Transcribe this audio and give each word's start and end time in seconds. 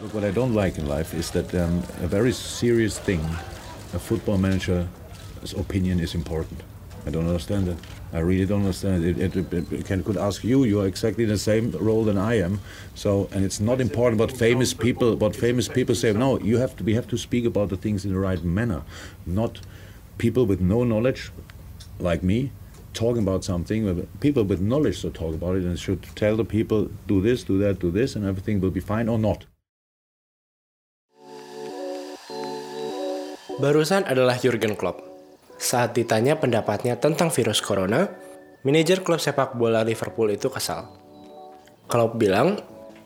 Look, 0.00 0.14
what 0.14 0.24
I 0.24 0.30
don't 0.30 0.54
like 0.54 0.78
in 0.78 0.86
life 0.86 1.12
is 1.12 1.30
that 1.32 1.54
um, 1.54 1.82
a 2.00 2.06
very 2.06 2.32
serious 2.32 2.98
thing, 2.98 3.20
a 3.92 3.98
football 3.98 4.38
manager's 4.38 4.86
opinion 5.58 6.00
is 6.00 6.14
important. 6.14 6.62
I 7.06 7.10
don't 7.10 7.26
understand 7.26 7.68
it. 7.68 7.76
I 8.14 8.20
really 8.20 8.46
don't 8.46 8.60
understand 8.60 9.04
it. 9.04 9.18
It, 9.18 9.36
it, 9.36 9.72
it 9.72 9.84
can, 9.84 10.02
could 10.02 10.16
ask 10.16 10.42
you. 10.42 10.64
You 10.64 10.80
are 10.80 10.86
exactly 10.86 11.24
in 11.24 11.30
the 11.30 11.36
same 11.36 11.72
role 11.72 12.02
than 12.04 12.16
I 12.16 12.38
am. 12.38 12.60
So, 12.94 13.28
and 13.32 13.44
it's 13.44 13.60
not 13.60 13.78
important 13.78 14.18
what 14.18 14.32
famous 14.32 14.72
people, 14.72 15.16
what 15.16 15.36
famous 15.36 15.68
people 15.68 15.94
say. 15.94 16.14
No, 16.14 16.40
you 16.40 16.56
have 16.56 16.74
to. 16.76 16.84
We 16.84 16.94
have 16.94 17.08
to 17.08 17.18
speak 17.18 17.44
about 17.44 17.68
the 17.68 17.76
things 17.76 18.06
in 18.06 18.12
the 18.14 18.18
right 18.18 18.42
manner, 18.42 18.82
not 19.26 19.60
people 20.16 20.46
with 20.46 20.62
no 20.62 20.82
knowledge, 20.82 21.30
like 21.98 22.22
me, 22.22 22.52
talking 22.94 23.22
about 23.22 23.44
something. 23.44 24.08
People 24.20 24.44
with 24.44 24.62
knowledge 24.62 25.00
should 25.00 25.14
talk 25.14 25.34
about 25.34 25.56
it 25.56 25.64
and 25.64 25.78
should 25.78 26.02
tell 26.16 26.36
the 26.36 26.44
people 26.44 26.90
do 27.06 27.20
this, 27.20 27.44
do 27.44 27.58
that, 27.58 27.80
do 27.80 27.90
this, 27.90 28.16
and 28.16 28.24
everything 28.24 28.62
will 28.62 28.70
be 28.70 28.80
fine 28.80 29.06
or 29.06 29.18
not. 29.18 29.44
Barusan 33.60 34.08
adalah 34.08 34.40
Jurgen 34.40 34.72
Klopp. 34.72 35.04
Saat 35.60 35.92
ditanya 35.92 36.40
pendapatnya 36.40 36.96
tentang 36.96 37.28
virus 37.28 37.60
corona, 37.60 38.08
manajer 38.64 39.04
klub 39.04 39.20
sepak 39.20 39.52
bola 39.52 39.84
Liverpool 39.84 40.32
itu 40.32 40.48
kesal. 40.48 40.88
Klopp 41.84 42.16
bilang, 42.16 42.56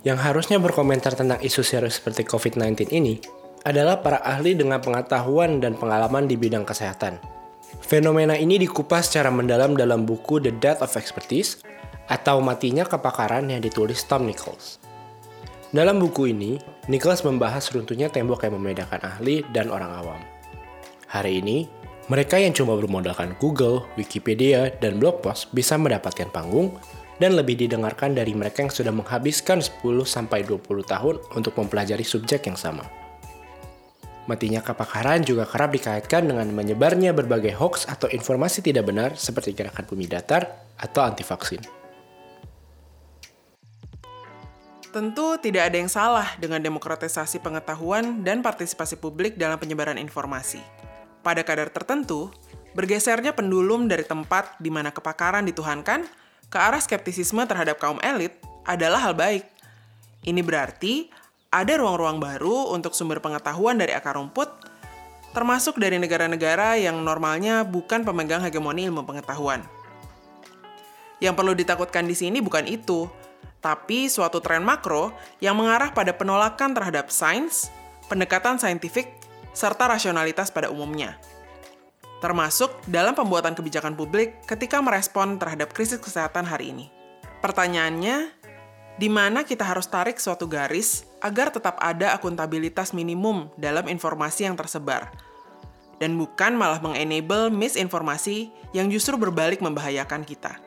yang 0.06 0.14
harusnya 0.14 0.62
berkomentar 0.62 1.18
tentang 1.18 1.42
isu 1.42 1.66
serius 1.66 1.98
seperti 1.98 2.22
COVID-19 2.22 2.86
ini 2.94 3.18
adalah 3.66 3.98
para 3.98 4.22
ahli 4.22 4.54
dengan 4.54 4.78
pengetahuan 4.78 5.58
dan 5.58 5.74
pengalaman 5.74 6.30
di 6.30 6.38
bidang 6.38 6.62
kesehatan. 6.62 7.18
Fenomena 7.82 8.38
ini 8.38 8.54
dikupas 8.54 9.10
secara 9.10 9.34
mendalam 9.34 9.74
dalam 9.74 10.06
buku 10.06 10.38
The 10.38 10.54
Death 10.54 10.86
of 10.86 10.94
Expertise 10.94 11.66
atau 12.06 12.38
Matinya 12.38 12.86
Kepakaran 12.86 13.50
yang 13.50 13.58
ditulis 13.58 14.06
Tom 14.06 14.30
Nichols. 14.30 14.78
Dalam 15.74 15.98
buku 15.98 16.30
ini, 16.30 16.62
Nichols 16.86 17.26
membahas 17.26 17.66
runtuhnya 17.74 18.06
tembok 18.06 18.46
yang 18.46 18.54
membedakan 18.54 19.02
ahli 19.02 19.42
dan 19.50 19.74
orang 19.74 19.90
awam. 19.90 20.33
Hari 21.14 21.38
ini, 21.38 21.70
mereka 22.10 22.42
yang 22.42 22.50
cuma 22.50 22.74
bermodalkan 22.74 23.38
Google, 23.38 23.86
Wikipedia, 23.94 24.74
dan 24.82 24.98
blog 24.98 25.22
post 25.22 25.46
bisa 25.54 25.78
mendapatkan 25.78 26.26
panggung 26.26 26.74
dan 27.22 27.38
lebih 27.38 27.54
didengarkan 27.54 28.18
dari 28.18 28.34
mereka 28.34 28.66
yang 28.66 28.74
sudah 28.74 28.90
menghabiskan 28.90 29.62
10-20 29.62 30.58
tahun 30.66 31.14
untuk 31.38 31.54
mempelajari 31.54 32.02
subjek 32.02 32.50
yang 32.50 32.58
sama. 32.58 32.82
Matinya 34.26 34.58
kepakaran 34.58 35.22
juga 35.22 35.46
kerap 35.46 35.70
dikaitkan 35.70 36.26
dengan 36.26 36.50
menyebarnya 36.50 37.14
berbagai 37.14 37.54
hoax 37.62 37.86
atau 37.86 38.10
informasi 38.10 38.66
tidak 38.66 38.90
benar 38.90 39.14
seperti 39.14 39.54
gerakan 39.54 39.86
bumi 39.86 40.10
datar 40.10 40.66
atau 40.74 41.06
anti 41.06 41.22
vaksin. 41.22 41.62
Tentu 44.90 45.38
tidak 45.38 45.70
ada 45.70 45.76
yang 45.78 45.90
salah 45.90 46.26
dengan 46.42 46.58
demokratisasi 46.58 47.38
pengetahuan 47.38 48.26
dan 48.26 48.42
partisipasi 48.42 48.98
publik 48.98 49.38
dalam 49.38 49.62
penyebaran 49.62 49.94
informasi 49.94 50.58
pada 51.24 51.40
kadar 51.40 51.72
tertentu, 51.72 52.28
bergesernya 52.76 53.32
pendulum 53.32 53.88
dari 53.88 54.04
tempat 54.04 54.60
di 54.60 54.68
mana 54.68 54.92
kepakaran 54.92 55.48
dituhankan 55.48 56.04
ke 56.52 56.58
arah 56.60 56.78
skeptisisme 56.78 57.40
terhadap 57.48 57.80
kaum 57.80 57.96
elit 58.04 58.36
adalah 58.68 59.00
hal 59.00 59.16
baik. 59.16 59.48
Ini 60.22 60.44
berarti 60.44 61.08
ada 61.48 61.80
ruang-ruang 61.80 62.20
baru 62.20 62.74
untuk 62.76 62.92
sumber 62.92 63.24
pengetahuan 63.24 63.80
dari 63.80 63.96
akar 63.96 64.20
rumput, 64.20 64.50
termasuk 65.32 65.80
dari 65.80 65.96
negara-negara 65.96 66.76
yang 66.76 67.00
normalnya 67.00 67.64
bukan 67.64 68.04
pemegang 68.04 68.44
hegemoni 68.44 68.86
ilmu 68.86 69.06
pengetahuan. 69.06 69.64
Yang 71.22 71.34
perlu 71.40 71.52
ditakutkan 71.56 72.04
di 72.04 72.14
sini 72.18 72.42
bukan 72.42 72.66
itu, 72.68 73.06
tapi 73.64 74.12
suatu 74.12 74.44
tren 74.44 74.60
makro 74.60 75.14
yang 75.40 75.56
mengarah 75.56 75.94
pada 75.94 76.12
penolakan 76.12 76.76
terhadap 76.76 77.08
sains, 77.08 77.72
pendekatan 78.12 78.60
saintifik, 78.60 79.23
serta 79.54 79.88
rasionalitas 79.88 80.50
pada 80.50 80.68
umumnya. 80.68 81.16
Termasuk 82.18 82.74
dalam 82.90 83.14
pembuatan 83.14 83.54
kebijakan 83.54 83.94
publik 83.94 84.42
ketika 84.44 84.82
merespon 84.82 85.38
terhadap 85.38 85.70
krisis 85.70 86.02
kesehatan 86.02 86.44
hari 86.44 86.74
ini. 86.74 86.86
Pertanyaannya, 87.38 88.32
di 88.96 89.08
mana 89.12 89.44
kita 89.44 89.66
harus 89.66 89.84
tarik 89.90 90.16
suatu 90.16 90.48
garis 90.48 91.04
agar 91.20 91.52
tetap 91.52 91.76
ada 91.82 92.16
akuntabilitas 92.16 92.96
minimum 92.96 93.52
dalam 93.60 93.84
informasi 93.90 94.48
yang 94.48 94.56
tersebar, 94.56 95.12
dan 96.00 96.16
bukan 96.16 96.56
malah 96.56 96.80
mengenable 96.80 97.52
misinformasi 97.52 98.48
yang 98.72 98.88
justru 98.88 99.20
berbalik 99.20 99.60
membahayakan 99.60 100.24
kita. 100.24 100.63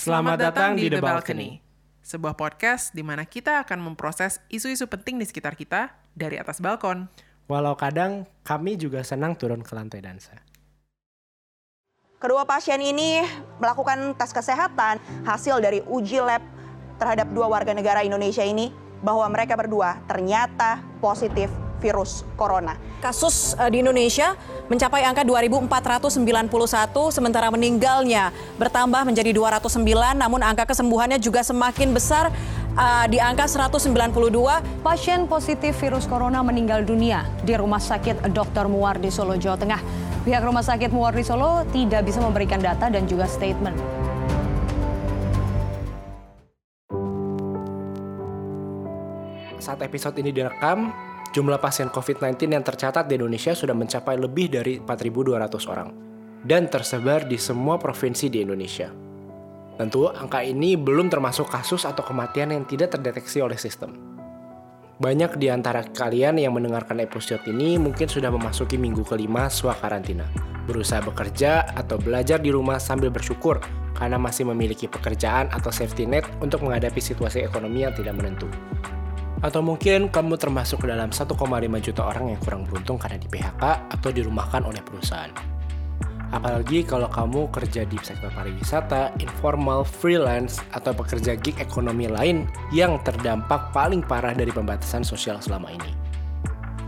Selamat 0.00 0.40
datang 0.40 0.80
di 0.80 0.88
The 0.88 0.96
Balcony, 0.96 1.60
sebuah 2.00 2.32
podcast 2.32 2.96
di 2.96 3.04
mana 3.04 3.28
kita 3.28 3.60
akan 3.60 3.84
memproses 3.84 4.40
isu-isu 4.48 4.88
penting 4.88 5.20
di 5.20 5.28
sekitar 5.28 5.52
kita 5.52 5.92
dari 6.16 6.40
atas 6.40 6.56
balkon. 6.56 7.04
Walau 7.44 7.76
kadang 7.76 8.24
kami 8.40 8.80
juga 8.80 9.04
senang 9.04 9.36
turun 9.36 9.60
ke 9.60 9.76
lantai 9.76 10.00
dansa. 10.00 10.40
Kedua 12.16 12.48
pasien 12.48 12.80
ini 12.80 13.20
melakukan 13.60 14.16
tes 14.16 14.32
kesehatan 14.32 14.96
hasil 15.28 15.60
dari 15.60 15.84
uji 15.84 16.24
lab 16.24 16.40
terhadap 16.96 17.28
dua 17.36 17.52
warga 17.52 17.76
negara 17.76 18.00
Indonesia 18.00 18.40
ini 18.40 18.72
bahwa 19.04 19.28
mereka 19.28 19.52
berdua 19.52 20.00
ternyata 20.08 20.80
positif 21.04 21.52
virus 21.80 22.22
corona. 22.36 22.76
Kasus 23.00 23.56
uh, 23.56 23.72
di 23.72 23.80
Indonesia 23.80 24.36
mencapai 24.70 25.02
angka 25.02 25.26
2.491, 25.26 26.22
sementara 27.10 27.50
meninggalnya 27.50 28.30
bertambah 28.60 29.02
menjadi 29.08 29.34
209, 29.34 30.14
namun 30.14 30.44
angka 30.44 30.68
kesembuhannya 30.68 31.18
juga 31.18 31.42
semakin 31.42 31.90
besar 31.90 32.30
uh, 32.76 33.04
di 33.10 33.18
angka 33.18 33.48
192. 33.48 33.90
Pasien 34.84 35.26
positif 35.26 35.74
virus 35.80 36.06
corona 36.06 36.44
meninggal 36.44 36.86
dunia 36.86 37.26
di 37.42 37.56
Rumah 37.56 37.82
Sakit 37.82 38.30
Dr. 38.30 38.70
Muwardi 38.70 39.10
Solo, 39.10 39.34
Jawa 39.34 39.58
Tengah. 39.58 39.80
Pihak 40.20 40.44
Rumah 40.44 40.62
Sakit 40.62 40.92
Muwardi 40.92 41.24
Solo 41.24 41.64
tidak 41.72 42.04
bisa 42.04 42.20
memberikan 42.20 42.60
data 42.60 42.92
dan 42.92 43.08
juga 43.08 43.24
statement. 43.24 43.74
Saat 49.60 49.84
episode 49.84 50.16
ini 50.24 50.32
direkam, 50.32 50.88
Jumlah 51.30 51.62
pasien 51.62 51.86
COVID-19 51.94 52.50
yang 52.50 52.66
tercatat 52.66 53.06
di 53.06 53.14
Indonesia 53.14 53.54
sudah 53.54 53.70
mencapai 53.70 54.18
lebih 54.18 54.50
dari 54.50 54.82
4.200 54.82 55.70
orang 55.70 55.88
dan 56.42 56.66
tersebar 56.66 57.22
di 57.22 57.38
semua 57.38 57.78
provinsi 57.78 58.26
di 58.26 58.42
Indonesia. 58.42 58.90
Tentu, 59.78 60.10
angka 60.10 60.42
ini 60.42 60.74
belum 60.74 61.06
termasuk 61.06 61.46
kasus 61.46 61.86
atau 61.86 62.02
kematian 62.02 62.50
yang 62.50 62.66
tidak 62.66 62.98
terdeteksi 62.98 63.38
oleh 63.40 63.54
sistem. 63.54 63.94
Banyak 65.00 65.40
di 65.40 65.48
antara 65.48 65.86
kalian 65.86 66.36
yang 66.36 66.52
mendengarkan 66.52 67.00
episode 67.00 67.40
ini 67.48 67.80
mungkin 67.80 68.04
sudah 68.04 68.28
memasuki 68.28 68.76
minggu 68.76 69.06
kelima 69.06 69.48
swa 69.48 69.72
karantina, 69.78 70.28
berusaha 70.68 71.00
bekerja 71.00 71.72
atau 71.72 71.96
belajar 71.96 72.42
di 72.42 72.52
rumah 72.52 72.76
sambil 72.76 73.08
bersyukur 73.08 73.62
karena 73.96 74.20
masih 74.20 74.50
memiliki 74.50 74.90
pekerjaan 74.90 75.48
atau 75.54 75.72
safety 75.72 76.04
net 76.10 76.26
untuk 76.42 76.60
menghadapi 76.66 77.00
situasi 77.00 77.46
ekonomi 77.46 77.86
yang 77.86 77.96
tidak 77.96 78.18
menentu. 78.18 78.50
Atau 79.40 79.64
mungkin 79.64 80.12
kamu 80.12 80.36
termasuk 80.36 80.84
ke 80.84 80.86
dalam 80.92 81.08
1,5 81.08 81.32
juta 81.80 82.02
orang 82.04 82.36
yang 82.36 82.40
kurang 82.44 82.62
beruntung 82.68 83.00
karena 83.00 83.16
di 83.16 83.28
PHK 83.28 83.64
atau 83.88 84.10
dirumahkan 84.12 84.68
oleh 84.68 84.84
perusahaan. 84.84 85.32
Apalagi 86.30 86.86
kalau 86.86 87.10
kamu 87.10 87.50
kerja 87.50 87.82
di 87.82 87.98
sektor 88.06 88.30
pariwisata, 88.30 89.10
informal, 89.18 89.82
freelance, 89.82 90.62
atau 90.70 90.94
pekerja 90.94 91.34
gig 91.34 91.58
ekonomi 91.58 92.06
lain 92.06 92.46
yang 92.70 93.02
terdampak 93.02 93.74
paling 93.74 93.98
parah 93.98 94.30
dari 94.30 94.54
pembatasan 94.54 95.02
sosial 95.02 95.42
selama 95.42 95.74
ini. 95.74 95.90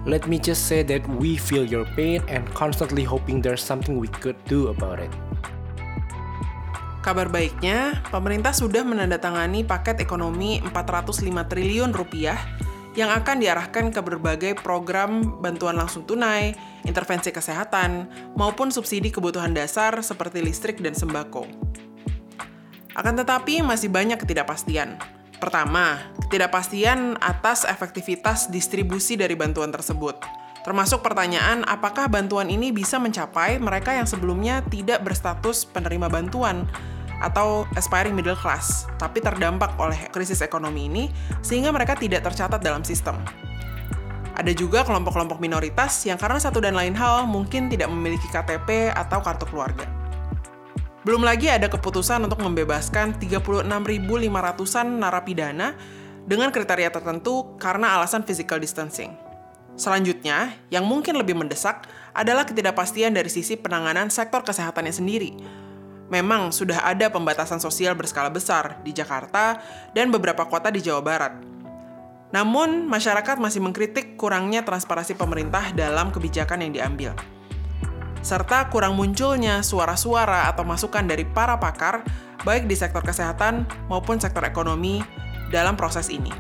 Let 0.07 0.27
me 0.31 0.39
just 0.39 0.71
say 0.71 0.87
that 0.87 1.03
we 1.19 1.39
feel 1.39 1.67
your 1.67 1.87
pain 1.95 2.23
and 2.31 2.47
constantly 2.55 3.03
hoping 3.03 3.43
there's 3.43 3.63
something 3.63 3.99
we 3.99 4.11
could 4.23 4.39
do 4.47 4.71
about 4.71 5.03
it. 5.03 5.11
Kabar 7.03 7.27
baiknya, 7.27 7.99
pemerintah 8.15 8.55
sudah 8.55 8.87
menandatangani 8.87 9.67
paket 9.67 9.99
ekonomi 9.99 10.63
405 10.63 11.51
triliun 11.51 11.91
rupiah 11.91 12.39
yang 12.95 13.11
akan 13.11 13.43
diarahkan 13.43 13.91
ke 13.91 13.99
berbagai 13.99 14.53
program 14.63 15.43
bantuan 15.43 15.75
langsung 15.75 16.07
tunai, 16.07 16.55
intervensi 16.87 17.35
kesehatan, 17.35 18.07
maupun 18.39 18.71
subsidi 18.71 19.11
kebutuhan 19.11 19.51
dasar 19.51 19.99
seperti 19.99 20.47
listrik 20.47 20.79
dan 20.79 20.95
sembako. 20.95 21.51
Akan 22.95 23.19
tetapi 23.19 23.67
masih 23.67 23.91
banyak 23.91 24.23
ketidakpastian. 24.23 24.95
Pertama, 25.43 26.07
ketidakpastian 26.31 27.19
atas 27.19 27.67
efektivitas 27.67 28.47
distribusi 28.47 29.19
dari 29.19 29.35
bantuan 29.35 29.75
tersebut. 29.75 30.42
Termasuk 30.63 31.03
pertanyaan 31.03 31.67
apakah 31.67 32.07
bantuan 32.07 32.47
ini 32.47 32.71
bisa 32.71 33.03
mencapai 33.03 33.59
mereka 33.59 33.99
yang 33.99 34.07
sebelumnya 34.07 34.63
tidak 34.71 35.03
berstatus 35.03 35.67
penerima 35.67 36.07
bantuan 36.07 36.71
atau 37.23 37.67
aspiring 37.75 38.15
middle 38.15 38.39
class, 38.39 38.87
tapi 38.99 39.23
terdampak 39.23 39.75
oleh 39.79 40.11
krisis 40.11 40.43
ekonomi 40.43 40.87
ini 40.87 41.05
sehingga 41.43 41.75
mereka 41.75 41.99
tidak 41.99 42.27
tercatat 42.27 42.63
dalam 42.63 42.87
sistem. 42.87 43.19
Ada 44.33 44.55
juga 44.55 44.87
kelompok-kelompok 44.87 45.39
minoritas 45.43 46.03
yang 46.09 46.17
karena 46.17 46.41
satu 46.41 46.63
dan 46.63 46.79
lain 46.79 46.95
hal 46.97 47.27
mungkin 47.27 47.69
tidak 47.69 47.91
memiliki 47.91 48.27
KTP 48.31 48.91
atau 48.95 49.21
kartu 49.21 49.45
keluarga. 49.51 49.85
Belum 51.03 51.27
lagi 51.27 51.51
ada 51.51 51.67
keputusan 51.67 52.23
untuk 52.23 52.39
membebaskan 52.39 53.19
36.500-an 53.19 54.87
narapidana 55.03 55.75
dengan 56.23 56.55
kriteria 56.55 56.95
tertentu 56.95 57.59
karena 57.59 57.99
alasan 57.99 58.23
physical 58.23 58.63
distancing. 58.63 59.32
Selanjutnya, 59.75 60.57
yang 60.69 60.85
mungkin 60.85 61.17
lebih 61.17 61.33
mendesak 61.33 61.89
adalah 62.13 62.45
ketidakpastian 62.45 63.17
dari 63.17 63.33
sisi 63.33 63.57
penanganan 63.57 64.13
sektor 64.13 64.45
kesehatannya 64.45 64.93
sendiri. 64.93 65.31
Memang 66.13 66.53
sudah 66.53 66.85
ada 66.85 67.09
pembatasan 67.09 67.57
sosial 67.57 67.97
berskala 67.97 68.29
besar 68.29 68.85
di 68.85 68.93
Jakarta 68.93 69.57
dan 69.97 70.13
beberapa 70.13 70.45
kota 70.45 70.69
di 70.69 70.85
Jawa 70.85 71.01
Barat. 71.01 71.33
Namun, 72.33 72.89
masyarakat 72.89 73.41
masih 73.41 73.65
mengkritik 73.65 74.21
kurangnya 74.21 74.61
transparansi 74.65 75.17
pemerintah 75.17 75.73
dalam 75.73 76.13
kebijakan 76.13 76.65
yang 76.65 76.73
diambil 76.73 77.13
serta 78.23 78.71
kurang 78.71 78.95
munculnya 78.95 79.61
suara-suara 79.67 80.47
atau 80.47 80.63
masukan 80.63 81.03
dari 81.03 81.27
para 81.27 81.59
pakar, 81.59 82.07
baik 82.47 82.71
di 82.71 82.79
sektor 82.79 83.03
kesehatan 83.03 83.67
maupun 83.91 84.23
sektor 84.23 84.47
ekonomi, 84.47 85.03
dalam 85.51 85.75
proses 85.75 86.09
ini. 86.09 86.31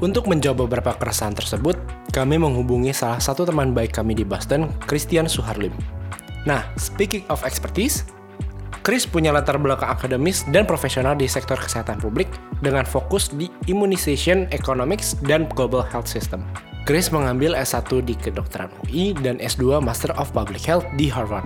Untuk 0.00 0.32
menjawab 0.32 0.64
beberapa 0.64 0.96
keresahan 0.96 1.36
tersebut, 1.36 1.76
kami 2.16 2.40
menghubungi 2.40 2.88
salah 2.96 3.20
satu 3.20 3.44
teman 3.44 3.76
baik 3.76 3.92
kami 3.92 4.16
di 4.16 4.24
Boston, 4.24 4.72
Christian 4.88 5.28
Suharlim. 5.28 5.76
Nah, 6.48 6.64
speaking 6.80 7.28
of 7.28 7.44
expertise, 7.44 8.08
Chris 8.80 9.04
punya 9.04 9.28
latar 9.28 9.60
belakang 9.60 9.92
akademis 9.92 10.48
dan 10.48 10.64
profesional 10.64 11.12
di 11.12 11.28
sektor 11.28 11.60
kesehatan 11.60 12.00
publik 12.00 12.32
dengan 12.64 12.88
fokus 12.88 13.28
di 13.28 13.52
immunization, 13.68 14.48
economics, 14.56 15.20
dan 15.28 15.44
global 15.52 15.84
health 15.84 16.08
system. 16.08 16.40
Chris 16.88 17.12
mengambil 17.12 17.52
S1 17.52 18.00
di 18.00 18.16
kedokteran 18.16 18.72
UI 18.88 19.12
dan 19.20 19.36
S2 19.36 19.84
Master 19.84 20.16
of 20.16 20.32
Public 20.32 20.64
Health 20.64 20.88
di 20.96 21.12
Harvard. 21.12 21.44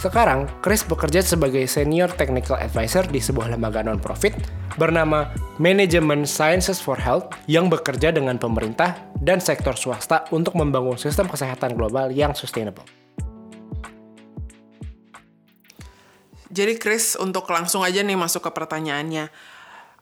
Sekarang, 0.00 0.48
Chris 0.64 0.84
bekerja 0.84 1.20
sebagai 1.20 1.64
Senior 1.68 2.12
Technical 2.16 2.60
Advisor 2.60 3.06
di 3.08 3.20
sebuah 3.20 3.52
lembaga 3.52 3.84
non-profit 3.84 4.34
bernama 4.80 5.28
Management 5.60 6.24
Sciences 6.24 6.80
for 6.80 6.96
Health 6.96 7.32
yang 7.44 7.68
bekerja 7.68 8.12
dengan 8.12 8.40
pemerintah 8.40 8.96
dan 9.20 9.38
sektor 9.38 9.76
swasta 9.76 10.24
untuk 10.32 10.56
membangun 10.56 10.96
sistem 10.96 11.28
kesehatan 11.28 11.76
global 11.76 12.08
yang 12.10 12.32
sustainable. 12.32 12.84
Jadi 16.52 16.76
Chris, 16.76 17.16
untuk 17.16 17.48
langsung 17.48 17.80
aja 17.80 18.04
nih 18.04 18.12
masuk 18.12 18.44
ke 18.44 18.50
pertanyaannya. 18.52 19.32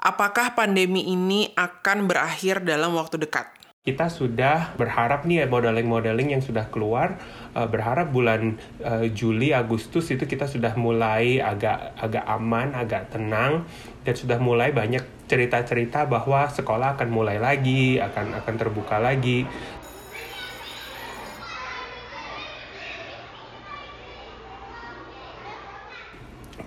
Apakah 0.01 0.59
pandemi 0.59 1.07
ini 1.07 1.55
akan 1.55 2.11
berakhir 2.11 2.67
dalam 2.67 2.97
waktu 2.99 3.23
dekat? 3.23 3.60
Kita 3.81 4.13
sudah 4.13 4.77
berharap 4.77 5.25
nih 5.25 5.49
modeling-modeling 5.49 6.37
yang 6.37 6.45
sudah 6.45 6.69
keluar 6.69 7.17
uh, 7.57 7.65
berharap 7.65 8.13
bulan 8.13 8.61
uh, 8.85 9.09
Juli 9.09 9.57
Agustus 9.57 10.13
itu 10.13 10.29
kita 10.29 10.45
sudah 10.45 10.77
mulai 10.77 11.41
agak 11.41 11.97
agak 11.97 12.21
aman 12.29 12.77
agak 12.77 13.09
tenang 13.09 13.65
dan 14.05 14.13
sudah 14.13 14.37
mulai 14.37 14.77
banyak 14.77 15.01
cerita-cerita 15.33 16.05
bahwa 16.05 16.45
sekolah 16.53 17.01
akan 17.01 17.09
mulai 17.09 17.41
lagi 17.41 17.97
akan 17.97 18.45
akan 18.45 18.55
terbuka 18.61 19.01
lagi 19.01 19.49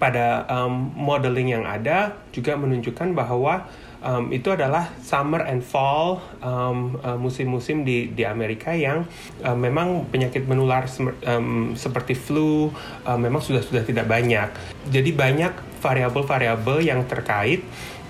pada 0.03 0.44
um, 0.51 0.91
modeling 1.00 1.55
yang 1.55 1.63
ada 1.63 2.19
juga 2.35 2.59
menunjukkan 2.59 3.15
bahwa 3.15 3.71
um, 4.03 4.35
itu 4.35 4.51
adalah 4.51 4.91
summer 5.00 5.47
and 5.47 5.63
fall 5.63 6.19
um, 6.44 7.00
uh, 7.00 7.15
musim-musim 7.15 7.88
di 7.88 8.11
di 8.11 8.27
Amerika 8.27 8.75
yang 8.75 9.07
uh, 9.47 9.55
memang 9.55 10.11
penyakit 10.11 10.44
menular 10.44 10.91
um, 11.23 11.71
seperti 11.79 12.19
flu 12.19 12.67
uh, 13.07 13.15
memang 13.15 13.39
sudah 13.39 13.63
sudah 13.63 13.88
tidak 13.88 14.03
banyak. 14.03 14.51
Jadi 14.91 15.15
banyak 15.15 15.79
variabel-variabel 15.79 16.83
yang 16.83 17.07
terkait 17.07 17.63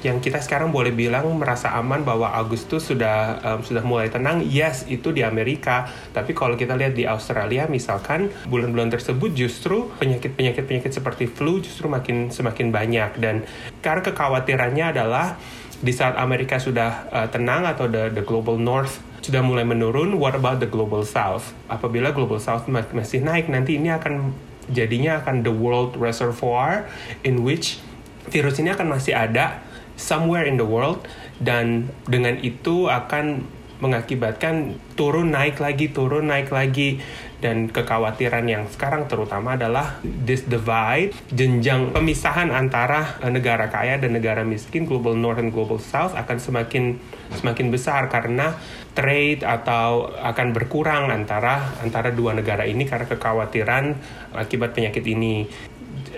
yang 0.04 0.20
kita 0.20 0.44
sekarang 0.44 0.76
boleh 0.76 0.92
bilang 0.92 1.32
merasa 1.40 1.72
aman 1.80 2.04
bahwa 2.04 2.36
Agustus 2.36 2.92
sudah 2.92 3.40
um, 3.40 3.60
sudah 3.64 3.82
mulai 3.88 4.12
tenang. 4.12 4.44
Yes, 4.44 4.84
itu 4.92 5.16
di 5.16 5.24
Amerika. 5.24 5.88
Tapi 6.12 6.36
kalau 6.36 6.60
kita 6.60 6.76
lihat 6.76 6.94
di 6.94 7.08
Australia 7.08 7.66
misalkan 7.72 8.28
bulan-bulan 8.46 8.92
tersebut 8.92 9.32
justru 9.32 9.88
penyakit-penyakit 9.98 10.64
penyakit 10.68 10.92
seperti 10.92 11.26
flu 11.32 11.64
justru 11.64 11.88
makin 11.88 12.30
semakin 12.30 12.70
banyak 12.70 13.16
dan 13.24 13.48
karena 13.80 14.04
kekhawatirannya 14.04 14.86
adalah 14.92 15.40
di 15.84 15.92
saat 15.92 16.20
Amerika 16.20 16.60
sudah 16.60 17.08
uh, 17.12 17.28
tenang 17.32 17.68
atau 17.68 17.88
the, 17.88 18.12
the 18.12 18.24
global 18.24 18.56
north 18.56 19.04
sudah 19.24 19.40
mulai 19.40 19.64
menurun, 19.64 20.20
what 20.20 20.36
about 20.36 20.60
the 20.60 20.68
global 20.68 21.08
south? 21.08 21.56
Apabila 21.72 22.12
global 22.12 22.44
south 22.44 22.68
masih 22.68 23.24
naik, 23.24 23.48
nanti 23.48 23.80
ini 23.80 23.88
akan 23.88 24.36
jadinya 24.68 25.24
akan 25.24 25.48
the 25.48 25.52
world 25.52 25.96
reservoir 25.96 26.92
in 27.24 27.40
which 27.44 27.80
virus 28.28 28.60
ini 28.60 28.72
akan 28.72 29.00
masih 29.00 29.16
ada 29.16 29.64
somewhere 29.96 30.46
in 30.46 30.58
the 30.58 30.66
world 30.68 31.04
dan 31.42 31.90
dengan 32.08 32.40
itu 32.42 32.90
akan 32.90 33.46
mengakibatkan 33.84 34.80
turun 34.96 35.36
naik 35.36 35.60
lagi 35.60 35.92
turun 35.92 36.32
naik 36.32 36.48
lagi. 36.56 37.04
Dan 37.44 37.68
kekhawatiran 37.68 38.48
yang 38.48 38.72
sekarang 38.72 39.12
terutama 39.12 39.60
adalah 39.60 40.00
this 40.00 40.48
divide 40.48 41.12
jenjang 41.28 41.92
pemisahan 41.92 42.48
antara 42.48 43.20
eh, 43.20 43.28
negara 43.28 43.68
kaya 43.68 44.00
dan 44.00 44.16
negara 44.16 44.48
miskin 44.48 44.88
global 44.88 45.12
north 45.12 45.44
dan 45.44 45.52
global 45.52 45.76
south 45.76 46.16
akan 46.16 46.40
semakin 46.40 47.04
semakin 47.36 47.68
besar 47.68 48.08
karena 48.08 48.56
trade 48.96 49.44
atau 49.44 50.08
akan 50.16 50.56
berkurang 50.56 51.12
antara 51.12 51.76
antara 51.84 52.16
dua 52.16 52.32
negara 52.32 52.64
ini 52.64 52.88
karena 52.88 53.12
kekhawatiran 53.12 53.92
akibat 54.40 54.72
penyakit 54.72 55.04
ini 55.04 55.44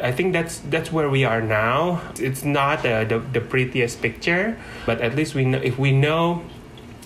I 0.02 0.12
think 0.12 0.34
that's 0.34 0.60
that's 0.68 0.92
where 0.92 1.10
we 1.10 1.24
are 1.24 1.42
now. 1.42 2.02
It's 2.20 2.44
not 2.44 2.86
uh, 2.86 3.06
the 3.06 3.24
the 3.34 3.42
prettiest 3.42 4.02
picture, 4.02 4.58
but 4.84 5.00
at 5.00 5.16
least 5.16 5.36
we 5.36 5.46
know 5.46 5.62
if 5.62 5.80
we 5.80 5.96
know 5.96 6.44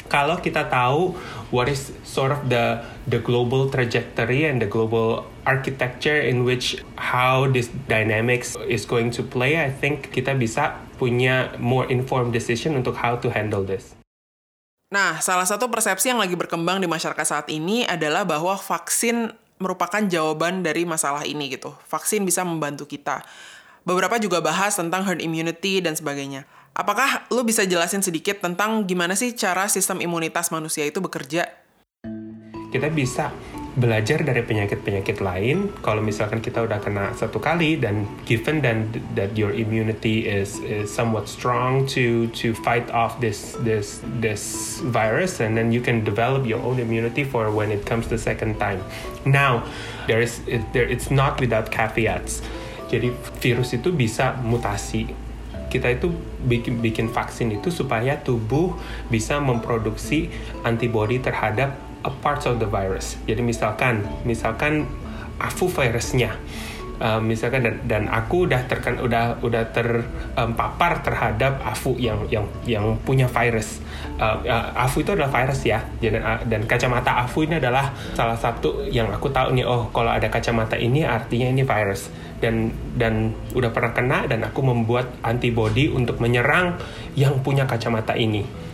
kalau 0.10 0.42
kita 0.42 0.68
tahu 0.74 1.14
what 1.54 1.70
is 1.70 1.94
sort 2.02 2.34
of 2.34 2.50
the 2.50 2.82
the 3.06 3.22
global 3.22 3.70
trajectory 3.70 4.50
and 4.50 4.58
the 4.58 4.70
global 4.70 5.30
architecture 5.46 6.18
in 6.18 6.46
which 6.46 6.82
how 6.98 7.46
this 7.46 7.70
dynamics 7.86 8.58
is 8.66 8.86
going 8.90 9.14
to 9.14 9.22
play, 9.22 9.62
I 9.62 9.70
think 9.70 10.10
kita 10.10 10.34
bisa 10.38 10.82
punya 10.98 11.54
more 11.62 11.86
informed 11.88 12.34
decision 12.34 12.76
untuk 12.76 12.98
how 13.00 13.18
to 13.22 13.30
handle 13.32 13.64
this. 13.64 13.96
Nah, 14.90 15.22
salah 15.22 15.46
satu 15.46 15.70
persepsi 15.70 16.10
yang 16.10 16.18
lagi 16.18 16.34
berkembang 16.34 16.82
di 16.82 16.90
masyarakat 16.90 17.22
saat 17.22 17.48
ini 17.54 17.86
adalah 17.86 18.26
bahwa 18.26 18.58
vaksin 18.58 19.30
merupakan 19.60 20.02
jawaban 20.08 20.64
dari 20.64 20.88
masalah 20.88 21.28
ini 21.28 21.52
gitu. 21.52 21.76
Vaksin 21.92 22.24
bisa 22.24 22.48
membantu 22.48 22.88
kita. 22.88 23.22
Beberapa 23.84 24.16
juga 24.18 24.40
bahas 24.40 24.76
tentang 24.76 25.04
herd 25.04 25.20
immunity 25.20 25.84
dan 25.84 25.94
sebagainya. 25.96 26.48
Apakah 26.72 27.28
lo 27.28 27.44
bisa 27.44 27.68
jelasin 27.68 28.00
sedikit 28.00 28.40
tentang 28.40 28.88
gimana 28.88 29.14
sih 29.20 29.36
cara 29.36 29.68
sistem 29.68 30.00
imunitas 30.00 30.48
manusia 30.50 30.88
itu 30.88 31.04
bekerja? 31.04 31.52
Kita 32.72 32.88
bisa 32.88 33.36
belajar 33.78 34.26
dari 34.26 34.42
penyakit-penyakit 34.42 35.22
lain. 35.22 35.70
Kalau 35.86 36.02
misalkan 36.02 36.42
kita 36.42 36.66
udah 36.66 36.82
kena 36.82 37.14
satu 37.14 37.38
kali 37.38 37.78
dan 37.78 38.08
given 38.26 38.64
dan 38.64 38.90
that 39.14 39.36
your 39.38 39.54
immunity 39.54 40.26
is, 40.26 40.58
is 40.66 40.90
somewhat 40.90 41.30
strong 41.30 41.86
to 41.86 42.30
to 42.34 42.56
fight 42.66 42.88
off 42.90 43.20
this 43.22 43.54
this 43.62 44.02
this 44.24 44.78
virus, 44.90 45.44
and 45.44 45.54
then 45.54 45.70
you 45.70 45.84
can 45.84 46.02
develop 46.02 46.48
your 46.48 46.64
own 46.64 46.82
immunity 46.82 47.22
for 47.22 47.52
when 47.54 47.70
it 47.70 47.86
comes 47.86 48.10
the 48.10 48.18
second 48.18 48.58
time. 48.58 48.82
Now, 49.28 49.68
there 50.10 50.24
is 50.24 50.42
it, 50.50 50.66
there 50.74 50.88
it's 50.88 51.14
not 51.14 51.38
without 51.38 51.70
caveats. 51.70 52.42
Jadi 52.90 53.14
virus 53.38 53.78
itu 53.78 53.94
bisa 53.94 54.34
mutasi 54.42 55.30
kita 55.70 55.94
itu 55.94 56.10
bikin 56.50 56.82
bikin 56.82 57.08
vaksin 57.14 57.54
itu 57.54 57.70
supaya 57.70 58.18
tubuh 58.18 58.74
bisa 59.08 59.38
memproduksi 59.38 60.34
antibody 60.66 61.22
terhadap 61.22 61.78
parts 62.24 62.48
of 62.48 62.58
the 62.58 62.70
virus. 62.70 63.20
Jadi 63.28 63.42
misalkan 63.44 64.08
misalkan 64.24 64.88
afu 65.40 65.72
virusnya 65.72 66.36
uh, 67.00 67.22
misalkan 67.24 67.66
dan, 67.66 67.76
dan 67.88 68.04
aku 68.12 68.46
udah 68.46 68.68
terkan 68.68 69.00
udah 69.00 69.40
udah 69.42 69.64
terpapar 69.72 70.92
um, 71.00 71.04
terhadap 71.04 71.54
afu 71.64 71.96
yang 71.98 72.28
yang 72.28 72.46
yang 72.68 72.86
punya 73.02 73.26
virus. 73.26 73.80
Uh, 74.20 74.44
uh, 74.46 74.76
afu 74.76 75.02
itu 75.02 75.16
adalah 75.16 75.32
virus 75.32 75.64
ya. 75.66 75.82
Dan 76.04 76.22
dan 76.46 76.62
kacamata 76.68 77.24
afu 77.26 77.48
ini 77.48 77.58
adalah 77.58 77.96
salah 78.14 78.36
satu 78.36 78.86
yang 78.86 79.10
aku 79.10 79.32
tahu 79.32 79.56
nih 79.56 79.66
oh 79.66 79.90
kalau 79.96 80.12
ada 80.12 80.28
kacamata 80.28 80.76
ini 80.76 81.08
artinya 81.08 81.50
ini 81.50 81.64
virus. 81.64 82.12
Dan 82.40 82.72
dan 82.96 83.36
udah 83.52 83.72
pernah 83.76 83.92
kena 83.92 84.20
dan 84.28 84.48
aku 84.48 84.64
membuat 84.64 85.12
antibody 85.28 85.92
untuk 85.92 86.24
menyerang 86.24 86.80
yang 87.16 87.44
punya 87.44 87.68
kacamata 87.68 88.16
ini 88.16 88.69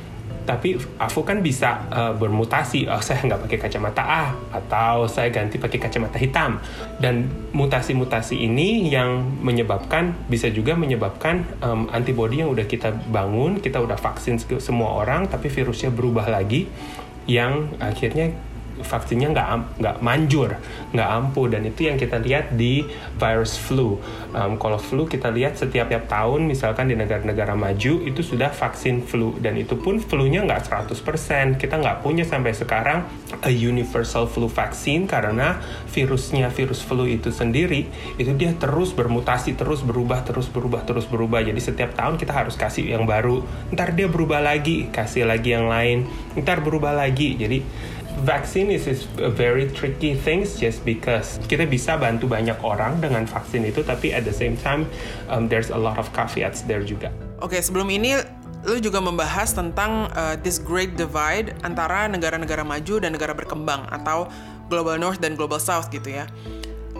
tapi 0.45 0.77
aku 1.01 1.25
kan 1.25 1.41
bisa 1.41 1.89
uh, 1.89 2.13
bermutasi 2.15 2.87
oh 2.87 3.01
saya 3.01 3.25
nggak 3.25 3.49
pakai 3.49 3.57
kacamata 3.57 4.03
A 4.05 4.25
atau 4.53 5.09
saya 5.09 5.33
ganti 5.33 5.57
pakai 5.57 5.81
kacamata 5.81 6.21
hitam. 6.21 6.61
Dan 7.01 7.27
mutasi-mutasi 7.51 8.39
ini 8.45 8.87
yang 8.87 9.41
menyebabkan 9.41 10.15
bisa 10.29 10.47
juga 10.53 10.77
menyebabkan 10.77 11.43
um, 11.59 11.89
antibodi 11.91 12.45
yang 12.45 12.53
udah 12.53 12.63
kita 12.69 12.93
bangun 13.09 13.59
kita 13.59 13.81
udah 13.81 13.97
vaksin 13.97 14.37
semua 14.61 15.01
orang 15.01 15.25
tapi 15.25 15.49
virusnya 15.49 15.89
berubah 15.89 16.29
lagi 16.29 16.69
yang 17.25 17.73
akhirnya 17.81 18.35
vaksinnya 18.85 19.33
nggak 19.33 19.81
nggak 19.81 19.97
manjur, 20.05 20.61
nggak 20.93 21.09
ampuh 21.09 21.49
dan 21.49 21.65
itu 21.65 21.89
yang 21.89 21.97
kita 21.97 22.21
lihat 22.21 22.53
di 22.53 22.85
virus 23.17 23.57
flu. 23.57 23.97
Um, 24.31 24.61
kalau 24.61 24.77
flu 24.77 25.09
kita 25.09 25.33
lihat 25.33 25.57
setiap 25.57 25.89
tiap 25.89 26.05
tahun 26.05 26.45
misalkan 26.45 26.87
di 26.87 26.95
negara-negara 26.95 27.57
maju 27.57 27.93
itu 28.05 28.21
sudah 28.21 28.53
vaksin 28.53 29.01
flu 29.01 29.35
dan 29.41 29.57
itu 29.57 29.75
pun 29.75 29.97
flu-nya 29.97 30.45
nggak 30.45 30.69
100%. 30.87 31.57
Kita 31.57 31.81
nggak 31.81 32.05
punya 32.05 32.23
sampai 32.23 32.53
sekarang 32.53 33.09
a 33.41 33.51
universal 33.51 34.29
flu 34.29 34.45
vaksin 34.45 35.09
karena 35.09 35.59
virusnya 35.89 36.53
virus 36.53 36.85
flu 36.85 37.09
itu 37.09 37.33
sendiri 37.33 37.87
itu 38.15 38.31
dia 38.35 38.53
terus 38.55 38.91
bermutasi, 38.93 39.57
terus 39.57 39.81
berubah, 39.81 40.23
terus 40.23 40.47
berubah, 40.47 40.85
terus 40.85 41.05
berubah. 41.09 41.41
Jadi 41.41 41.59
setiap 41.59 41.97
tahun 41.97 42.15
kita 42.19 42.31
harus 42.31 42.55
kasih 42.55 42.95
yang 42.95 43.03
baru. 43.07 43.43
Ntar 43.73 43.97
dia 43.97 44.07
berubah 44.07 44.39
lagi, 44.43 44.87
kasih 44.91 45.27
lagi 45.27 45.55
yang 45.55 45.67
lain. 45.67 46.07
Ntar 46.37 46.61
berubah 46.61 46.93
lagi. 46.93 47.35
Jadi 47.35 47.59
vaksin 48.23 48.71
is, 48.71 48.87
is 48.87 49.03
a 49.19 49.27
very 49.27 49.67
tricky 49.75 50.15
things 50.15 50.55
just 50.55 50.85
because 50.87 51.35
kita 51.51 51.67
bisa 51.67 51.99
bantu 51.99 52.31
banyak 52.31 52.55
orang 52.63 53.03
dengan 53.03 53.27
vaksin 53.27 53.67
itu 53.67 53.83
tapi 53.83 54.15
at 54.15 54.23
the 54.23 54.31
same 54.31 54.55
time 54.55 54.87
um, 55.27 55.51
there's 55.51 55.73
a 55.73 55.77
lot 55.79 55.99
of 55.99 56.07
caveats 56.15 56.63
there 56.63 56.85
juga. 56.85 57.11
Oke, 57.43 57.59
okay, 57.59 57.61
sebelum 57.61 57.91
ini 57.91 58.15
lu 58.65 58.81
juga 58.81 58.97
membahas 59.03 59.53
tentang 59.53 60.09
uh, 60.15 60.39
this 60.41 60.57
great 60.57 60.95
divide 60.97 61.53
antara 61.61 62.09
negara-negara 62.09 62.65
maju 62.65 62.95
dan 63.03 63.13
negara 63.13 63.35
berkembang 63.35 63.85
atau 63.93 64.31
global 64.71 64.97
north 64.97 65.21
dan 65.21 65.37
global 65.37 65.61
south 65.61 65.91
gitu 65.93 66.15
ya. 66.15 66.25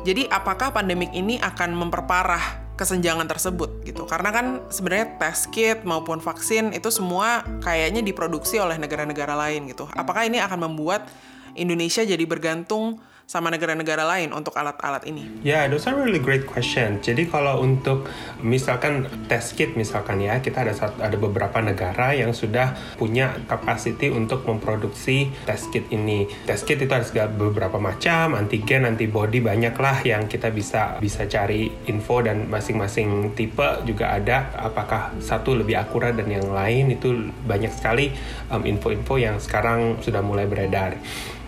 Jadi 0.05 0.29
apakah 0.29 0.69
pandemik 0.69 1.09
ini 1.17 1.41
akan 1.41 1.73
memperparah 1.73 2.64
kesenjangan 2.75 3.25
tersebut 3.25 3.81
gitu. 3.87 4.03
Karena 4.05 4.29
kan 4.35 4.45
sebenarnya 4.67 5.15
test 5.17 5.49
kit 5.51 5.81
maupun 5.87 6.19
vaksin 6.19 6.75
itu 6.75 6.91
semua 6.91 7.43
kayaknya 7.63 8.03
diproduksi 8.03 8.59
oleh 8.59 8.75
negara-negara 8.75 9.33
lain 9.33 9.71
gitu. 9.71 9.87
Apakah 9.95 10.27
ini 10.27 10.43
akan 10.43 10.71
membuat 10.71 11.07
Indonesia 11.55 12.03
jadi 12.03 12.21
bergantung 12.27 12.99
sama 13.25 13.49
negara-negara 13.49 14.05
lain 14.05 14.29
untuk 14.31 14.53
alat-alat 14.53 15.09
ini? 15.09 15.41
Ya, 15.41 15.61
yeah, 15.61 15.63
those 15.65 15.89
are 15.89 15.97
really 15.97 16.21
great 16.21 16.45
question. 16.45 17.01
Jadi 17.01 17.25
kalau 17.25 17.65
untuk 17.65 18.05
misalkan 18.45 19.09
test 19.25 19.57
kit 19.57 19.73
misalkan 19.73 20.21
ya, 20.21 20.37
kita 20.45 20.61
ada 20.61 20.73
ada 21.01 21.17
beberapa 21.17 21.57
negara 21.59 22.13
yang 22.13 22.37
sudah 22.37 22.77
punya 23.01 23.33
capacity 23.49 24.13
untuk 24.13 24.45
memproduksi 24.45 25.33
test 25.49 25.73
kit 25.73 25.89
ini. 25.89 26.29
Test 26.45 26.69
kit 26.69 26.77
itu 26.77 26.93
ada 26.93 27.25
beberapa 27.25 27.81
macam, 27.81 28.37
antigen, 28.37 28.85
antibody 28.85 29.41
banyak 29.41 29.73
lah 29.73 30.05
yang 30.05 30.29
kita 30.29 30.53
bisa 30.53 31.01
bisa 31.01 31.25
cari 31.25 31.73
info 31.89 32.21
dan 32.21 32.45
masing-masing 32.45 33.33
tipe 33.33 33.65
juga 33.89 34.13
ada. 34.13 34.53
Apakah 34.53 35.17
satu 35.17 35.57
lebih 35.57 35.81
akurat 35.81 36.13
dan 36.13 36.29
yang 36.29 36.53
lain 36.53 36.93
itu 36.93 37.33
banyak 37.43 37.73
sekali 37.73 38.13
um, 38.53 38.61
info-info 38.61 39.17
um, 39.17 39.23
yang 39.25 39.35
sekarang 39.41 39.97
sudah 39.99 40.21
mulai 40.21 40.45
beredar. 40.45 40.95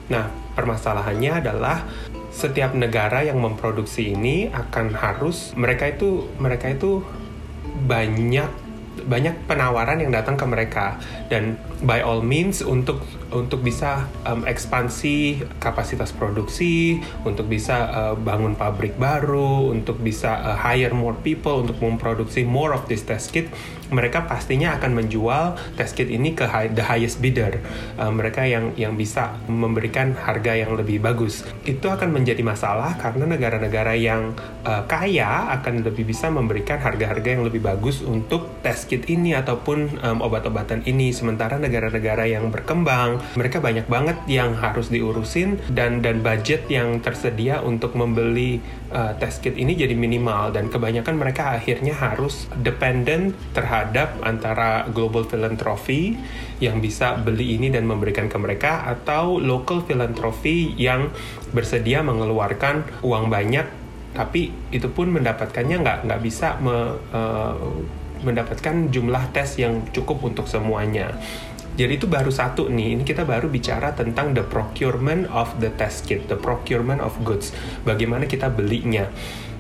Nah, 0.08 0.32
permasalahannya 0.56 1.44
adalah 1.44 1.84
setiap 2.32 2.78
negara 2.78 3.26
yang 3.26 3.42
memproduksi 3.42 4.14
ini 4.14 4.48
akan 4.54 4.94
harus 4.94 5.58
mereka 5.58 5.90
itu 5.90 6.30
mereka 6.38 6.70
itu 6.70 7.02
banyak 7.90 8.68
banyak 9.08 9.46
penawaran 9.46 10.02
yang 10.02 10.10
datang 10.10 10.36
ke 10.36 10.46
mereka. 10.50 10.98
Dan 11.30 11.60
by 11.86 12.02
all 12.02 12.26
means 12.26 12.66
untuk 12.66 13.06
untuk 13.30 13.62
bisa 13.62 14.10
um, 14.26 14.48
ekspansi 14.48 15.44
kapasitas 15.62 16.10
produksi, 16.16 17.04
untuk 17.22 17.46
bisa 17.46 17.92
uh, 17.92 18.16
bangun 18.18 18.58
pabrik 18.58 18.98
baru, 18.98 19.70
untuk 19.70 20.02
bisa 20.02 20.42
uh, 20.42 20.58
hire 20.58 20.96
more 20.96 21.16
people 21.22 21.62
untuk 21.62 21.78
memproduksi 21.78 22.42
more 22.48 22.74
of 22.74 22.88
this 22.90 23.06
test 23.06 23.36
kit, 23.36 23.52
mereka 23.89 24.25
pastinya 24.27 24.75
akan 24.77 24.91
menjual 25.03 25.58
test 25.79 25.96
kit 25.96 26.10
ini 26.12 26.34
ke 26.34 26.46
high, 26.48 26.72
the 26.72 26.84
highest 26.84 27.20
bidder. 27.24 27.60
Uh, 27.96 28.12
mereka 28.12 28.44
yang 28.44 28.74
yang 28.75 28.94
bisa 28.96 29.36
memberikan 29.48 30.15
harga 30.15 30.53
yang 30.53 30.75
lebih 30.75 31.00
bagus. 31.00 31.44
Itu 31.63 31.88
akan 31.91 32.12
menjadi 32.12 32.41
masalah 32.44 32.96
karena 33.00 33.27
negara-negara 33.27 33.94
yang 33.96 34.36
uh, 34.67 34.84
kaya 34.86 35.51
akan 35.60 35.84
lebih 35.84 36.08
bisa 36.08 36.27
memberikan 36.32 36.79
harga-harga 36.79 37.29
yang 37.38 37.44
lebih 37.48 37.63
bagus 37.63 38.03
untuk 38.03 38.60
test 38.63 38.91
kit 38.91 39.08
ini 39.08 39.36
ataupun 39.36 40.03
um, 40.03 40.17
obat-obatan 40.24 40.84
ini 40.84 41.12
sementara 41.12 41.60
negara-negara 41.60 42.27
yang 42.27 42.51
berkembang 42.51 43.20
mereka 43.36 43.60
banyak 43.63 43.86
banget 43.88 44.17
yang 44.27 44.56
harus 44.56 44.91
diurusin 44.91 45.60
dan 45.72 46.00
dan 46.03 46.20
budget 46.24 46.67
yang 46.67 47.00
tersedia 47.00 47.63
untuk 47.63 47.96
membeli 47.96 48.60
uh, 48.91 49.13
test 49.20 49.44
kit 49.44 49.56
ini 49.56 49.75
jadi 49.75 49.94
minimal 49.94 50.56
dan 50.56 50.72
kebanyakan 50.72 51.15
mereka 51.20 51.56
akhirnya 51.56 51.96
harus 51.96 52.48
dependent 52.60 53.36
terhadap 53.51 54.17
antara 54.24 54.88
global 54.91 55.27
philanthropy 55.27 56.15
yang 56.63 56.79
bisa 56.82 57.20
beli 57.20 57.56
ini 57.60 57.70
dan 57.70 57.86
memberikan 57.86 58.27
ke 58.32 58.38
mereka 58.39 58.88
atau 58.88 59.38
local 59.38 59.84
philanthropy 59.84 60.75
yang 60.79 61.12
bersedia 61.51 62.03
mengeluarkan 62.03 63.03
uang 63.03 63.27
banyak 63.27 63.67
tapi 64.17 64.50
itu 64.74 64.89
pun 64.89 65.13
mendapatkannya 65.13 65.77
nggak 65.77 65.98
nggak 66.10 66.22
bisa 66.25 66.58
me, 66.58 66.98
uh, 67.13 67.53
mendapatkan 68.25 68.89
jumlah 68.89 69.29
tes 69.29 69.62
yang 69.62 69.86
cukup 69.94 70.25
untuk 70.25 70.50
semuanya. 70.50 71.13
Jadi 71.77 72.01
itu 72.01 72.10
baru 72.10 72.34
satu 72.34 72.74
nih, 72.74 72.98
ini 72.98 73.03
kita 73.05 73.22
baru 73.22 73.53
bicara 73.53 73.93
tentang 73.93 74.34
the 74.34 74.41
procurement 74.41 75.29
of 75.29 75.53
the 75.62 75.69
test 75.77 76.10
kit, 76.10 76.25
the 76.25 76.34
procurement 76.34 77.05
of 77.05 77.13
goods. 77.22 77.53
Bagaimana 77.86 78.25
kita 78.25 78.50
belinya. 78.50 79.05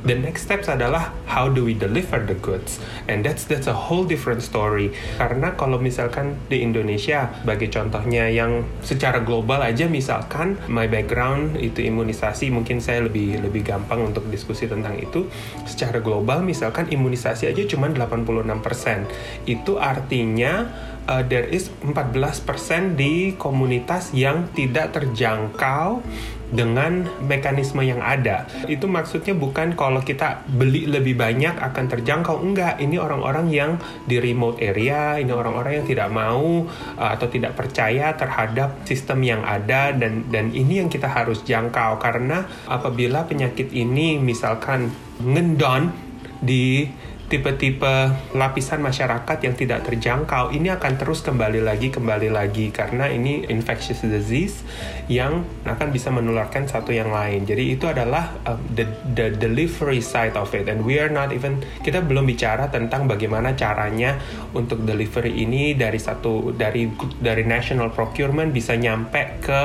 The 0.05 0.13
next 0.13 0.45
steps 0.45 0.69
adalah 0.69 1.09
how 1.25 1.49
do 1.49 1.65
we 1.65 1.73
deliver 1.73 2.21
the 2.21 2.37
goods, 2.37 2.77
and 3.09 3.25
that's 3.25 3.49
that's 3.49 3.65
a 3.65 3.73
whole 3.73 4.05
different 4.05 4.45
story. 4.45 4.93
Karena 5.17 5.57
kalau 5.57 5.81
misalkan 5.81 6.37
di 6.47 6.61
Indonesia, 6.61 7.33
sebagai 7.41 7.73
contohnya 7.73 8.29
yang 8.29 8.61
secara 8.85 9.19
global 9.25 9.59
aja, 9.65 9.89
misalkan 9.89 10.61
my 10.69 10.85
background 10.85 11.57
itu 11.57 11.81
imunisasi, 11.81 12.53
mungkin 12.53 12.77
saya 12.77 13.09
lebih 13.09 13.41
lebih 13.41 13.65
gampang 13.65 14.13
untuk 14.13 14.29
diskusi 14.29 14.69
tentang 14.69 15.01
itu. 15.01 15.27
Secara 15.65 15.97
global, 15.99 16.45
misalkan 16.45 16.87
imunisasi 16.87 17.49
aja 17.49 17.65
cuma 17.65 17.89
86%. 17.89 19.49
Itu 19.49 19.81
artinya 19.81 20.71
uh, 21.07 21.23
there 21.25 21.47
is 21.47 21.71
14% 21.81 22.99
di 22.99 23.33
komunitas 23.39 24.11
yang 24.13 24.51
tidak 24.51 24.93
terjangkau 24.93 26.03
dengan 26.47 27.03
mekanisme 27.19 27.83
yang 27.83 27.99
ada. 27.99 28.47
Itu 28.71 28.87
maksudnya 28.87 29.35
bukan 29.35 29.75
kalau 29.75 29.99
kita 29.99 30.47
beli 30.47 30.87
lebih 30.87 31.19
banyak 31.19 31.59
akan 31.59 31.85
terjangkau. 31.91 32.39
Enggak, 32.39 32.79
ini 32.79 32.95
orang-orang 32.95 33.51
yang 33.51 33.71
di 34.07 34.15
remote 34.23 34.63
area, 34.63 35.19
ini 35.19 35.27
orang-orang 35.35 35.83
yang 35.83 35.87
tidak 35.87 36.07
mau 36.07 36.63
uh, 36.95 37.09
atau 37.11 37.27
tidak 37.27 37.59
percaya 37.59 38.15
terhadap 38.15 38.79
sistem 38.87 39.19
yang 39.27 39.41
ada 39.43 39.91
dan 39.91 40.31
dan 40.31 40.55
ini 40.55 40.79
yang 40.79 40.87
kita 40.87 41.11
harus 41.11 41.43
jangkau 41.43 41.99
karena 41.99 42.47
apabila 42.67 43.27
penyakit 43.27 43.75
ini 43.75 44.15
misalkan 44.15 44.87
ngendon 45.19 45.91
di 46.39 46.87
tipe-tipe 47.27 47.95
lapisan 48.39 48.79
masyarakat 48.79 49.37
yang 49.43 49.51
tidak 49.51 49.83
terjangkau 49.83 50.55
ini 50.55 50.71
akan 50.71 50.95
terus 50.95 51.19
kembali 51.19 51.59
lagi 51.59 51.91
kembali 51.91 52.31
lagi 52.31 52.71
karena 52.71 53.11
ini 53.11 53.43
infectious 53.51 53.99
disease 54.07 54.63
yang 55.11 55.43
akan 55.67 55.91
bisa 55.91 56.07
menularkan 56.07 56.71
satu 56.71 56.95
yang 56.95 57.11
lain. 57.11 57.43
Jadi 57.43 57.75
itu 57.75 57.83
adalah 57.87 58.31
uh, 58.47 58.55
the 58.71 58.87
the 59.11 59.35
delivery 59.35 59.99
side 59.99 60.39
of 60.39 60.55
it 60.55 60.71
and 60.71 60.87
we 60.87 60.95
are 61.03 61.11
not 61.11 61.35
even 61.35 61.59
kita 61.83 61.99
belum 61.99 62.23
bicara 62.23 62.71
tentang 62.71 63.11
bagaimana 63.11 63.51
caranya 63.59 64.15
untuk 64.55 64.87
delivery 64.87 65.43
ini 65.43 65.75
dari 65.75 65.99
satu 65.99 66.55
dari 66.55 66.87
dari 67.19 67.43
national 67.43 67.91
procurement 67.91 68.55
bisa 68.55 68.79
nyampe 68.79 69.43
ke 69.43 69.61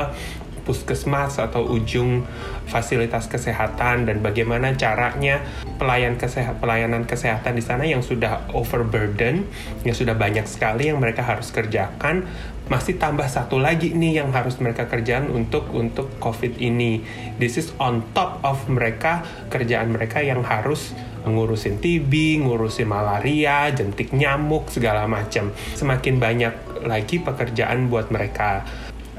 puskesmas 0.63 1.37
atau 1.39 1.67
ujung 1.67 2.23
fasilitas 2.67 3.27
kesehatan 3.27 4.07
dan 4.07 4.23
bagaimana 4.23 4.73
caranya 4.79 5.43
pelayan 5.77 6.15
kesehat, 6.15 6.63
pelayanan 6.63 7.03
kesehatan 7.03 7.59
di 7.59 7.63
sana 7.63 7.83
yang 7.83 8.01
sudah 8.01 8.47
overburden, 8.55 9.45
yang 9.83 9.95
sudah 9.95 10.15
banyak 10.15 10.47
sekali 10.47 10.89
yang 10.89 11.03
mereka 11.03 11.23
harus 11.23 11.51
kerjakan, 11.51 12.25
masih 12.71 12.95
tambah 12.95 13.27
satu 13.27 13.59
lagi 13.59 13.91
nih 13.91 14.23
yang 14.23 14.31
harus 14.31 14.55
mereka 14.63 14.87
kerjakan 14.87 15.27
untuk 15.35 15.67
untuk 15.75 16.07
COVID 16.23 16.63
ini. 16.63 17.03
This 17.35 17.59
is 17.59 17.75
on 17.75 18.07
top 18.15 18.39
of 18.47 18.63
mereka 18.71 19.27
kerjaan 19.51 19.91
mereka 19.91 20.23
yang 20.23 20.41
harus 20.47 20.95
ngurusin 21.23 21.79
TB, 21.79 22.43
ngurusin 22.43 22.87
malaria, 22.87 23.71
jentik 23.71 24.11
nyamuk 24.11 24.71
segala 24.71 25.07
macam. 25.07 25.51
Semakin 25.75 26.19
banyak 26.19 26.53
lagi 26.83 27.19
pekerjaan 27.23 27.87
buat 27.87 28.11
mereka 28.11 28.67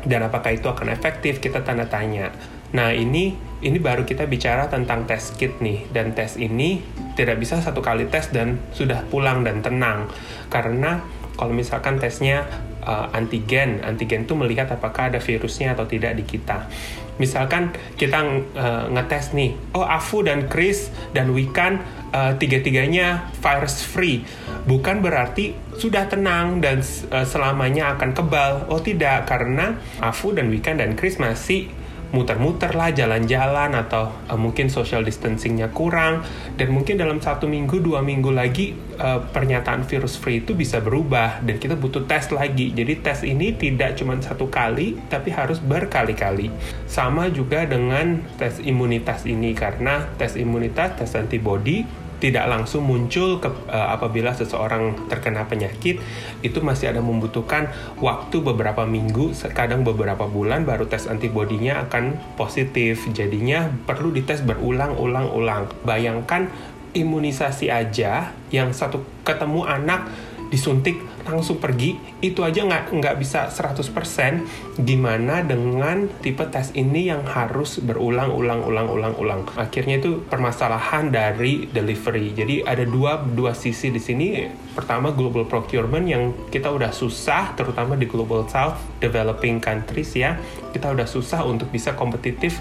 dan 0.05 0.25
apakah 0.25 0.55
itu 0.55 0.69
akan 0.69 0.93
efektif 0.93 1.41
kita 1.41 1.65
tanda 1.65 1.89
tanya. 1.89 2.33
Nah 2.75 2.91
ini 2.91 3.35
ini 3.65 3.79
baru 3.81 4.05
kita 4.05 4.29
bicara 4.29 4.69
tentang 4.69 5.09
tes 5.09 5.33
kit 5.37 5.59
nih 5.63 5.89
dan 5.95 6.13
tes 6.13 6.37
ini 6.37 6.83
tidak 7.15 7.41
bisa 7.41 7.61
satu 7.63 7.81
kali 7.81 8.11
tes 8.11 8.29
dan 8.35 8.61
sudah 8.75 9.07
pulang 9.09 9.47
dan 9.47 9.65
tenang 9.65 10.11
karena 10.51 11.01
kalau 11.35 11.51
misalkan 11.51 11.99
tesnya 11.99 12.47
uh, 12.87 13.11
antigen. 13.11 13.83
Antigen 13.83 14.29
itu 14.29 14.35
melihat 14.39 14.71
apakah 14.71 15.11
ada 15.11 15.19
virusnya 15.19 15.75
atau 15.75 15.89
tidak 15.89 16.15
di 16.15 16.25
kita. 16.25 16.69
Misalkan 17.19 17.71
kita 17.95 18.23
uh, 18.55 18.87
ngetes 18.91 19.35
nih, 19.35 19.55
oh 19.75 19.87
Afu 19.87 20.27
dan 20.27 20.51
Chris 20.51 20.91
dan 21.15 21.31
Wikan 21.31 21.83
uh, 22.15 22.33
tiga-tiganya 22.39 23.35
virus 23.43 23.83
free, 23.83 24.23
bukan 24.71 25.03
berarti 25.03 25.59
sudah 25.75 26.07
tenang 26.07 26.63
dan 26.63 26.79
uh, 27.11 27.27
selamanya 27.27 27.99
akan 27.99 28.15
kebal. 28.15 28.71
Oh 28.71 28.79
tidak, 28.79 29.27
karena 29.27 29.83
Afu 29.99 30.31
dan 30.31 30.47
Wikan 30.55 30.79
dan 30.79 30.95
Chris 30.95 31.19
masih 31.19 31.67
muter-muter 32.15 32.71
lah 32.79 32.95
jalan-jalan 32.95 33.75
atau 33.75 34.15
uh, 34.31 34.39
mungkin 34.39 34.71
social 34.71 35.03
distancingnya 35.03 35.75
kurang. 35.75 36.23
Dan 36.55 36.71
mungkin 36.71 36.95
dalam 36.95 37.19
satu 37.19 37.51
minggu 37.51 37.83
dua 37.83 38.07
minggu 38.07 38.31
lagi 38.31 38.79
uh, 39.03 39.19
pernyataan 39.35 39.83
virus 39.83 40.15
free 40.15 40.47
itu 40.47 40.55
bisa 40.55 40.79
berubah 40.79 41.43
dan 41.43 41.59
kita 41.59 41.75
butuh 41.75 42.07
tes 42.07 42.31
lagi. 42.31 42.71
Jadi 42.71 43.03
tes 43.03 43.27
ini 43.27 43.59
tidak 43.59 43.99
cuma 43.99 44.15
satu 44.23 44.47
kali 44.47 44.95
tapi 45.11 45.35
harus 45.35 45.59
berkali-kali. 45.59 46.55
Sama 46.87 47.27
juga 47.35 47.67
dengan 47.67 48.23
tes 48.39 48.63
imunitas 48.63 49.27
ini 49.27 49.51
karena 49.51 50.07
tes 50.15 50.39
imunitas 50.39 50.95
tes 50.95 51.11
antibody 51.19 52.04
tidak 52.25 52.49
langsung 52.49 52.89
muncul 52.89 53.37
ke, 53.37 53.53
uh, 53.69 53.93
apabila 53.93 54.33
seseorang 54.33 54.97
terkena 55.13 55.45
penyakit 55.45 56.01
itu 56.41 56.59
masih 56.65 56.89
ada 56.89 57.05
membutuhkan 57.05 57.69
waktu 58.01 58.41
beberapa 58.41 58.89
minggu 58.89 59.37
kadang 59.53 59.85
beberapa 59.85 60.25
bulan 60.25 60.65
baru 60.65 60.89
tes 60.89 61.05
antibodinya 61.05 61.85
akan 61.85 62.17
positif. 62.41 63.05
Jadinya 63.13 63.69
perlu 63.85 64.09
dites 64.09 64.41
berulang-ulang-ulang. 64.41 65.69
Bayangkan 65.85 66.49
imunisasi 66.97 67.69
aja 67.69 68.33
yang 68.49 68.73
satu 68.73 69.05
ketemu 69.21 69.69
anak 69.69 70.09
disuntik 70.49 70.97
langsung 71.25 71.57
pergi 71.59 71.97
itu 72.21 72.45
aja 72.45 72.65
nggak 72.65 72.93
nggak 72.93 73.17
bisa 73.17 73.49
100% 73.49 74.81
gimana 74.81 75.41
dengan 75.41 76.09
tipe 76.21 76.45
tes 76.49 76.73
ini 76.77 77.09
yang 77.09 77.25
harus 77.25 77.81
berulang-ulang-ulang-ulang-ulang 77.81 79.45
akhirnya 79.57 80.01
itu 80.01 80.25
permasalahan 80.27 81.09
dari 81.09 81.67
delivery. 81.71 82.35
Jadi 82.35 82.55
ada 82.63 82.85
dua 82.85 83.23
dua 83.23 83.57
sisi 83.57 83.91
di 83.91 84.01
sini. 84.03 84.47
Pertama 84.75 85.15
global 85.15 85.47
procurement 85.47 86.05
yang 86.05 86.35
kita 86.51 86.71
udah 86.71 86.91
susah 86.91 87.55
terutama 87.55 87.95
di 87.95 88.05
global 88.11 88.47
south 88.51 88.79
developing 88.99 89.63
countries 89.63 90.13
ya. 90.15 90.37
Kita 90.75 90.91
udah 90.91 91.07
susah 91.07 91.47
untuk 91.47 91.71
bisa 91.71 91.95
kompetitif 91.95 92.59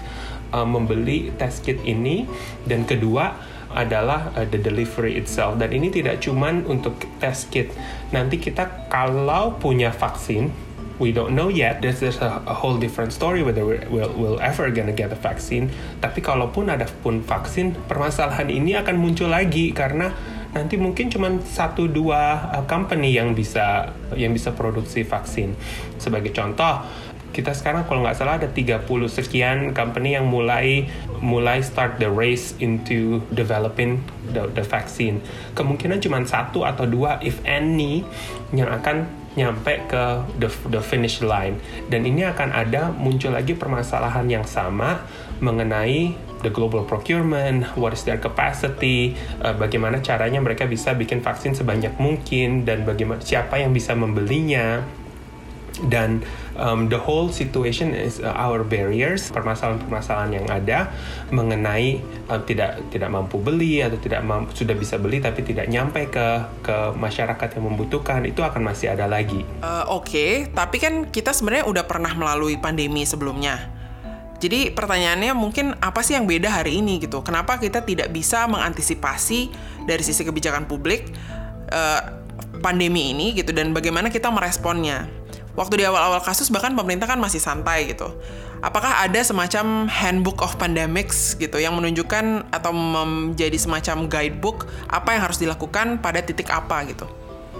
uh, 0.54 0.66
membeli 0.66 1.34
test 1.34 1.66
kit 1.66 1.82
ini. 1.82 2.26
Dan 2.62 2.86
kedua 2.86 3.53
adalah 3.74 4.32
uh, 4.38 4.46
the 4.46 4.56
delivery 4.56 5.18
itself 5.18 5.58
dan 5.58 5.74
ini 5.74 5.90
tidak 5.90 6.22
cuman 6.22 6.64
untuk 6.64 6.96
test 7.18 7.50
kit. 7.50 7.74
Nanti 8.14 8.38
kita 8.38 8.88
kalau 8.88 9.58
punya 9.58 9.90
vaksin 9.90 10.54
we 10.98 11.10
don't 11.10 11.34
know 11.34 11.50
yet. 11.50 11.82
This 11.82 12.02
is 12.02 12.18
a, 12.22 12.42
a 12.46 12.54
whole 12.54 12.78
different 12.78 13.10
story 13.10 13.42
whether 13.42 13.66
we'll, 13.66 14.12
we'll 14.14 14.40
ever 14.40 14.70
gonna 14.70 14.94
get 14.94 15.10
a 15.10 15.18
vaccine. 15.18 15.70
Tapi 15.98 16.22
kalaupun 16.22 16.70
ada 16.70 16.86
pun 17.02 17.20
vaksin, 17.22 17.74
permasalahan 17.90 18.50
ini 18.50 18.78
akan 18.78 18.94
muncul 18.98 19.30
lagi 19.30 19.74
karena 19.74 20.14
nanti 20.54 20.78
mungkin 20.78 21.10
cuma 21.10 21.34
satu 21.42 21.90
dua 21.90 22.46
uh, 22.54 22.64
company 22.70 23.10
yang 23.10 23.34
bisa 23.34 23.90
yang 24.14 24.30
bisa 24.30 24.54
produksi 24.54 25.02
vaksin. 25.02 25.58
Sebagai 25.98 26.30
contoh, 26.30 26.86
kita 27.34 27.50
sekarang 27.50 27.82
kalau 27.90 28.06
nggak 28.06 28.14
salah 28.14 28.38
ada 28.38 28.46
30 28.46 28.86
sekian 29.10 29.74
company 29.74 30.14
yang 30.14 30.30
mulai 30.30 30.86
mulai 31.18 31.58
start 31.58 31.98
the 31.98 32.06
race 32.06 32.54
into 32.62 33.18
developing 33.34 33.98
the, 34.30 34.46
the 34.54 34.62
vaccine. 34.62 35.18
Kemungkinan 35.58 35.98
cuma 35.98 36.22
satu 36.22 36.62
atau 36.62 36.86
dua 36.86 37.18
if 37.26 37.42
any 37.42 38.06
yang 38.54 38.70
akan 38.70 39.10
nyampe 39.34 39.82
ke 39.90 40.04
the, 40.38 40.46
the 40.70 40.78
finish 40.78 41.18
line 41.18 41.58
dan 41.90 42.06
ini 42.06 42.22
akan 42.22 42.54
ada 42.54 42.94
muncul 42.94 43.34
lagi 43.34 43.58
permasalahan 43.58 44.30
yang 44.30 44.46
sama 44.46 45.02
mengenai 45.42 46.14
the 46.46 46.52
global 46.52 46.84
procurement, 46.84 47.64
what 47.74 47.96
is 47.96 48.04
their 48.04 48.20
capacity, 48.20 49.16
uh, 49.40 49.56
bagaimana 49.56 50.04
caranya 50.04 50.38
mereka 50.38 50.68
bisa 50.68 50.92
bikin 50.94 51.24
vaksin 51.24 51.56
sebanyak 51.56 51.96
mungkin 51.96 52.68
dan 52.68 52.84
bagaimana 52.84 53.24
siapa 53.24 53.58
yang 53.58 53.72
bisa 53.72 53.96
membelinya 53.96 54.84
dan 55.88 56.22
um, 56.58 56.90
the 56.90 56.98
whole 56.98 57.30
situation 57.30 57.94
is 57.94 58.18
uh, 58.22 58.34
our 58.34 58.62
barriers 58.62 59.30
permasalahan-permasalahan 59.30 60.42
yang 60.42 60.46
ada 60.50 60.90
mengenai 61.30 62.02
uh, 62.30 62.40
tidak 62.42 62.82
tidak 62.90 63.10
mampu 63.10 63.38
beli 63.38 63.82
atau 63.82 63.98
tidak 63.98 64.22
mampu, 64.22 64.54
sudah 64.54 64.74
bisa 64.74 64.98
beli 64.98 65.20
tapi 65.22 65.42
tidak 65.42 65.70
nyampe 65.70 66.08
ke 66.10 66.26
ke 66.62 66.76
masyarakat 66.98 67.48
yang 67.58 67.64
membutuhkan 67.70 68.24
itu 68.26 68.40
akan 68.40 68.62
masih 68.64 68.94
ada 68.94 69.06
lagi. 69.10 69.42
Uh, 69.62 69.86
Oke, 69.94 70.10
okay. 70.10 70.30
tapi 70.50 70.80
kan 70.80 71.08
kita 71.10 71.34
sebenarnya 71.34 71.66
udah 71.68 71.84
pernah 71.86 72.12
melalui 72.14 72.58
pandemi 72.58 73.06
sebelumnya. 73.06 73.70
Jadi 74.42 74.74
pertanyaannya 74.76 75.32
mungkin 75.32 75.72
apa 75.80 76.04
sih 76.04 76.18
yang 76.18 76.28
beda 76.28 76.52
hari 76.52 76.84
ini 76.84 77.00
gitu? 77.00 77.24
Kenapa 77.24 77.56
kita 77.56 77.80
tidak 77.80 78.12
bisa 78.12 78.44
mengantisipasi 78.44 79.48
dari 79.88 80.02
sisi 80.04 80.20
kebijakan 80.20 80.68
publik 80.68 81.08
uh, 81.72 82.02
pandemi 82.60 83.14
ini 83.16 83.32
gitu 83.32 83.56
dan 83.56 83.72
bagaimana 83.72 84.12
kita 84.12 84.28
meresponnya? 84.28 85.23
Waktu 85.54 85.82
di 85.82 85.84
awal-awal 85.86 86.22
kasus 86.22 86.50
bahkan 86.50 86.74
pemerintah 86.74 87.06
kan 87.10 87.18
masih 87.18 87.42
santai 87.42 87.90
gitu. 87.90 88.10
Apakah 88.62 89.04
ada 89.04 89.20
semacam 89.22 89.86
handbook 89.90 90.42
of 90.42 90.56
pandemics 90.58 91.34
gitu 91.38 91.58
yang 91.58 91.74
menunjukkan 91.78 92.48
atau 92.50 92.72
menjadi 92.72 93.58
semacam 93.58 94.06
guidebook 94.10 94.70
apa 94.90 95.14
yang 95.14 95.22
harus 95.26 95.38
dilakukan 95.38 95.98
pada 96.02 96.22
titik 96.22 96.50
apa 96.50 96.86
gitu? 96.88 97.06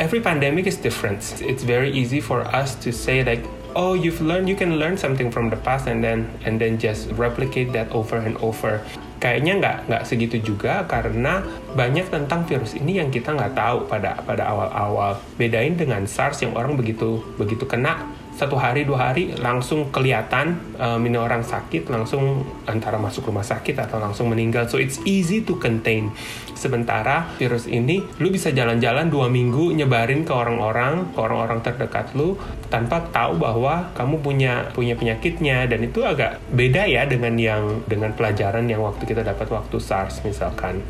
Every 0.03 0.19
pandemic 0.19 0.67
is 0.67 0.75
different. 0.75 1.23
It's 1.39 1.63
very 1.63 1.93
easy 1.95 2.19
for 2.19 2.43
us 2.51 2.75
to 2.83 2.91
say 2.91 3.23
like 3.23 3.47
oh 3.79 3.95
you've 3.95 4.23
learned 4.23 4.49
you 4.49 4.57
can 4.59 4.79
learn 4.79 4.99
something 4.99 5.31
from 5.31 5.51
the 5.51 5.59
past 5.63 5.87
and 5.87 6.03
then 6.03 6.27
and 6.47 6.59
then 6.59 6.79
just 6.79 7.11
replicate 7.15 7.71
that 7.75 7.91
over 7.95 8.19
and 8.19 8.39
over 8.43 8.83
kayaknya 9.25 9.53
nggak 9.57 9.77
nggak 9.89 10.03
segitu 10.05 10.37
juga 10.45 10.85
karena 10.85 11.41
banyak 11.73 12.13
tentang 12.13 12.45
virus 12.45 12.77
ini 12.77 13.01
yang 13.01 13.09
kita 13.09 13.33
nggak 13.33 13.57
tahu 13.57 13.89
pada 13.89 14.21
pada 14.21 14.45
awal-awal. 14.53 15.17
Bedain 15.41 15.73
dengan 15.81 16.05
SARS 16.05 16.45
yang 16.45 16.53
orang 16.53 16.77
begitu 16.77 17.25
begitu 17.41 17.65
kena 17.65 18.05
satu 18.35 18.59
hari 18.59 18.83
dua 18.83 19.11
hari 19.11 19.31
langsung 19.39 19.95
kelihatan 19.95 20.59
um, 20.75 20.99
ini 21.07 21.15
orang 21.15 21.47
sakit 21.47 21.87
langsung 21.87 22.43
antara 22.67 22.99
masuk 22.99 23.31
rumah 23.31 23.47
sakit 23.47 23.79
atau 23.79 24.03
langsung 24.03 24.27
meninggal. 24.27 24.67
So 24.67 24.83
it's 24.83 24.99
easy 25.07 25.47
to 25.47 25.55
contain. 25.63 26.11
Sementara 26.59 27.31
virus 27.39 27.71
ini 27.71 28.03
lu 28.19 28.35
bisa 28.35 28.51
jalan-jalan 28.51 29.07
dua 29.07 29.31
minggu 29.31 29.79
nyebarin 29.79 30.27
ke 30.27 30.35
orang-orang 30.35 31.15
ke 31.15 31.19
orang-orang 31.23 31.63
terdekat 31.63 32.11
lu 32.19 32.35
tanpa 32.75 33.07
tahu 33.15 33.39
bahwa 33.39 33.95
kamu 33.95 34.19
punya 34.19 34.67
punya 34.75 34.99
penyakitnya. 34.99 35.71
Dan 35.71 35.87
itu 35.87 36.03
agak 36.03 36.43
beda 36.51 36.91
ya 36.91 37.07
dengan 37.07 37.39
yang 37.39 37.87
dengan 37.87 38.11
pelajaran 38.19 38.67
yang 38.67 38.83
waktu 38.83 39.07
kita 39.07 39.23
dapat 39.23 39.47
waktu 39.47 39.79
SARS 39.79 40.27
misalkan. 40.27 40.83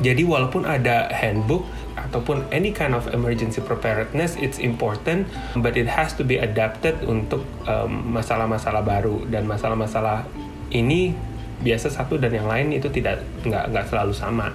Jadi 0.00 0.24
walaupun 0.24 0.64
ada 0.64 1.12
handbook 1.12 1.68
ataupun 2.12 2.44
any 2.52 2.76
kind 2.76 2.92
of 2.92 3.08
emergency 3.16 3.64
preparedness 3.64 4.36
it's 4.36 4.60
important 4.60 5.24
but 5.56 5.80
it 5.80 5.88
has 5.88 6.12
to 6.12 6.20
be 6.20 6.36
adapted 6.36 7.00
untuk 7.08 7.40
masalah-masalah 7.88 8.84
um, 8.84 8.88
baru. 8.92 9.16
Dan 9.32 9.48
masalah-masalah 9.48 10.28
ini 10.76 11.16
biasa 11.64 11.88
satu 11.88 12.20
dan 12.20 12.36
yang 12.36 12.44
lain 12.44 12.76
itu 12.76 12.92
tidak 12.92 13.24
nggak 13.48 13.72
nggak 13.72 13.84
selalu 13.88 14.12
sama. 14.12 14.52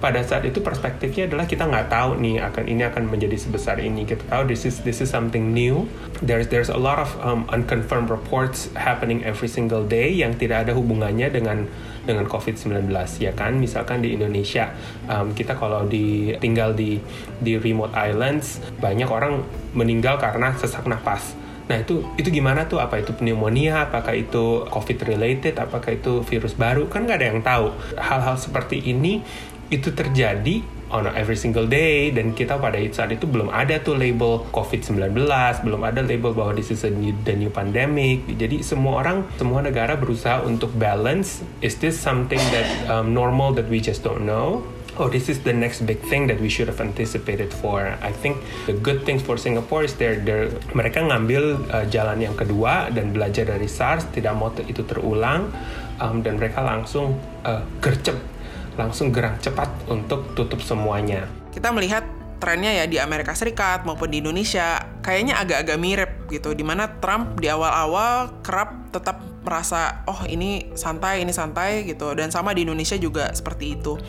Pada 0.00 0.24
saat 0.24 0.48
itu 0.48 0.64
perspektifnya 0.64 1.28
adalah 1.28 1.44
kita 1.44 1.68
nggak 1.68 1.92
tahu 1.92 2.16
nih 2.24 2.40
akan 2.40 2.64
ini 2.64 2.88
akan 2.88 3.12
menjadi 3.12 3.36
sebesar 3.36 3.76
ini 3.84 4.08
kita 4.08 4.24
tahu 4.32 4.48
this 4.48 4.64
is 4.64 4.80
this 4.80 5.04
is 5.04 5.12
something 5.12 5.52
new. 5.52 5.84
There's 6.24 6.48
there's 6.48 6.72
a 6.72 6.80
lot 6.80 6.96
of 6.96 7.12
um, 7.20 7.44
unconfirmed 7.52 8.08
reports 8.08 8.72
happening 8.72 9.20
every 9.28 9.52
single 9.52 9.84
day 9.84 10.08
yang 10.08 10.40
tidak 10.40 10.64
ada 10.64 10.72
hubungannya 10.72 11.28
dengan 11.28 11.68
dengan 12.10 12.26
COVID-19 12.26 12.90
ya 13.22 13.32
kan 13.32 13.54
misalkan 13.54 14.02
di 14.02 14.18
Indonesia 14.18 14.74
um, 15.06 15.30
kita 15.30 15.54
kalau 15.54 15.86
di 15.86 16.34
tinggal 16.42 16.74
di 16.74 16.98
di 17.38 17.54
remote 17.56 17.94
islands 17.94 18.58
banyak 18.82 19.06
orang 19.06 19.46
meninggal 19.72 20.18
karena 20.18 20.50
sesak 20.58 20.84
nafas 20.90 21.38
Nah 21.70 21.86
itu 21.86 22.02
itu 22.18 22.34
gimana 22.34 22.66
tuh? 22.66 22.82
Apa 22.82 22.98
itu 22.98 23.14
pneumonia? 23.14 23.86
Apakah 23.86 24.18
itu 24.18 24.66
COVID 24.66 25.06
related? 25.06 25.54
Apakah 25.54 25.94
itu 25.94 26.26
virus 26.26 26.58
baru? 26.58 26.90
Kan 26.90 27.06
nggak 27.06 27.18
ada 27.22 27.28
yang 27.30 27.40
tahu. 27.46 27.70
Hal-hal 27.94 28.34
seperti 28.34 28.82
ini 28.90 29.22
itu 29.70 29.94
terjadi 29.94 30.66
on 30.90 31.06
every 31.14 31.38
single 31.38 31.66
day 31.66 32.10
dan 32.10 32.34
kita 32.34 32.58
pada 32.58 32.76
saat 32.90 33.14
itu 33.14 33.24
belum 33.26 33.48
ada 33.50 33.78
tuh 33.78 33.94
label 33.94 34.44
COVID-19, 34.50 35.14
belum 35.62 35.80
ada 35.86 36.02
label 36.02 36.34
bahwa 36.34 36.52
this 36.54 36.74
is 36.74 36.82
a 36.82 36.92
new, 36.92 37.14
the 37.22 37.34
new 37.34 37.50
pandemic. 37.50 38.26
Jadi 38.26 38.66
semua 38.66 39.06
orang, 39.06 39.26
semua 39.38 39.62
negara 39.62 39.94
berusaha 39.94 40.42
untuk 40.42 40.74
balance. 40.74 41.42
Is 41.62 41.78
this 41.78 41.96
something 41.96 42.42
that 42.50 42.66
um, 42.90 43.14
normal 43.14 43.54
that 43.54 43.70
we 43.70 43.78
just 43.78 44.02
don't 44.02 44.26
know? 44.26 44.66
oh 45.00 45.08
this 45.08 45.32
is 45.32 45.40
the 45.48 45.52
next 45.52 45.88
big 45.88 45.96
thing 46.12 46.28
that 46.28 46.36
we 46.36 46.52
should 46.52 46.68
have 46.68 46.80
anticipated 46.80 47.48
for. 47.48 47.96
I 48.04 48.12
think 48.12 48.36
the 48.68 48.76
good 48.76 49.08
things 49.08 49.24
for 49.24 49.40
Singapore 49.40 49.88
is 49.88 49.96
they're, 49.96 50.20
they're 50.20 50.52
mereka 50.76 51.00
ngambil 51.00 51.72
uh, 51.72 51.88
jalan 51.88 52.20
yang 52.20 52.36
kedua 52.36 52.92
dan 52.92 53.16
belajar 53.16 53.48
dari 53.48 53.64
SARS, 53.64 54.12
tidak 54.12 54.36
mau 54.36 54.52
itu 54.52 54.84
terulang 54.84 55.48
um, 55.96 56.20
dan 56.20 56.36
mereka 56.36 56.60
langsung 56.60 57.16
uh, 57.48 57.64
gercep 57.80 58.39
langsung 58.78 59.10
gerak 59.10 59.42
cepat 59.42 59.68
untuk 59.90 60.34
tutup 60.38 60.60
semuanya. 60.62 61.26
Kita 61.50 61.74
melihat 61.74 62.06
trennya 62.40 62.72
ya 62.72 62.84
di 62.88 62.96
Amerika 62.96 63.36
Serikat 63.36 63.84
maupun 63.84 64.08
di 64.08 64.24
Indonesia 64.24 64.80
kayaknya 65.04 65.36
agak-agak 65.36 65.76
mirip 65.76 66.10
gitu 66.32 66.56
di 66.56 66.64
mana 66.64 66.88
Trump 66.98 67.36
di 67.38 67.52
awal-awal 67.52 68.40
kerap 68.40 68.88
tetap 68.90 69.20
merasa 69.44 70.02
oh 70.08 70.24
ini 70.24 70.72
santai 70.72 71.22
ini 71.22 71.30
santai 71.30 71.84
gitu. 71.84 72.16
Dan 72.16 72.32
sama 72.32 72.56
di 72.56 72.64
Indonesia 72.64 72.96
juga 72.96 73.30
seperti 73.36 73.76
itu. 73.76 74.00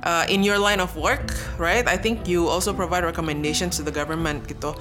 Uh, 0.00 0.24
in 0.32 0.40
your 0.40 0.56
line 0.56 0.80
of 0.80 0.96
work 0.96 1.28
right 1.60 1.84
I 1.84 2.00
think 2.00 2.24
you 2.24 2.48
also 2.48 2.72
provide 2.72 3.04
recommendations 3.04 3.76
to 3.76 3.82
the 3.84 3.92
government 3.92 4.44
gitu. 4.48 4.76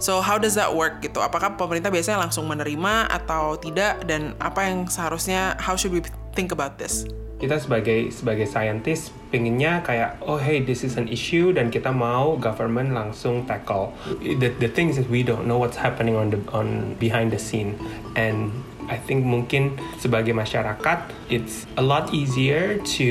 So 0.00 0.24
how 0.24 0.40
does 0.40 0.56
that 0.56 0.72
work 0.72 1.04
gitu? 1.04 1.20
Apakah 1.20 1.58
pemerintah 1.60 1.92
biasanya 1.92 2.24
langsung 2.24 2.48
menerima 2.48 3.10
atau 3.10 3.58
tidak? 3.60 4.02
Dan 4.08 4.32
apa 4.40 4.66
yang 4.66 4.88
seharusnya 4.88 5.58
how 5.60 5.76
should 5.76 5.92
we 5.92 6.00
think 6.32 6.54
about 6.54 6.78
this 6.80 7.04
kita 7.40 7.56
sebagai 7.56 8.12
sebagai 8.12 8.44
scientist 8.44 9.16
pengennya 9.32 9.80
kayak 9.80 10.20
oh 10.20 10.36
hey 10.36 10.60
this 10.60 10.84
is 10.84 11.00
an 11.00 11.08
issue 11.08 11.50
dan 11.56 11.72
kita 11.72 11.88
mau 11.88 12.36
government 12.36 12.92
langsung 12.92 13.48
tackle 13.48 13.96
the 14.20 14.52
the 14.60 14.68
thing 14.68 14.92
is 14.92 15.00
we 15.08 15.24
don't 15.24 15.48
know 15.48 15.56
what's 15.56 15.80
happening 15.80 16.12
on 16.12 16.28
the 16.28 16.40
on 16.52 16.92
behind 17.00 17.32
the 17.32 17.40
scene 17.40 17.74
and 18.14 18.52
I 18.90 18.98
think 19.00 19.24
mungkin 19.24 19.78
sebagai 19.96 20.36
masyarakat 20.36 21.32
it's 21.32 21.64
a 21.80 21.84
lot 21.84 22.12
easier 22.12 22.76
to 23.00 23.08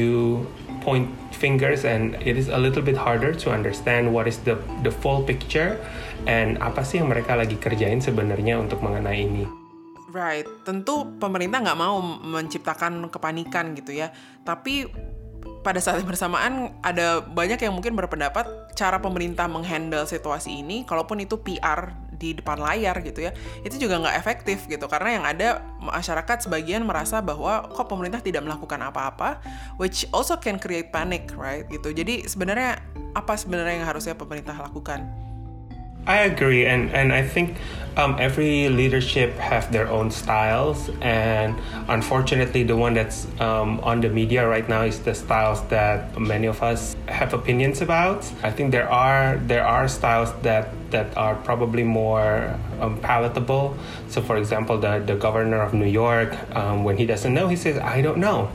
point 0.85 1.09
fingers 1.31 1.87
and 1.87 2.15
it 2.19 2.35
is 2.37 2.51
a 2.51 2.59
little 2.59 2.83
bit 2.83 2.99
harder 2.99 3.33
to 3.33 3.47
understand 3.49 4.11
what 4.11 4.27
is 4.27 4.43
the 4.43 4.59
the 4.83 4.91
full 4.91 5.23
picture 5.23 5.79
and 6.27 6.59
apa 6.59 6.83
sih 6.83 6.99
yang 6.99 7.09
mereka 7.09 7.33
lagi 7.39 7.55
kerjain 7.55 8.03
sebenarnya 8.03 8.59
untuk 8.59 8.83
mengenai 8.83 9.23
ini. 9.23 9.58
Right, 10.09 10.45
tentu 10.65 11.05
pemerintah 11.21 11.61
nggak 11.61 11.77
mau 11.77 12.01
menciptakan 12.01 13.13
kepanikan 13.13 13.77
gitu 13.77 13.93
ya. 13.93 14.09
Tapi 14.41 14.89
pada 15.61 15.77
saat 15.77 16.01
bersamaan 16.01 16.73
ada 16.81 17.21
banyak 17.21 17.61
yang 17.61 17.77
mungkin 17.77 17.93
berpendapat 17.93 18.73
cara 18.73 18.97
pemerintah 18.97 19.45
menghandle 19.45 20.09
situasi 20.09 20.65
ini, 20.65 20.81
kalaupun 20.87 21.21
itu 21.21 21.37
PR 21.37 21.93
di 22.19 22.35
depan 22.35 22.59
layar 22.59 22.99
gitu 23.05 23.23
ya, 23.23 23.31
itu 23.61 23.77
juga 23.77 24.01
nggak 24.01 24.15
efektif 24.17 24.65
gitu. 24.65 24.89
Karena 24.89 25.09
yang 25.21 25.25
ada 25.29 25.61
masyarakat 25.77 26.49
sebagian 26.49 26.83
merasa 26.89 27.21
bahwa 27.21 27.69
kok 27.69 27.85
pemerintah 27.85 28.19
tidak 28.19 28.43
melakukan 28.43 28.81
apa-apa, 28.81 29.39
which 29.77 30.09
also 30.09 30.35
can 30.41 30.57
create 30.57 30.89
panic, 30.89 31.29
right? 31.37 31.69
Gitu. 31.69 31.93
Jadi 31.93 32.25
sebenarnya 32.25 32.81
apa 33.13 33.37
sebenarnya 33.37 33.83
yang 33.83 33.87
harusnya 33.87 34.17
pemerintah 34.17 34.57
lakukan? 34.57 35.28
I 36.09 36.21
agree, 36.21 36.65
and 36.65 36.89
and 36.91 37.13
I 37.13 37.21
think 37.21 37.57
um, 37.95 38.15
every 38.17 38.67
leadership 38.67 39.37
have 39.37 39.71
their 39.71 39.87
own 39.87 40.09
styles, 40.09 40.89
and 41.01 41.53
unfortunately, 41.87 42.63
the 42.63 42.75
one 42.75 42.95
that's 42.95 43.27
um, 43.39 43.79
on 43.81 44.01
the 44.01 44.09
media 44.09 44.49
right 44.49 44.67
now 44.67 44.81
is 44.85 44.97
the 45.01 45.13
styles 45.13 45.61
that 45.67 46.19
many 46.19 46.47
of 46.47 46.63
us 46.63 46.95
have 47.07 47.35
opinions 47.35 47.81
about. 47.81 48.25
I 48.41 48.49
think 48.49 48.71
there 48.71 48.89
are 48.89 49.37
there 49.45 49.63
are 49.63 49.87
styles 49.87 50.33
that 50.41 50.73
that 50.89 51.15
are 51.15 51.35
probably 51.35 51.83
more 51.83 52.57
um, 52.81 52.97
palatable. 53.01 53.77
So, 54.09 54.23
for 54.23 54.37
example, 54.37 54.79
the 54.79 54.97
the 55.05 55.15
governor 55.15 55.61
of 55.61 55.75
New 55.75 55.85
York, 55.85 56.33
um, 56.55 56.83
when 56.83 56.97
he 56.97 57.05
doesn't 57.05 57.35
know, 57.35 57.49
he 57.49 57.55
says, 57.55 57.77
"I 57.77 58.01
don't 58.01 58.17
know, 58.17 58.49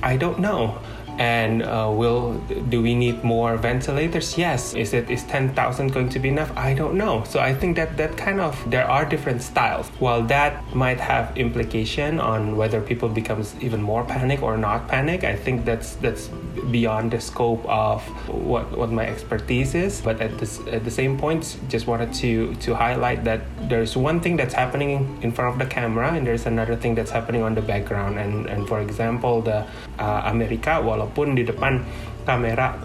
I 0.00 0.16
don't 0.16 0.38
know." 0.38 0.78
And 1.18 1.62
uh, 1.62 1.90
will 1.92 2.38
do 2.68 2.82
we 2.82 2.94
need 2.94 3.22
more 3.22 3.56
ventilators? 3.56 4.36
Yes. 4.36 4.74
Is 4.74 4.92
it 4.92 5.10
is 5.10 5.22
10000 5.24 5.92
going 5.92 6.08
to 6.08 6.18
be 6.18 6.28
enough? 6.28 6.52
I 6.56 6.74
don't 6.74 6.94
know. 6.94 7.24
So 7.24 7.40
i 7.40 7.54
think 7.54 7.76
that 7.76 7.96
that 7.96 8.16
kind 8.16 8.40
of 8.40 8.58
there 8.70 8.88
are 8.88 9.04
different 9.04 9.42
styles. 9.42 9.88
While 9.98 10.22
that 10.24 10.74
might 10.74 11.00
have 11.00 11.36
implication 11.36 12.20
on 12.20 12.56
whether 12.56 12.80
people 12.80 13.08
becomes 13.08 13.54
even 13.60 13.82
more 13.82 14.04
panic 14.04 14.42
or 14.42 14.56
not 14.56 14.88
panic 14.88 15.24
i 15.24 15.36
think 15.36 15.64
that's 15.64 15.96
that's 15.96 16.28
beyond 16.70 17.10
the 17.10 17.20
scope 17.20 17.64
of 17.66 18.02
what 18.28 18.76
what 18.76 18.90
my 18.90 19.06
expertise 19.06 19.74
is. 19.74 20.00
But 20.00 20.20
at 20.20 20.38
this 20.38 20.60
at 20.66 20.84
the 20.84 20.90
same 20.90 21.18
point 21.18 21.58
just 21.68 21.86
wanted 21.86 22.12
to 22.14 22.54
to 22.66 22.74
highlight 22.74 23.24
that 23.24 23.42
there's 23.68 23.96
one 23.96 24.20
thing 24.20 24.36
that's 24.36 24.54
happening 24.54 25.18
in 25.22 25.32
front 25.32 25.52
of 25.54 25.58
the 25.58 25.66
camera 25.66 26.12
and 26.12 26.26
there's 26.26 26.46
another 26.46 26.76
thing 26.76 26.94
that's 26.94 27.10
happening 27.10 27.42
on 27.42 27.54
the 27.54 27.62
background. 27.62 28.18
And 28.18 28.46
and 28.46 28.66
for 28.66 28.80
example 28.80 29.42
the 29.42 29.66
uh, 29.98 30.22
america 30.24 30.80
while 30.82 31.02
walaupun 31.04 31.36
di 31.36 31.44
depan 31.44 31.84
kamera 32.24 32.80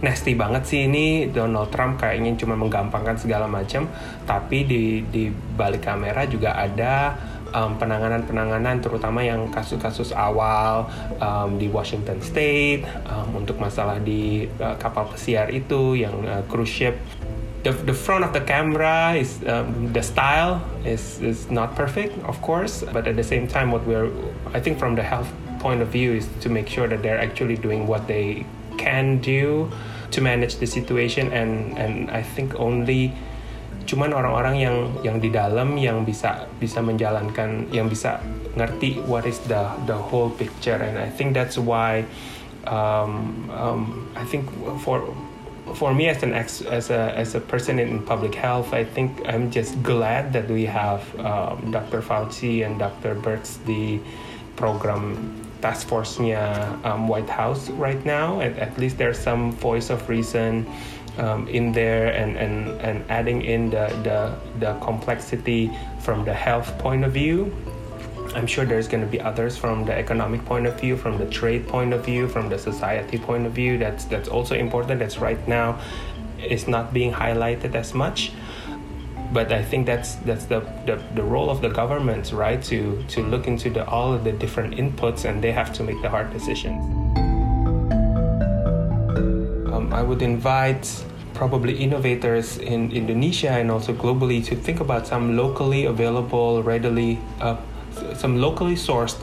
nasty 0.00 0.32
banget 0.32 0.64
sih 0.64 0.80
ini. 0.88 1.28
Donald 1.28 1.68
Trump 1.68 2.00
kayaknya 2.00 2.32
cuma 2.40 2.56
menggampangkan 2.56 3.20
segala 3.20 3.44
macam. 3.44 3.84
Tapi 4.24 4.64
di 4.64 5.04
di 5.04 5.28
balik 5.28 5.84
kamera 5.84 6.24
juga 6.24 6.56
ada 6.56 7.12
um, 7.52 7.76
penanganan-penanganan 7.76 8.80
terutama 8.80 9.20
yang 9.20 9.52
kasus-kasus 9.52 10.14
awal 10.14 10.88
um, 11.20 11.60
di 11.60 11.68
Washington 11.68 12.24
State 12.24 12.88
um, 13.04 13.42
untuk 13.44 13.60
masalah 13.60 14.00
di 14.00 14.48
uh, 14.62 14.80
kapal 14.80 15.10
pesiar 15.12 15.52
itu 15.52 15.98
yang 15.98 16.14
uh, 16.24 16.40
cruise 16.48 16.70
ship. 16.70 16.96
The, 17.66 17.74
the 17.74 17.92
front 17.92 18.22
of 18.22 18.30
the 18.30 18.40
camera 18.40 19.18
is 19.18 19.42
um, 19.42 19.90
the 19.90 20.00
style 20.00 20.62
is 20.86 21.18
is 21.18 21.50
not 21.50 21.74
perfect 21.74 22.14
of 22.22 22.38
course 22.38 22.86
but 22.94 23.10
at 23.10 23.18
the 23.18 23.26
same 23.26 23.50
time 23.50 23.74
what 23.74 23.82
we're 23.82 24.14
I 24.54 24.62
think 24.62 24.78
from 24.78 24.94
the 24.94 25.02
health 25.02 25.26
point 25.58 25.82
of 25.82 25.88
view 25.88 26.14
is 26.14 26.28
to 26.40 26.48
make 26.48 26.68
sure 26.68 26.88
that 26.88 27.02
they're 27.02 27.20
actually 27.20 27.56
doing 27.56 27.86
what 27.86 28.06
they 28.06 28.46
can 28.78 29.18
do 29.18 29.70
to 30.10 30.20
manage 30.20 30.56
the 30.56 30.66
situation 30.66 31.32
and 31.32 31.76
and 31.76 32.10
I 32.10 32.22
think 32.22 32.56
only 32.56 33.12
cuman 33.88 34.12
orang-orang 34.12 34.56
yang 34.60 34.76
yang 35.00 35.16
di 35.16 35.32
dalam 35.32 35.76
yang 35.80 36.04
bisa 36.04 36.44
bisa 36.60 36.84
menjalankan 36.84 37.72
yang 37.72 37.88
bisa 37.88 38.20
ngerti 38.56 39.00
what 39.08 39.24
is 39.24 39.40
the 39.48 39.64
the 39.88 39.96
whole 39.96 40.28
picture 40.28 40.76
and 40.76 41.00
I 41.00 41.08
think 41.08 41.32
that's 41.32 41.56
why 41.56 42.04
um, 42.68 43.48
um, 43.48 44.12
I 44.12 44.24
think 44.28 44.48
for 44.84 45.08
for 45.74 45.92
me 45.92 46.08
as 46.08 46.22
an 46.22 46.32
ex, 46.32 46.62
as 46.62 46.90
a 46.90 47.12
as 47.16 47.34
a 47.34 47.40
person 47.40 47.78
in 47.78 48.02
public 48.04 48.34
health, 48.34 48.72
I 48.72 48.84
think 48.84 49.20
I'm 49.28 49.50
just 49.50 49.80
glad 49.82 50.32
that 50.32 50.48
we 50.48 50.64
have 50.64 51.04
um, 51.20 51.70
Dr. 51.70 52.00
Fauci 52.00 52.64
and 52.64 52.78
Dr. 52.78 53.14
Birx, 53.14 53.62
the 53.64 54.00
program 54.56 55.47
task 55.60 55.86
force-nya 55.88 56.84
um, 56.84 57.08
White 57.08 57.28
House 57.28 57.70
right 57.70 58.04
now. 58.04 58.40
At, 58.40 58.58
at 58.58 58.78
least 58.78 58.98
there's 58.98 59.18
some 59.18 59.52
voice 59.52 59.90
of 59.90 60.08
reason 60.08 60.66
um, 61.18 61.48
in 61.48 61.72
there 61.72 62.14
and, 62.14 62.36
and, 62.36 62.80
and 62.80 63.04
adding 63.10 63.42
in 63.42 63.70
the, 63.70 63.88
the, 64.02 64.34
the 64.58 64.78
complexity 64.80 65.70
from 66.00 66.24
the 66.24 66.34
health 66.34 66.78
point 66.78 67.04
of 67.04 67.12
view. 67.12 67.54
I'm 68.34 68.46
sure 68.46 68.64
there's 68.64 68.88
going 68.88 69.02
to 69.02 69.10
be 69.10 69.20
others 69.20 69.56
from 69.56 69.84
the 69.84 69.94
economic 69.96 70.44
point 70.44 70.66
of 70.66 70.78
view, 70.78 70.96
from 70.96 71.18
the 71.18 71.26
trade 71.26 71.66
point 71.66 71.92
of 71.92 72.04
view, 72.04 72.28
from 72.28 72.48
the 72.48 72.58
society 72.58 73.18
point 73.18 73.46
of 73.46 73.52
view. 73.52 73.78
That's 73.78 74.04
that's 74.04 74.28
also 74.28 74.54
important. 74.54 75.00
That's 75.00 75.18
right 75.18 75.40
now 75.48 75.80
is 76.38 76.68
not 76.68 76.92
being 76.92 77.12
highlighted 77.12 77.74
as 77.74 77.94
much 77.94 78.32
but 79.32 79.52
I 79.52 79.62
think 79.62 79.86
that's 79.86 80.16
that's 80.26 80.46
the, 80.46 80.60
the, 80.86 81.00
the 81.14 81.22
role 81.22 81.50
of 81.50 81.60
the 81.60 81.68
government, 81.68 82.32
right? 82.32 82.62
To 82.64 83.02
to 83.08 83.22
look 83.22 83.46
into 83.46 83.70
the 83.70 83.86
all 83.86 84.12
of 84.12 84.24
the 84.24 84.32
different 84.32 84.74
inputs, 84.76 85.24
and 85.24 85.42
they 85.42 85.52
have 85.52 85.72
to 85.74 85.82
make 85.82 86.00
the 86.02 86.08
hard 86.08 86.32
decisions. 86.32 86.82
Um, 89.72 89.92
I 89.92 90.02
would 90.02 90.22
invite 90.22 90.88
probably 91.34 91.78
innovators 91.78 92.58
in 92.58 92.90
Indonesia 92.90 93.50
and 93.50 93.70
also 93.70 93.92
globally 93.94 94.44
to 94.44 94.56
think 94.56 94.80
about 94.80 95.06
some 95.06 95.36
locally 95.36 95.84
available, 95.84 96.62
readily 96.62 97.18
uh, 97.40 97.56
some 98.14 98.40
locally 98.40 98.74
sourced, 98.74 99.18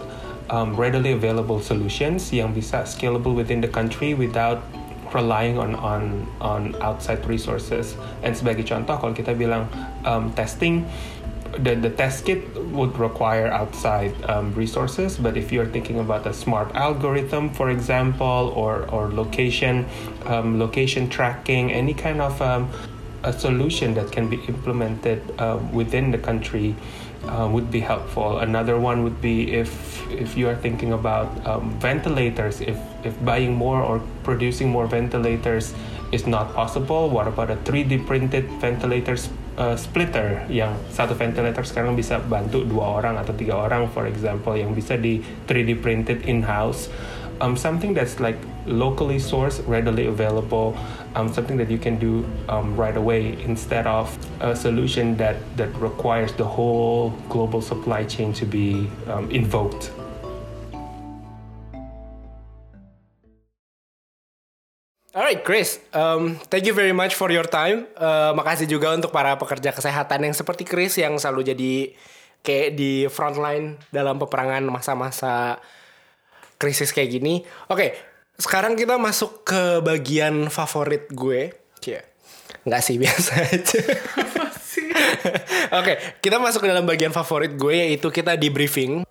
um, 0.50 0.76
readily 0.76 1.12
available 1.12 1.60
solutions 1.60 2.32
yang 2.32 2.54
bisa 2.54 2.88
scalable 2.88 3.34
within 3.34 3.60
the 3.60 3.68
country 3.68 4.14
without 4.14 4.64
relying 5.16 5.56
on 5.58 5.74
on 5.80 6.28
on 6.44 6.76
outside 6.84 7.24
resources. 7.24 7.96
And 8.22 8.36
sebagai 8.36 8.68
contoh, 8.68 9.00
kalau 9.00 9.16
kita 9.16 9.32
bilang 9.32 9.72
um, 10.04 10.36
testing, 10.36 10.84
the 11.56 11.80
the 11.80 11.90
test 11.90 12.28
kit 12.28 12.44
would 12.76 13.00
require 13.00 13.48
outside 13.48 14.12
um, 14.28 14.52
resources. 14.54 15.16
But 15.16 15.40
if 15.40 15.56
you're 15.56 15.72
thinking 15.72 16.04
about 16.04 16.28
a 16.28 16.36
smart 16.36 16.76
algorithm, 16.76 17.56
for 17.56 17.72
example, 17.72 18.52
or 18.52 18.84
or 18.92 19.08
location 19.16 19.88
um, 20.28 20.60
location 20.60 21.08
tracking, 21.08 21.72
any 21.72 21.96
kind 21.96 22.20
of 22.20 22.36
um, 22.44 22.68
a 23.24 23.34
solution 23.34 23.96
that 23.96 24.12
can 24.12 24.30
be 24.30 24.38
implemented 24.46 25.24
uh, 25.40 25.58
within 25.74 26.12
the 26.12 26.20
country 26.20 26.76
uh, 27.28 27.48
would 27.52 27.72
be 27.72 27.80
helpful. 27.80 28.40
Another 28.40 28.80
one 28.80 29.04
would 29.04 29.22
be 29.22 29.54
if 29.54 30.02
if 30.12 30.38
you 30.38 30.48
are 30.48 30.56
thinking 30.56 30.94
about 30.94 31.30
um, 31.46 31.74
ventilators, 31.80 32.62
if 32.62 32.78
if 33.04 33.14
buying 33.26 33.54
more 33.54 33.82
or 33.82 34.02
producing 34.24 34.70
more 34.70 34.88
ventilators 34.88 35.74
is 36.12 36.28
not 36.28 36.54
possible, 36.54 37.10
what 37.10 37.28
about 37.28 37.50
a 37.50 37.58
3D 37.66 38.06
printed 38.06 38.46
ventilators 38.62 39.30
uh, 39.58 39.76
splitter 39.76 40.44
yang 40.52 40.76
satu 40.92 41.16
ventilator 41.16 41.64
sekarang 41.64 41.96
bisa 41.96 42.20
bantu 42.22 42.64
dua 42.68 43.02
orang 43.02 43.16
atau 43.20 43.34
tiga 43.36 43.58
orang, 43.58 43.88
for 43.92 44.06
example, 44.06 44.56
yang 44.56 44.72
bisa 44.76 44.96
di 45.00 45.24
3D 45.48 45.82
printed 45.82 46.24
in 46.28 46.44
house. 46.44 46.92
Um, 47.42 47.58
something 47.58 47.94
that's 47.94 48.20
like 48.20 48.40
locally 48.66 49.18
sourced, 49.18 49.60
readily 49.68 50.08
available, 50.08 50.78
um, 51.16 51.32
something 51.34 51.58
that 51.58 51.70
you 51.70 51.78
can 51.78 52.00
do 52.00 52.24
um, 52.48 52.76
right 52.78 52.96
away 52.96 53.36
instead 53.44 53.88
of 53.88 54.08
a 54.40 54.56
solution 54.56 55.18
that, 55.18 55.36
that 55.58 55.68
requires 55.82 56.32
the 56.34 56.46
whole 56.46 57.12
global 57.28 57.62
supply 57.62 58.04
chain 58.06 58.32
to 58.34 58.46
be 58.46 58.88
um, 59.08 59.30
invoked. 59.32 59.92
Alright, 65.16 65.44
Chris. 65.44 65.80
Um, 65.96 66.36
thank 66.52 66.68
you 66.68 66.76
very 66.76 66.92
much 66.92 67.16
for 67.16 67.32
your 67.32 67.48
time. 67.48 67.88
Uh, 67.96 68.36
makasih 68.36 68.68
juga 68.68 68.92
untuk 68.92 69.16
para 69.16 69.36
pekerja 69.40 69.72
kesehatan 69.72 70.28
yang 70.28 70.36
seperti 70.36 70.68
Chris 70.68 71.00
yang 71.00 71.16
selalu 71.16 71.56
jadi 71.56 71.74
kayak 72.44 72.70
di 72.76 73.08
frontline 73.08 73.80
dalam 73.96 74.20
peperangan 74.20 74.64
masa-masa 74.68 75.60
krisis 76.56 76.92
kayak 76.92 77.10
gini. 77.20 77.44
Oke, 77.72 77.96
sekarang 78.36 78.76
kita 78.76 79.00
masuk 79.00 79.48
ke 79.48 79.80
bagian 79.80 80.52
favorit 80.52 81.08
gue. 81.12 81.56
Cie. 81.80 82.04
Nggak 82.68 82.82
sih, 82.84 82.96
biasa 83.04 83.32
aja. 83.40 83.80
Oke, 85.80 85.94
kita 86.20 86.38
masuk 86.38 86.66
ke 86.66 86.68
dalam 86.70 86.86
bagian 86.86 87.16
favorit 87.16 87.56
gue 87.56 87.76
yaitu 87.90 88.12
kita 88.12 88.36
di 88.36 88.52
briefing. 88.52 89.04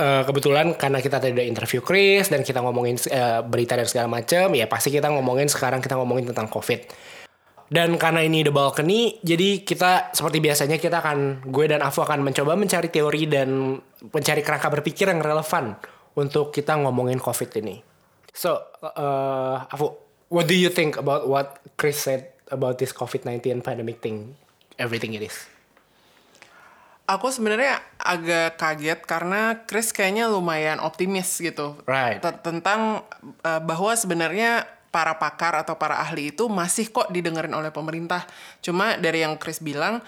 Uh, 0.00 0.24
kebetulan 0.24 0.72
karena 0.80 0.96
kita 1.04 1.20
tadi 1.20 1.36
udah 1.36 1.44
interview 1.44 1.84
Chris 1.84 2.32
dan 2.32 2.40
kita 2.40 2.64
ngomongin 2.64 2.96
uh, 3.12 3.44
berita 3.44 3.76
dan 3.76 3.84
segala 3.84 4.08
macam, 4.08 4.48
ya 4.56 4.64
pasti 4.64 4.88
kita 4.88 5.12
ngomongin 5.12 5.44
sekarang 5.52 5.84
kita 5.84 5.92
ngomongin 6.00 6.32
tentang 6.32 6.48
COVID. 6.48 6.88
Dan 7.68 8.00
karena 8.00 8.24
ini 8.24 8.40
the 8.40 8.48
balcony, 8.50 9.20
jadi 9.20 9.60
kita 9.60 10.16
seperti 10.16 10.40
biasanya 10.40 10.80
kita 10.80 11.04
akan 11.04 11.44
gue 11.52 11.70
dan 11.70 11.84
Afu 11.84 12.00
akan 12.00 12.24
mencoba 12.24 12.56
mencari 12.56 12.88
teori 12.88 13.28
dan 13.28 13.76
mencari 14.10 14.40
kerangka 14.40 14.72
berpikir 14.72 15.06
yang 15.12 15.20
relevan 15.20 15.76
untuk 16.16 16.50
kita 16.50 16.78
ngomongin 16.80 17.18
COVID 17.22 17.50
ini. 17.62 17.82
So, 18.30 18.62
uh, 18.82 19.66
Afu, 19.70 19.94
what 20.30 20.46
do 20.46 20.54
you 20.54 20.70
think 20.70 20.96
about 20.96 21.26
what 21.26 21.58
Chris 21.74 21.98
said 21.98 22.30
about 22.50 22.78
this 22.78 22.94
COVID-19 22.94 23.62
pandemic 23.62 24.00
thing? 24.00 24.38
Everything 24.80 25.12
it 25.12 25.26
is. 25.26 25.36
Aku 27.10 27.26
sebenarnya 27.34 27.82
agak 27.98 28.54
kaget 28.54 29.00
karena 29.02 29.66
Chris 29.66 29.90
kayaknya 29.90 30.30
lumayan 30.30 30.78
optimis 30.78 31.42
gitu. 31.42 31.74
Right. 31.84 32.22
Tentang 32.22 33.02
uh, 33.42 33.60
bahwa 33.60 33.90
sebenarnya 33.98 34.62
para 34.94 35.18
pakar 35.18 35.58
atau 35.58 35.74
para 35.74 35.98
ahli 35.98 36.34
itu 36.34 36.46
masih 36.46 36.90
kok 36.90 37.10
didengerin 37.10 37.54
oleh 37.54 37.74
pemerintah. 37.74 38.26
Cuma 38.62 38.94
dari 38.98 39.26
yang 39.26 39.38
Chris 39.38 39.58
bilang 39.58 40.02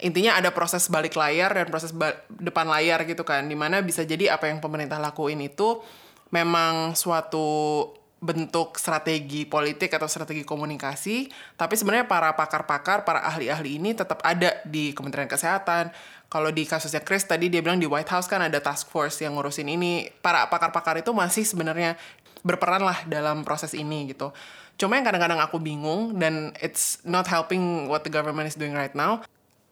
intinya 0.00 0.36
ada 0.36 0.52
proses 0.52 0.88
balik 0.92 1.16
layar 1.16 1.56
dan 1.56 1.66
proses 1.72 1.92
ba- 1.92 2.20
depan 2.28 2.68
layar 2.68 3.04
gitu 3.08 3.24
kan 3.24 3.48
di 3.48 3.56
mana 3.56 3.80
bisa 3.80 4.04
jadi 4.04 4.36
apa 4.36 4.48
yang 4.52 4.60
pemerintah 4.60 5.00
lakuin 5.00 5.40
itu 5.40 5.80
memang 6.28 6.92
suatu 6.92 7.88
bentuk 8.16 8.80
strategi 8.80 9.44
politik 9.44 9.92
atau 9.92 10.08
strategi 10.08 10.40
komunikasi, 10.40 11.28
tapi 11.54 11.76
sebenarnya 11.76 12.08
para 12.08 12.32
pakar-pakar, 12.32 13.04
para 13.04 13.20
ahli-ahli 13.28 13.76
ini 13.76 13.92
tetap 13.92 14.24
ada 14.24 14.56
di 14.64 14.96
Kementerian 14.96 15.28
Kesehatan. 15.28 15.92
Kalau 16.26 16.50
di 16.50 16.66
kasusnya 16.66 17.04
Chris 17.04 17.22
tadi 17.22 17.52
dia 17.52 17.62
bilang 17.62 17.78
di 17.78 17.86
White 17.86 18.10
House 18.10 18.26
kan 18.26 18.42
ada 18.42 18.58
task 18.58 18.90
force 18.90 19.22
yang 19.22 19.36
ngurusin 19.36 19.68
ini. 19.68 20.10
Para 20.24 20.48
pakar-pakar 20.48 20.98
itu 20.98 21.12
masih 21.12 21.46
sebenarnya 21.46 21.94
berperan 22.42 22.82
lah 22.82 23.04
dalam 23.06 23.46
proses 23.46 23.76
ini 23.76 24.10
gitu. 24.10 24.34
Cuma 24.80 24.98
yang 24.98 25.06
kadang-kadang 25.06 25.38
aku 25.38 25.62
bingung 25.62 26.18
dan 26.18 26.56
it's 26.58 26.98
not 27.06 27.28
helping 27.30 27.86
what 27.86 28.02
the 28.02 28.10
government 28.10 28.48
is 28.48 28.58
doing 28.58 28.74
right 28.74 28.92
now. 28.96 29.22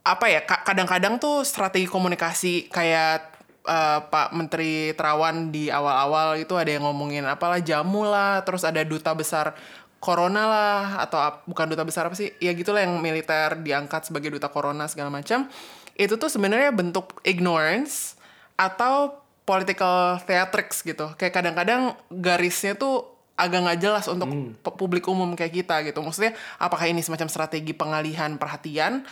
Apa 0.04 0.28
ya, 0.28 0.44
kadang-kadang 0.44 1.16
tuh 1.16 1.48
strategi 1.48 1.88
komunikasi 1.88 2.68
kayak 2.68 3.34
uh, 3.64 4.04
Pak 4.04 4.36
Menteri 4.36 4.92
Terawan 4.92 5.48
di 5.48 5.72
awal-awal 5.72 6.36
itu 6.36 6.52
ada 6.60 6.68
yang 6.68 6.84
ngomongin 6.84 7.24
apalah 7.24 7.56
jamu 7.64 8.04
lah, 8.04 8.44
terus 8.44 8.68
ada 8.68 8.84
duta 8.84 9.16
besar 9.16 9.56
corona 10.04 10.44
lah 10.44 10.82
atau 11.08 11.16
bukan 11.48 11.72
duta 11.72 11.88
besar 11.88 12.12
apa 12.12 12.16
sih? 12.20 12.36
Ya 12.36 12.52
gitulah 12.52 12.84
yang 12.84 13.00
militer 13.00 13.56
diangkat 13.64 14.12
sebagai 14.12 14.28
duta 14.28 14.52
corona 14.52 14.84
segala 14.92 15.08
macam. 15.08 15.48
Itu 15.96 16.20
tuh 16.20 16.28
sebenarnya 16.28 16.68
bentuk 16.76 17.24
ignorance 17.24 18.20
atau 18.60 19.24
political 19.48 20.20
theatrics 20.28 20.84
gitu. 20.84 21.16
Kayak 21.16 21.40
kadang-kadang 21.40 21.96
garisnya 22.12 22.76
tuh 22.76 23.08
agak 23.34 23.66
nggak 23.66 23.80
jelas 23.80 24.04
untuk 24.06 24.28
hmm. 24.28 24.60
publik 24.76 25.08
umum 25.08 25.32
kayak 25.32 25.64
kita 25.64 25.80
gitu. 25.88 26.04
Maksudnya 26.04 26.36
apakah 26.60 26.84
ini 26.84 27.00
semacam 27.00 27.32
strategi 27.32 27.72
pengalihan 27.72 28.36
perhatian 28.36 29.08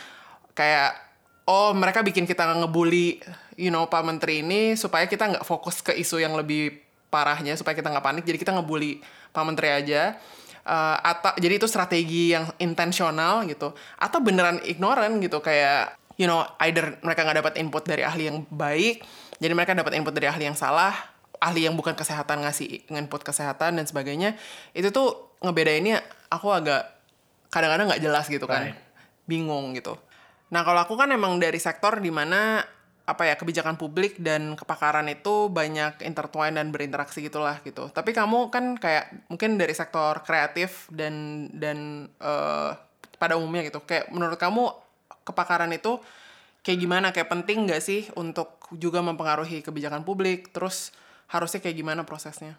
kayak 0.53 0.95
oh 1.49 1.75
mereka 1.75 2.01
bikin 2.05 2.23
kita 2.23 2.47
ngebully 2.63 3.19
you 3.59 3.69
know 3.69 3.85
Pak 3.89 4.03
Menteri 4.05 4.41
ini 4.45 4.73
supaya 4.79 5.05
kita 5.05 5.29
nggak 5.29 5.45
fokus 5.45 5.83
ke 5.83 5.91
isu 5.93 6.21
yang 6.21 6.33
lebih 6.37 6.79
parahnya 7.13 7.53
supaya 7.53 7.77
kita 7.77 7.93
nggak 7.93 8.05
panik. 8.05 8.23
Jadi 8.25 8.37
kita 8.41 8.51
ngebully 8.57 9.01
Pak 9.33 9.43
Menteri 9.45 9.69
aja. 9.69 10.17
Uh, 10.63 10.95
atau 11.03 11.35
jadi 11.35 11.59
itu 11.59 11.67
strategi 11.67 12.31
yang 12.31 12.47
intensional 12.57 13.43
gitu. 13.45 13.75
Atau 13.99 14.23
beneran 14.23 14.63
ignoran 14.63 15.19
gitu 15.19 15.43
kayak 15.43 15.99
you 16.15 16.25
know 16.25 16.47
either 16.63 16.95
mereka 17.03 17.27
nggak 17.27 17.43
dapat 17.43 17.53
input 17.59 17.83
dari 17.83 18.05
ahli 18.05 18.29
yang 18.29 18.45
baik 18.47 19.01
jadi 19.41 19.51
mereka 19.57 19.73
dapat 19.73 19.97
input 19.97 20.13
dari 20.13 20.29
ahli 20.29 20.45
yang 20.47 20.55
salah 20.55 20.93
ahli 21.43 21.67
yang 21.67 21.75
bukan 21.75 21.91
kesehatan 21.91 22.47
ngasih 22.47 22.87
input 22.87 23.19
kesehatan 23.27 23.75
dan 23.75 23.83
sebagainya. 23.83 24.39
Itu 24.71 24.95
tuh 24.95 25.35
ngebedainnya 25.43 25.99
aku 26.31 26.47
agak 26.47 26.87
kadang-kadang 27.51 27.91
nggak 27.91 27.99
jelas 27.99 28.31
gitu 28.31 28.47
kan. 28.47 28.71
Right. 28.71 28.79
bingung 29.23 29.71
gitu 29.71 29.95
nah 30.53 30.61
kalau 30.61 30.85
aku 30.85 30.93
kan 30.93 31.09
emang 31.09 31.41
dari 31.41 31.57
sektor 31.57 31.97
di 31.97 32.13
mana 32.13 32.61
apa 33.03 33.27
ya 33.27 33.35
kebijakan 33.35 33.75
publik 33.75 34.15
dan 34.23 34.55
kepakaran 34.55 35.11
itu 35.11 35.51
banyak 35.51 35.99
intertwine 36.07 36.55
dan 36.55 36.71
berinteraksi 36.71 37.19
gitulah 37.19 37.59
gitu. 37.67 37.91
Tapi 37.91 38.15
kamu 38.15 38.47
kan 38.47 38.79
kayak 38.79 39.27
mungkin 39.27 39.59
dari 39.59 39.75
sektor 39.75 40.23
kreatif 40.23 40.87
dan 40.87 41.47
dan 41.51 42.07
uh, 42.23 42.71
pada 43.19 43.35
umumnya 43.35 43.67
gitu. 43.67 43.83
Kayak 43.83 44.07
menurut 44.07 44.39
kamu 44.39 44.71
kepakaran 45.27 45.75
itu 45.75 45.99
kayak 46.63 46.79
gimana? 46.79 47.07
Kayak 47.11 47.27
penting 47.27 47.67
nggak 47.67 47.83
sih 47.83 48.07
untuk 48.15 48.55
juga 48.71 49.03
mempengaruhi 49.03 49.59
kebijakan 49.59 50.07
publik? 50.07 50.55
Terus 50.55 50.95
harusnya 51.27 51.59
kayak 51.59 51.75
gimana 51.75 52.01
prosesnya? 52.07 52.55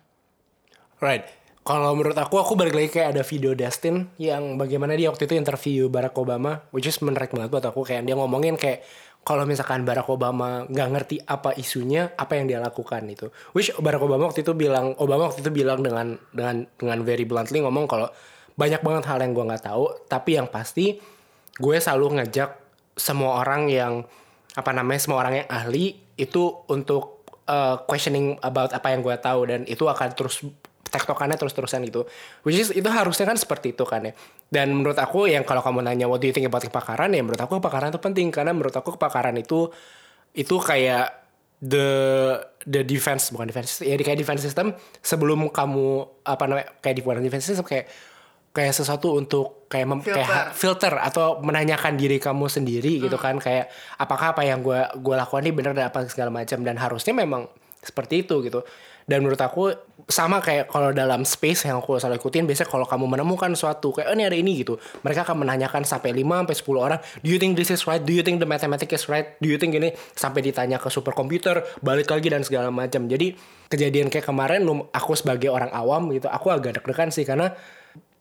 Right. 1.01 1.25
Kalau 1.65 1.97
menurut 1.97 2.13
aku, 2.21 2.37
aku 2.37 2.61
balik 2.61 2.77
lagi 2.77 2.93
kayak 2.93 3.17
ada 3.17 3.23
video 3.25 3.57
Dustin 3.57 4.13
yang 4.21 4.61
bagaimana 4.61 4.93
dia 5.01 5.09
waktu 5.09 5.25
itu 5.25 5.33
interview 5.33 5.89
Barack 5.89 6.13
Obama, 6.21 6.61
which 6.77 6.85
is 6.85 7.01
menarik 7.01 7.33
banget 7.33 7.49
buat 7.49 7.65
aku. 7.65 7.89
Kayak 7.89 8.05
dia 8.05 8.21
ngomongin 8.21 8.61
kayak 8.61 8.85
kalau 9.25 9.49
misalkan 9.49 9.89
Barack 9.89 10.13
Obama 10.13 10.69
nggak 10.69 10.89
ngerti 10.93 11.17
apa 11.25 11.57
isunya, 11.57 12.13
apa 12.21 12.37
yang 12.37 12.53
dia 12.53 12.61
lakukan 12.61 13.09
itu. 13.09 13.33
Which 13.57 13.73
Barack 13.81 14.05
Obama 14.05 14.29
waktu 14.29 14.45
itu 14.45 14.53
bilang, 14.53 14.93
Obama 15.01 15.33
waktu 15.33 15.41
itu 15.41 15.49
bilang 15.49 15.81
dengan 15.81 16.21
dengan 16.37 16.69
dengan 16.77 16.99
very 17.01 17.25
bluntly 17.25 17.65
ngomong 17.65 17.89
kalau 17.89 18.13
banyak 18.61 18.85
banget 18.85 19.09
hal 19.09 19.25
yang 19.25 19.33
gue 19.33 19.45
nggak 19.49 19.65
tahu, 19.65 20.05
tapi 20.05 20.37
yang 20.37 20.53
pasti 20.53 21.01
gue 21.57 21.77
selalu 21.81 22.21
ngajak 22.21 22.61
semua 22.93 23.41
orang 23.41 23.73
yang 23.73 24.05
apa 24.53 24.71
namanya 24.77 25.01
semua 25.01 25.25
orang 25.25 25.41
yang 25.41 25.49
ahli 25.49 25.97
itu 26.21 26.61
untuk 26.69 27.25
uh, 27.49 27.81
questioning 27.89 28.37
about 28.45 28.77
apa 28.77 28.93
yang 28.93 29.01
gue 29.01 29.17
tahu 29.17 29.49
dan 29.49 29.65
itu 29.65 29.89
akan 29.89 30.13
terus 30.13 30.45
tektokannya 30.95 31.35
terus-terusan 31.35 31.83
gitu. 31.91 32.07
Which 32.47 32.63
is 32.63 32.71
itu 32.71 32.87
harusnya 32.87 33.27
kan 33.27 33.35
seperti 33.35 33.75
itu 33.75 33.83
kan 33.83 34.07
ya. 34.07 34.13
Dan 34.47 34.71
menurut 34.71 34.95
aku 34.95 35.27
yang 35.27 35.43
kalau 35.43 35.61
kamu 35.67 35.83
nanya 35.83 36.07
what 36.07 36.23
do 36.23 36.31
you 36.31 36.35
think 36.35 36.47
about 36.47 36.63
kepakaran 36.63 37.11
ya 37.11 37.21
menurut 37.27 37.43
aku 37.43 37.59
kepakaran 37.59 37.91
itu 37.91 37.99
penting 37.99 38.31
karena 38.31 38.55
menurut 38.55 38.75
aku 38.79 38.95
kepakaran 38.95 39.35
itu 39.35 39.75
itu 40.35 40.57
kayak 40.63 41.25
the 41.59 41.89
the 42.69 42.83
defense 42.85 43.33
bukan 43.33 43.49
defense 43.49 43.81
ya 43.81 43.97
kayak 43.97 44.19
defense 44.21 44.43
system 44.45 44.77
sebelum 45.01 45.49
kamu 45.49 46.05
apa 46.27 46.45
namanya 46.45 46.67
kayak 46.79 47.01
di 47.01 47.03
defense 47.03 47.47
system 47.49 47.65
kayak 47.65 47.89
kayak 48.55 48.71
sesuatu 48.71 49.19
untuk 49.19 49.67
kayak 49.67 49.87
mem, 49.91 49.99
filter. 49.99 50.23
kayak 50.23 50.45
filter 50.55 50.95
atau 51.03 51.43
menanyakan 51.43 51.99
diri 51.99 52.23
kamu 52.23 52.47
sendiri 52.47 53.03
hmm. 53.03 53.11
gitu 53.11 53.19
kan 53.19 53.35
kayak 53.43 53.67
apakah 53.99 54.31
apa 54.31 54.47
yang 54.47 54.63
gue 54.63 54.79
gue 55.03 55.15
lakukan 55.19 55.43
ini 55.43 55.51
benar 55.51 55.75
dan 55.75 55.91
apa 55.91 56.07
segala 56.07 56.31
macam 56.31 56.63
dan 56.63 56.79
harusnya 56.79 57.19
memang 57.19 57.51
seperti 57.83 58.23
itu 58.23 58.47
gitu 58.47 58.63
dan 59.05 59.21
menurut 59.21 59.41
aku 59.41 59.73
sama 60.05 60.45
kayak 60.45 60.69
kalau 60.69 60.93
dalam 60.93 61.25
space 61.25 61.65
yang 61.65 61.81
aku 61.81 61.97
selalu 61.97 62.21
ikutin 62.21 62.45
biasanya 62.45 62.69
kalau 62.69 62.85
kamu 62.85 63.09
menemukan 63.09 63.53
suatu 63.57 63.89
kayak 63.93 64.13
oh, 64.13 64.17
ini 64.17 64.25
ada 64.29 64.37
ini 64.37 64.53
gitu. 64.61 64.77
Mereka 65.01 65.25
akan 65.25 65.45
menanyakan 65.45 65.89
sampai 65.89 66.13
5 66.13 66.45
sampai 66.45 66.57
10 66.57 66.77
orang 66.77 67.01
do 67.25 67.29
you 67.33 67.41
think 67.41 67.57
this 67.57 67.73
is 67.73 67.89
right? 67.89 68.05
Do 68.05 68.13
you 68.13 68.21
think 68.21 68.41
the 68.41 68.49
mathematics 68.49 68.93
is 68.93 69.05
right? 69.09 69.37
Do 69.41 69.49
you 69.49 69.57
think 69.57 69.73
ini? 69.73 69.97
Sampai 70.13 70.45
ditanya 70.45 70.77
ke 70.77 70.93
superkomputer 70.93 71.81
balik 71.81 72.13
lagi 72.13 72.29
dan 72.29 72.45
segala 72.45 72.69
macam. 72.69 73.09
Jadi 73.09 73.33
kejadian 73.73 74.13
kayak 74.13 74.29
kemarin 74.29 74.69
aku 74.93 75.13
sebagai 75.17 75.49
orang 75.49 75.73
awam 75.73 76.13
gitu 76.13 76.29
aku 76.29 76.53
agak 76.53 76.81
deg-degan 76.81 77.09
sih 77.09 77.25
karena 77.25 77.57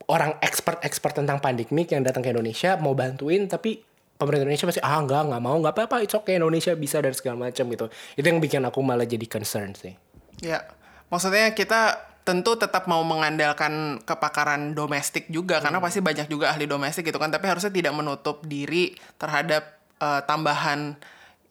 orang 0.08 0.40
expert-expert 0.40 1.20
tentang 1.20 1.44
pandemik 1.44 1.92
yang 1.92 2.04
datang 2.04 2.24
ke 2.24 2.32
Indonesia 2.32 2.76
mau 2.80 2.96
bantuin 2.96 3.48
tapi 3.48 3.80
pemerintah 4.16 4.48
Indonesia 4.48 4.68
pasti 4.72 4.82
ah 4.84 5.00
enggak 5.04 5.32
nggak 5.32 5.42
mau 5.44 5.56
nggak 5.60 5.74
apa-apa 5.76 6.04
it's 6.04 6.16
okay 6.16 6.40
Indonesia 6.40 6.72
bisa 6.80 7.04
dan 7.04 7.12
segala 7.12 7.52
macam 7.52 7.68
gitu. 7.68 7.92
Itu 8.16 8.24
yang 8.24 8.40
bikin 8.40 8.64
aku 8.64 8.80
malah 8.80 9.04
jadi 9.04 9.28
concern 9.28 9.76
sih 9.76 10.13
Ya, 10.42 10.66
maksudnya 11.12 11.54
kita 11.54 12.14
tentu 12.24 12.56
tetap 12.56 12.88
mau 12.88 13.04
mengandalkan 13.04 14.00
kepakaran 14.08 14.72
domestik 14.72 15.28
juga 15.28 15.60
hmm. 15.60 15.64
karena 15.68 15.80
pasti 15.84 16.00
banyak 16.00 16.28
juga 16.32 16.56
ahli 16.56 16.64
domestik 16.64 17.04
gitu 17.04 17.20
kan 17.20 17.28
tapi 17.28 17.52
harusnya 17.52 17.68
tidak 17.68 17.92
menutup 17.92 18.40
diri 18.48 18.96
terhadap 19.20 19.84
uh, 20.00 20.24
tambahan 20.24 20.96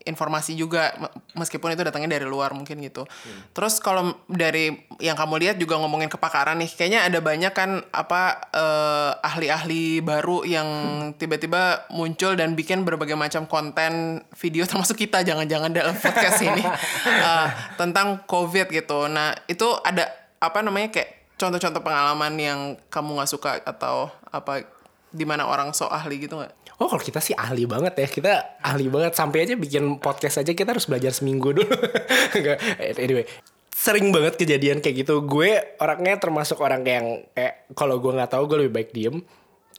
informasi 0.02 0.58
juga 0.58 0.94
meskipun 1.34 1.74
itu 1.74 1.82
datangnya 1.86 2.18
dari 2.18 2.26
luar 2.26 2.52
mungkin 2.52 2.78
gitu. 2.82 3.06
Hmm. 3.06 3.40
Terus 3.54 3.78
kalau 3.78 4.14
dari 4.26 4.74
yang 4.98 5.14
kamu 5.14 5.34
lihat 5.42 5.56
juga 5.58 5.78
ngomongin 5.78 6.10
kepakaran 6.10 6.58
nih, 6.58 6.70
kayaknya 6.74 7.00
ada 7.06 7.18
banyak 7.22 7.52
kan 7.54 7.82
apa 7.94 8.50
uh, 8.52 9.10
ahli-ahli 9.22 10.02
baru 10.02 10.42
yang 10.46 10.68
hmm. 10.68 11.18
tiba-tiba 11.18 11.86
muncul 11.94 12.34
dan 12.34 12.58
bikin 12.58 12.82
berbagai 12.82 13.14
macam 13.14 13.46
konten 13.46 14.24
video 14.38 14.66
termasuk 14.70 14.98
kita 14.98 15.22
jangan-jangan 15.22 15.70
dalam 15.70 15.94
podcast 15.94 16.42
ini 16.42 16.62
uh, 16.62 17.48
tentang 17.80 18.22
COVID 18.26 18.70
gitu. 18.70 19.06
Nah 19.10 19.34
itu 19.46 19.66
ada 19.82 20.10
apa 20.42 20.58
namanya 20.60 20.90
kayak 20.90 21.34
contoh-contoh 21.38 21.82
pengalaman 21.82 22.34
yang 22.38 22.58
kamu 22.90 23.18
nggak 23.18 23.30
suka 23.30 23.58
atau 23.66 24.10
apa 24.30 24.66
di 25.12 25.28
mana 25.28 25.44
orang 25.44 25.74
so 25.76 25.86
ahli 25.90 26.22
gitu 26.22 26.40
nggak? 26.40 26.61
Oh 26.82 26.90
kalau 26.90 26.98
kita 26.98 27.22
sih 27.22 27.30
ahli 27.38 27.70
banget 27.70 27.94
ya. 27.94 28.08
Kita 28.10 28.32
ahli 28.58 28.90
banget. 28.90 29.14
Sampai 29.14 29.46
aja 29.46 29.54
bikin 29.54 30.02
podcast 30.02 30.42
aja 30.42 30.50
Kita 30.50 30.74
harus 30.74 30.90
belajar 30.90 31.14
seminggu 31.14 31.54
dulu. 31.54 31.70
Anyway 32.98 33.22
Sering 33.70 34.10
banget 34.10 34.34
kejadian 34.34 34.82
kayak 34.82 35.06
gitu. 35.06 35.22
Gue 35.22 35.78
orangnya 35.78 36.18
termasuk 36.18 36.58
orang 36.58 36.82
yang 36.82 37.06
Kayak 37.38 37.70
kalau 37.78 38.02
gue 38.02 38.10
gak 38.18 38.34
tahu 38.34 38.50
Gue 38.50 38.66
lebih 38.66 38.74
baik 38.82 38.90
diem. 38.90 39.22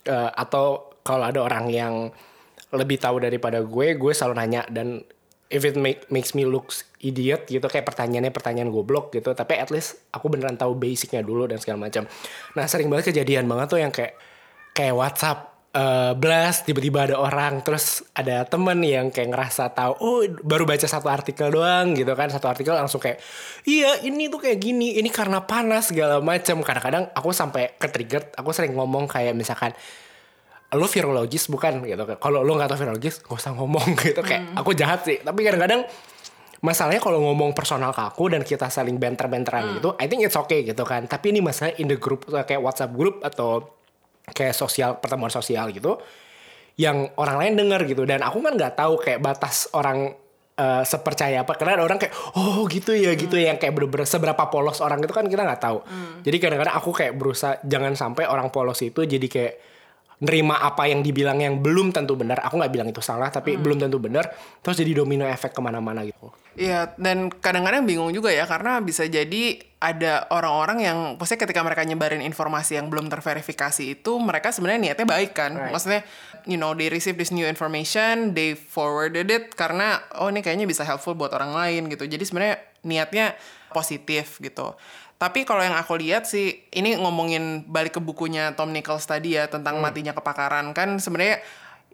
Uh, 0.08 0.32
Atau 0.32 0.96
kalau 1.04 1.28
ada 1.28 1.44
orang 1.44 1.68
yang 1.68 1.94
Lebih 2.72 3.04
tahu 3.04 3.20
daripada 3.20 3.60
gue 3.60 4.00
Gue 4.00 4.16
selalu 4.16 4.40
nanya. 4.40 4.64
Dan 4.72 5.04
if 5.52 5.62
it 5.68 5.78
make, 5.78 6.08
makes 6.10 6.34
me 6.34 6.50
look 6.50 6.74
idiot 7.04 7.46
gitu 7.46 7.62
kayak 7.70 7.86
pertanyaannya 7.86 8.34
pertanyaan 8.34 8.74
goblok 8.74 9.14
gitu. 9.14 9.38
Tapi 9.38 9.62
at 9.62 9.70
least 9.70 10.02
aku 10.10 10.34
beneran 10.34 10.58
tahu 10.58 10.74
basicnya 10.74 11.22
dulu 11.22 11.46
dan 11.46 11.62
segala 11.62 11.86
macam. 11.86 12.10
Nah 12.58 12.66
sering 12.66 12.90
banget 12.90 13.14
kejadian 13.14 13.46
banget 13.46 13.68
tuh 13.70 13.80
yang 13.84 13.94
kayak 13.94 14.18
kayak 14.74 14.98
WhatsApp 14.98 15.53
uh, 15.74 16.14
blast 16.16 16.70
tiba-tiba 16.70 17.10
ada 17.10 17.16
orang 17.18 17.66
terus 17.66 18.06
ada 18.14 18.46
temen 18.46 18.80
yang 18.86 19.10
kayak 19.10 19.34
ngerasa 19.34 19.74
tahu 19.74 19.94
oh 20.00 20.22
baru 20.46 20.64
baca 20.70 20.86
satu 20.86 21.10
artikel 21.10 21.50
doang 21.50 21.98
gitu 21.98 22.14
kan. 22.14 22.30
Satu 22.30 22.48
artikel 22.48 22.74
langsung 22.78 23.02
kayak 23.02 23.20
iya 23.66 24.00
ini 24.06 24.30
tuh 24.30 24.40
kayak 24.40 24.62
gini 24.62 24.98
ini 25.02 25.10
karena 25.10 25.44
panas 25.44 25.92
segala 25.92 26.22
macam 26.22 26.62
kadang-kadang 26.62 27.10
aku 27.12 27.30
sampai 27.34 27.76
ke 27.76 27.90
trigger 27.90 28.32
aku 28.38 28.54
sering 28.54 28.78
ngomong 28.78 29.10
kayak 29.10 29.34
misalkan 29.34 29.74
lo 30.74 30.90
virologis 30.90 31.50
bukan? 31.54 31.86
Gitu. 31.86 32.02
Kalau 32.18 32.42
lo 32.42 32.52
nggak 32.58 32.74
tahu 32.74 32.80
virologis 32.86 33.22
gak 33.22 33.38
usah 33.38 33.54
ngomong 33.54 33.94
gitu. 34.06 34.22
Kayak 34.26 34.58
aku 34.58 34.74
jahat 34.74 35.06
sih. 35.06 35.22
Tapi 35.22 35.40
kadang-kadang 35.46 35.86
masalahnya 36.64 37.04
kalau 37.04 37.20
ngomong 37.20 37.52
personal 37.54 37.92
ke 37.92 38.02
aku 38.02 38.32
dan 38.32 38.42
kita 38.42 38.72
saling 38.72 38.96
banter-banteran 38.96 39.76
gitu 39.76 40.00
I 40.00 40.08
think 40.08 40.26
it's 40.26 40.38
okay 40.38 40.66
gitu 40.66 40.82
kan. 40.82 41.06
Tapi 41.06 41.30
ini 41.30 41.46
masalah 41.46 41.78
in 41.78 41.92
the 41.92 41.98
group 42.00 42.26
kayak 42.26 42.62
WhatsApp 42.62 42.96
group 42.98 43.22
atau 43.22 43.83
kayak 44.32 44.56
sosial 44.56 45.02
pertemuan 45.04 45.28
sosial 45.28 45.68
gitu 45.76 46.00
yang 46.80 47.12
orang 47.20 47.38
lain 47.38 47.54
denger 47.60 47.82
gitu. 47.86 48.04
Dan 48.08 48.24
aku 48.24 48.40
kan 48.40 48.54
nggak 48.56 48.74
tahu 48.80 48.94
kayak 48.98 49.20
batas 49.22 49.70
orang 49.76 50.14
uh, 50.58 50.84
sepercaya 50.88 51.44
apa. 51.44 51.54
Karena 51.54 51.82
ada 51.82 51.84
orang 51.86 52.00
kayak 52.02 52.14
oh 52.40 52.66
gitu 52.72 52.96
ya 52.96 53.14
gitu 53.14 53.36
ya. 53.38 53.54
Yang 53.54 53.60
kayak 53.68 53.74
bener-bener 53.76 54.08
seberapa 54.10 54.44
polos 54.50 54.82
orang 54.82 55.04
itu 55.04 55.14
kan 55.14 55.28
kita 55.28 55.44
nggak 55.46 55.62
tahu. 55.62 55.80
Jadi 56.26 56.38
kadang-kadang 56.42 56.76
aku 56.76 56.90
kayak 56.96 57.14
berusaha 57.14 57.62
jangan 57.68 57.94
sampai 57.94 58.26
orang 58.26 58.50
polos 58.50 58.82
itu 58.82 59.06
jadi 59.06 59.28
kayak 59.30 59.54
nerima 60.24 60.64
apa 60.64 60.88
yang 60.88 61.04
dibilang 61.04 61.36
yang 61.44 61.60
belum 61.60 61.92
tentu 61.92 62.16
benar 62.16 62.40
aku 62.48 62.56
nggak 62.56 62.72
bilang 62.72 62.88
itu 62.88 63.04
salah 63.04 63.28
tapi 63.28 63.60
belum 63.60 63.76
tentu 63.76 64.00
benar 64.00 64.32
terus 64.64 64.80
jadi 64.80 65.04
domino 65.04 65.28
efek 65.28 65.52
ke 65.52 65.60
mana-mana 65.60 66.08
gitu 66.08 66.32
Iya, 66.54 66.94
dan 67.02 67.34
kadang-kadang 67.34 67.90
bingung 67.90 68.14
juga 68.14 68.30
ya 68.30 68.46
karena 68.46 68.78
bisa 68.78 69.10
jadi 69.10 69.58
ada 69.82 70.30
orang-orang 70.30 70.86
yang 70.86 70.98
maksudnya 71.18 71.50
ketika 71.50 71.66
mereka 71.66 71.82
nyebarin 71.84 72.24
informasi 72.24 72.80
yang 72.80 72.88
belum 72.88 73.10
terverifikasi 73.10 74.00
itu 74.00 74.12
mereka 74.22 74.54
sebenarnya 74.54 74.94
niatnya 74.94 75.08
baik 75.10 75.32
kan. 75.34 75.52
Right. 75.58 75.74
Maksudnya 75.74 76.02
you 76.46 76.56
know 76.56 76.78
they 76.78 76.94
receive 76.94 77.18
this 77.18 77.34
new 77.34 77.44
information, 77.44 78.38
they 78.38 78.54
forwarded 78.54 79.28
it 79.34 79.58
karena 79.58 80.00
oh 80.22 80.30
ini 80.30 80.46
kayaknya 80.46 80.70
bisa 80.70 80.86
helpful 80.86 81.18
buat 81.18 81.34
orang 81.34 81.58
lain 81.58 81.90
gitu. 81.90 82.06
Jadi 82.06 82.24
sebenarnya 82.24 82.62
niatnya 82.86 83.34
positif 83.74 84.38
gitu. 84.40 84.78
Tapi 85.18 85.48
kalau 85.48 85.64
yang 85.66 85.76
aku 85.76 85.98
lihat 85.98 86.30
sih 86.30 86.68
ini 86.70 87.00
ngomongin 87.00 87.66
balik 87.66 87.98
ke 87.98 88.02
bukunya 88.04 88.54
Tom 88.54 88.72
Nichols 88.72 89.08
tadi 89.10 89.40
ya 89.40 89.50
tentang 89.50 89.80
matinya 89.82 90.14
kepakaran 90.14 90.76
kan 90.76 91.02
sebenarnya 91.02 91.42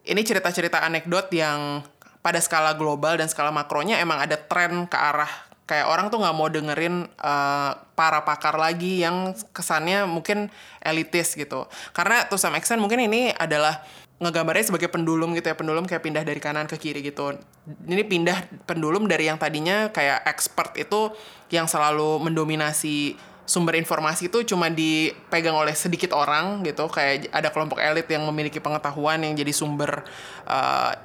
ini 0.10 0.22
cerita-cerita 0.26 0.82
anekdot 0.82 1.30
yang 1.30 1.86
pada 2.20 2.40
skala 2.44 2.76
global 2.76 3.16
dan 3.16 3.32
skala 3.32 3.50
makronya 3.52 4.00
emang 4.04 4.20
ada 4.20 4.36
tren 4.36 4.86
ke 4.86 4.98
arah 5.00 5.50
kayak 5.70 5.86
orang 5.86 6.10
tuh 6.10 6.18
nggak 6.18 6.34
mau 6.34 6.50
dengerin 6.50 7.06
uh, 7.22 7.72
para 7.94 8.26
pakar 8.26 8.58
lagi 8.58 9.06
yang 9.06 9.38
kesannya 9.54 10.10
mungkin 10.10 10.50
elitis 10.82 11.38
gitu. 11.38 11.70
Karena 11.94 12.26
to 12.26 12.42
some 12.42 12.58
extent 12.58 12.82
mungkin 12.82 12.98
ini 13.06 13.30
adalah 13.38 13.86
ngegambarnya 14.18 14.74
sebagai 14.74 14.90
pendulum 14.90 15.32
gitu 15.38 15.48
ya 15.48 15.56
pendulum 15.56 15.86
kayak 15.86 16.02
pindah 16.02 16.26
dari 16.26 16.42
kanan 16.42 16.66
ke 16.66 16.76
kiri 16.82 17.06
gitu. 17.06 17.38
Ini 17.86 18.02
pindah 18.02 18.66
pendulum 18.66 19.06
dari 19.06 19.30
yang 19.30 19.38
tadinya 19.38 19.94
kayak 19.94 20.26
expert 20.26 20.74
itu 20.74 21.14
yang 21.54 21.70
selalu 21.70 22.18
mendominasi 22.18 23.14
sumber 23.46 23.78
informasi 23.78 24.30
itu 24.30 24.46
cuma 24.46 24.70
dipegang 24.74 25.54
oleh 25.54 25.78
sedikit 25.78 26.18
orang 26.18 26.66
gitu. 26.66 26.90
Kayak 26.90 27.30
ada 27.30 27.54
kelompok 27.54 27.78
elit 27.78 28.10
yang 28.10 28.26
memiliki 28.26 28.58
pengetahuan 28.58 29.22
yang 29.22 29.38
jadi 29.38 29.54
sumber 29.54 30.02
uh, 30.50 30.98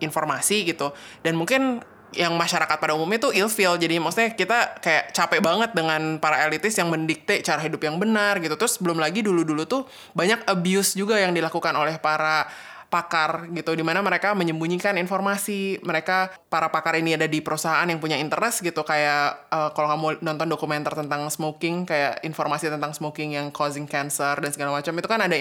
informasi 0.00 0.64
gitu. 0.66 0.94
Dan 1.20 1.36
mungkin 1.38 1.82
yang 2.14 2.34
masyarakat 2.38 2.78
pada 2.78 2.94
umumnya 2.94 3.28
tuh 3.28 3.32
ilfeel. 3.34 3.74
Jadi 3.76 3.98
maksudnya 3.98 4.32
kita 4.32 4.78
kayak 4.78 5.10
capek 5.10 5.42
banget 5.42 5.70
dengan 5.74 6.22
para 6.22 6.46
elitis 6.46 6.78
yang 6.78 6.88
mendikte 6.88 7.42
cara 7.42 7.60
hidup 7.60 7.82
yang 7.82 7.98
benar 7.98 8.38
gitu. 8.38 8.54
Terus 8.54 8.78
belum 8.78 9.02
lagi 9.02 9.20
dulu-dulu 9.20 9.66
tuh 9.66 9.82
banyak 10.14 10.46
abuse 10.46 10.94
juga 10.94 11.18
yang 11.18 11.34
dilakukan 11.34 11.74
oleh 11.74 11.98
para 11.98 12.46
pakar 12.94 13.50
gitu 13.50 13.74
di 13.74 13.82
mana 13.82 13.98
mereka 14.06 14.38
menyembunyikan 14.38 14.94
informasi. 15.02 15.82
Mereka 15.82 16.46
para 16.46 16.70
pakar 16.70 16.94
ini 16.94 17.18
ada 17.18 17.26
di 17.26 17.42
perusahaan 17.42 17.82
yang 17.82 17.98
punya 17.98 18.14
interest 18.14 18.62
gitu 18.62 18.86
kayak 18.86 19.50
uh, 19.50 19.74
kalau 19.74 19.90
kamu 19.90 20.22
nonton 20.22 20.46
dokumenter 20.46 20.94
tentang 20.94 21.26
smoking 21.26 21.82
kayak 21.82 22.22
informasi 22.22 22.70
tentang 22.70 22.94
smoking 22.94 23.34
yang 23.34 23.50
causing 23.50 23.90
cancer 23.90 24.38
dan 24.38 24.50
segala 24.54 24.78
macam 24.78 24.94
itu 24.94 25.08
kan 25.10 25.18
ada 25.26 25.34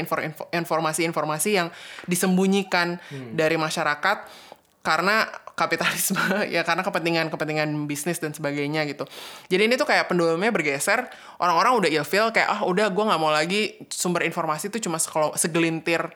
informasi-informasi 0.49 1.49
yang 1.53 1.69
disembunyikan 2.09 2.97
dari 3.37 3.53
masyarakat 3.53 4.42
karena 4.83 5.25
kapitalisme 5.55 6.19
ya 6.55 6.61
karena 6.67 6.83
kepentingan-kepentingan 6.83 7.87
bisnis 7.87 8.19
dan 8.19 8.35
sebagainya 8.35 8.83
gitu. 8.85 9.07
Jadi 9.47 9.71
ini 9.71 9.75
tuh 9.79 9.87
kayak 9.87 10.11
pendulumnya 10.11 10.51
bergeser, 10.51 11.07
orang-orang 11.39 11.79
udah 11.79 11.89
ilfeel 11.89 12.29
kayak 12.35 12.49
ah 12.51 12.61
udah 12.67 12.91
gue 12.91 13.03
nggak 13.07 13.21
mau 13.21 13.31
lagi 13.31 13.79
sumber 13.87 14.27
informasi 14.27 14.69
itu 14.69 14.83
cuma 14.85 14.99
segelintir 15.39 16.11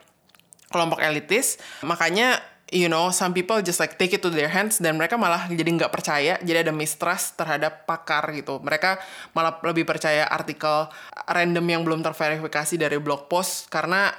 kelompok 0.67 0.99
elitis. 0.99 1.57
Makanya 1.87 2.43
you 2.67 2.91
know 2.91 3.07
some 3.15 3.31
people 3.31 3.63
just 3.63 3.79
like 3.79 3.95
take 3.95 4.11
it 4.11 4.19
to 4.19 4.27
their 4.27 4.51
hands 4.51 4.83
dan 4.83 4.99
mereka 4.99 5.15
malah 5.15 5.47
jadi 5.47 5.67
nggak 5.67 5.87
percaya 5.87 6.35
jadi 6.43 6.67
ada 6.67 6.75
mistrust 6.75 7.39
terhadap 7.39 7.87
pakar 7.87 8.27
gitu 8.35 8.59
mereka 8.59 8.99
malah 9.31 9.55
lebih 9.63 9.87
percaya 9.87 10.27
artikel 10.27 10.91
random 11.31 11.63
yang 11.63 11.81
belum 11.87 12.03
terverifikasi 12.03 12.75
dari 12.75 12.99
blog 12.99 13.31
post 13.31 13.71
karena 13.71 14.11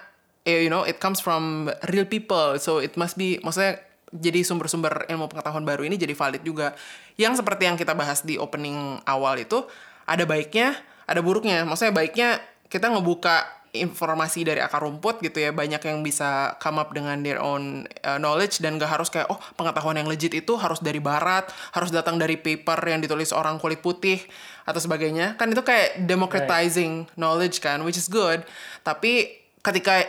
eh, 0.49 0.65
you 0.65 0.73
know 0.73 0.81
it 0.89 0.97
comes 0.97 1.21
from 1.21 1.69
real 1.93 2.09
people 2.09 2.57
so 2.57 2.81
it 2.81 2.97
must 2.97 3.21
be 3.21 3.37
maksudnya 3.45 3.85
jadi 4.13 4.41
sumber-sumber 4.41 5.05
ilmu 5.09 5.29
pengetahuan 5.29 5.65
baru 5.65 5.85
ini 5.85 6.01
jadi 6.01 6.17
valid 6.17 6.43
juga. 6.45 6.73
Yang 7.21 7.45
seperti 7.45 7.69
yang 7.69 7.77
kita 7.77 7.93
bahas 7.93 8.25
di 8.25 8.41
opening 8.41 9.01
awal 9.05 9.37
itu 9.37 9.65
ada 10.09 10.25
baiknya 10.25 10.77
ada 11.05 11.21
buruknya. 11.21 11.65
Maksudnya 11.69 11.93
baiknya 11.93 12.29
kita 12.69 12.89
ngebuka 12.93 13.59
informasi 13.77 14.49
dari 14.49 14.65
akar 14.65 14.81
rumput 14.81 15.21
gitu 15.21 15.45
ya. 15.45 15.53
Banyak 15.53 15.85
yang 15.85 16.01
bisa 16.01 16.57
come 16.57 16.81
up 16.81 16.93
dengan 16.97 17.21
their 17.21 17.41
own 17.41 17.85
uh, 18.05 18.17
knowledge 18.17 18.65
dan 18.65 18.81
gak 18.81 18.89
harus 18.89 19.13
kayak 19.13 19.29
oh 19.29 19.37
pengetahuan 19.61 20.01
yang 20.01 20.09
legit 20.09 20.33
itu 20.33 20.57
harus 20.57 20.81
dari 20.81 21.01
barat 21.05 21.49
harus 21.77 21.93
datang 21.93 22.17
dari 22.17 22.41
paper 22.41 22.81
yang 22.89 23.05
ditulis 23.05 23.33
orang 23.37 23.61
kulit 23.61 23.85
putih 23.85 24.21
atau 24.65 24.81
sebagainya. 24.81 25.37
Kan 25.37 25.53
itu 25.53 25.61
kayak 25.61 26.09
democratizing 26.09 27.09
knowledge 27.17 27.61
kan 27.61 27.85
which 27.85 28.01
is 28.01 28.09
good. 28.09 28.41
Tapi 28.81 29.37
ketika 29.61 30.01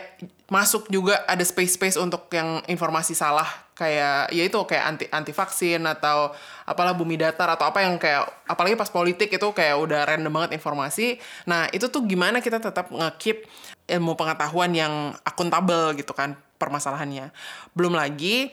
masuk 0.48 0.88
juga 0.88 1.20
ada 1.28 1.42
space-space 1.44 2.00
untuk 2.00 2.32
yang 2.32 2.64
informasi 2.66 3.12
salah 3.12 3.46
kayak 3.80 4.28
ya 4.36 4.42
itu 4.44 4.60
kayak 4.68 4.84
anti 4.84 5.04
anti 5.08 5.32
vaksin 5.32 5.80
atau 5.88 6.36
apalah 6.68 6.92
bumi 6.92 7.16
datar 7.16 7.48
atau 7.56 7.64
apa 7.64 7.80
yang 7.80 7.96
kayak 7.96 8.28
apalagi 8.44 8.76
pas 8.76 8.92
politik 8.92 9.32
itu 9.32 9.48
kayak 9.56 9.80
udah 9.80 10.04
random 10.04 10.28
banget 10.28 10.60
informasi. 10.60 11.16
Nah, 11.48 11.72
itu 11.72 11.88
tuh 11.88 12.04
gimana 12.04 12.44
kita 12.44 12.60
tetap 12.60 12.92
nge-keep 12.92 13.48
ilmu 13.88 14.12
pengetahuan 14.20 14.76
yang 14.76 15.16
akuntabel 15.24 15.96
gitu 15.96 16.12
kan 16.12 16.36
permasalahannya. 16.60 17.32
Belum 17.72 17.96
lagi 17.96 18.52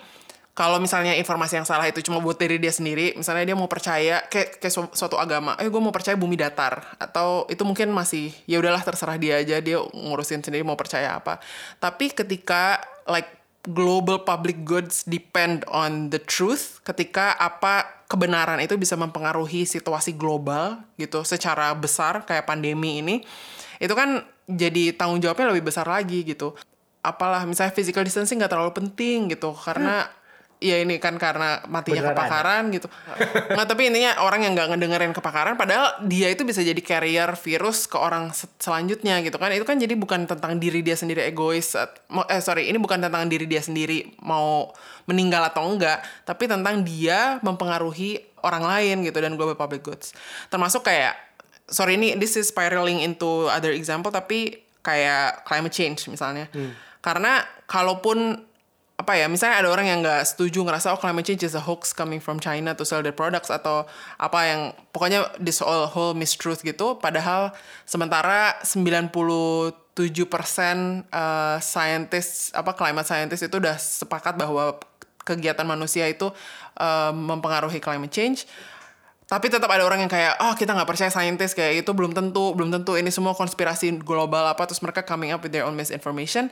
kalau 0.57 0.81
misalnya 0.81 1.13
informasi 1.13 1.61
yang 1.61 1.69
salah 1.69 1.85
itu 1.85 2.01
cuma 2.01 2.17
buat 2.17 2.33
diri 2.41 2.57
dia 2.57 2.73
sendiri, 2.73 3.13
misalnya 3.13 3.53
dia 3.53 3.53
mau 3.53 3.69
percaya 3.69 4.25
kayak 4.25 4.57
kayak 4.57 4.73
su- 4.73 4.89
suatu 4.97 5.13
agama, 5.21 5.53
eh 5.61 5.69
gue 5.69 5.77
mau 5.77 5.93
percaya 5.93 6.17
bumi 6.17 6.33
datar 6.33 6.97
atau 6.97 7.45
itu 7.45 7.61
mungkin 7.61 7.93
masih 7.93 8.33
ya 8.49 8.57
udahlah 8.57 8.81
terserah 8.81 9.21
dia 9.21 9.37
aja 9.37 9.61
dia 9.61 9.77
ngurusin 9.77 10.41
sendiri 10.41 10.65
mau 10.65 10.73
percaya 10.73 11.13
apa. 11.13 11.37
Tapi 11.77 12.09
ketika 12.09 12.81
like 13.05 13.36
global 13.67 14.23
public 14.23 14.63
goods 14.63 15.03
depend 15.03 15.67
on 15.67 16.07
the 16.07 16.19
truth, 16.23 16.79
ketika 16.87 17.35
apa 17.35 18.03
kebenaran 18.07 18.63
itu 18.63 18.79
bisa 18.79 18.95
mempengaruhi 18.95 19.67
situasi 19.67 20.15
global 20.15 20.79
gitu 20.95 21.27
secara 21.27 21.75
besar 21.75 22.23
kayak 22.23 22.47
pandemi 22.47 23.03
ini, 23.03 23.15
itu 23.83 23.91
kan 23.91 24.23
jadi 24.47 24.95
tanggung 24.95 25.19
jawabnya 25.19 25.51
lebih 25.51 25.67
besar 25.67 25.83
lagi 25.83 26.23
gitu. 26.23 26.55
Apalah 27.03 27.43
misalnya 27.43 27.75
physical 27.75 28.07
distancing 28.07 28.39
nggak 28.39 28.51
terlalu 28.51 28.71
penting 28.71 29.31
gitu 29.31 29.51
karena 29.51 30.07
ya 30.57 30.81
ini 30.81 30.97
kan 30.97 31.21
karena 31.21 31.61
matinya 31.69 32.01
Beneran. 32.01 32.17
kepakaran 32.17 32.63
gitu. 32.73 32.87
Nggak, 33.53 33.67
tapi 33.69 33.81
intinya 33.93 34.17
orang 34.25 34.41
yang 34.41 34.57
nggak 34.57 34.73
ngedengerin 34.73 35.13
kepakaran, 35.13 35.53
padahal 35.53 36.01
dia 36.09 36.33
itu 36.33 36.41
bisa 36.41 36.65
jadi 36.65 36.81
carrier 36.81 37.29
virus 37.37 37.85
ke 37.85 37.97
orang 37.97 38.33
se- 38.33 38.49
selanjutnya 38.57 39.21
gitu 39.21 39.37
kan. 39.37 39.53
Itu 39.53 39.69
kan 39.69 39.77
jadi 39.77 39.93
bukan 39.93 40.25
tentang 40.25 40.57
diri 40.57 40.81
dia 40.81 40.97
sendiri 40.97 41.29
egois. 41.29 41.77
Eh 41.77 42.41
sorry, 42.41 42.73
ini 42.73 42.81
bukan 42.81 42.97
tentang 42.97 43.29
diri 43.29 43.45
dia 43.45 43.61
sendiri 43.61 44.17
mau 44.25 44.73
meninggal 45.05 45.45
atau 45.53 45.69
enggak, 45.69 46.01
tapi 46.25 46.49
tentang 46.49 46.81
dia 46.81 47.37
mempengaruhi 47.45 48.25
orang 48.41 48.65
lain 48.65 49.05
gitu 49.05 49.17
dan 49.21 49.37
global 49.37 49.55
public 49.55 49.85
goods. 49.85 50.17
Termasuk 50.49 50.89
kayak 50.89 51.13
sorry 51.69 52.01
ini 52.01 52.17
this 52.17 52.33
is 52.33 52.49
spiraling 52.49 53.03
into 53.03 53.45
other 53.51 53.75
example 53.75 54.09
tapi 54.09 54.65
kayak 54.81 55.45
climate 55.45 55.75
change 55.75 56.09
misalnya. 56.09 56.49
Karena 57.03 57.45
kalaupun 57.69 58.47
apa 58.97 59.13
ya 59.13 59.29
misalnya 59.29 59.61
ada 59.61 59.69
orang 59.69 59.85
yang 59.85 59.99
nggak 60.01 60.25
setuju 60.25 60.65
ngerasa 60.65 60.89
oh 60.89 60.97
climate 60.97 61.21
change 61.21 61.45
is 61.45 61.53
a 61.53 61.61
hoax 61.61 61.93
coming 61.93 62.17
from 62.17 62.41
China 62.41 62.73
to 62.73 62.81
sell 62.81 63.05
their 63.05 63.13
products 63.13 63.53
atau 63.53 63.85
apa 64.17 64.39
yang 64.49 64.61
pokoknya 64.89 65.29
this 65.37 65.61
all 65.61 65.85
whole 65.85 66.17
mistruth 66.17 66.65
gitu. 66.65 66.97
Padahal 66.97 67.53
sementara 67.85 68.57
97% 68.65 69.77
uh, 71.13 71.61
scientist 71.61 72.49
apa 72.57 72.73
climate 72.73 73.05
scientist 73.05 73.45
itu 73.45 73.61
udah 73.61 73.77
sepakat 73.77 74.33
bahwa 74.33 74.81
kegiatan 75.21 75.69
manusia 75.69 76.09
itu 76.09 76.33
uh, 76.81 77.13
mempengaruhi 77.13 77.77
climate 77.77 78.09
change. 78.09 78.49
Tapi 79.29 79.51
tetap 79.51 79.69
ada 79.69 79.85
orang 79.85 80.01
yang 80.01 80.09
kayak 80.09 80.41
oh 80.41 80.57
kita 80.57 80.73
nggak 80.73 80.89
percaya 80.89 81.11
saintis 81.13 81.53
kayak 81.53 81.85
itu 81.85 81.91
belum 81.93 82.17
tentu 82.17 82.57
belum 82.57 82.73
tentu 82.73 82.97
ini 82.97 83.13
semua 83.13 83.37
konspirasi 83.37 84.01
global 84.01 84.47
apa 84.49 84.65
terus 84.65 84.81
mereka 84.81 85.05
coming 85.05 85.29
up 85.35 85.43
with 85.43 85.53
their 85.53 85.67
own 85.67 85.77
misinformation 85.77 86.49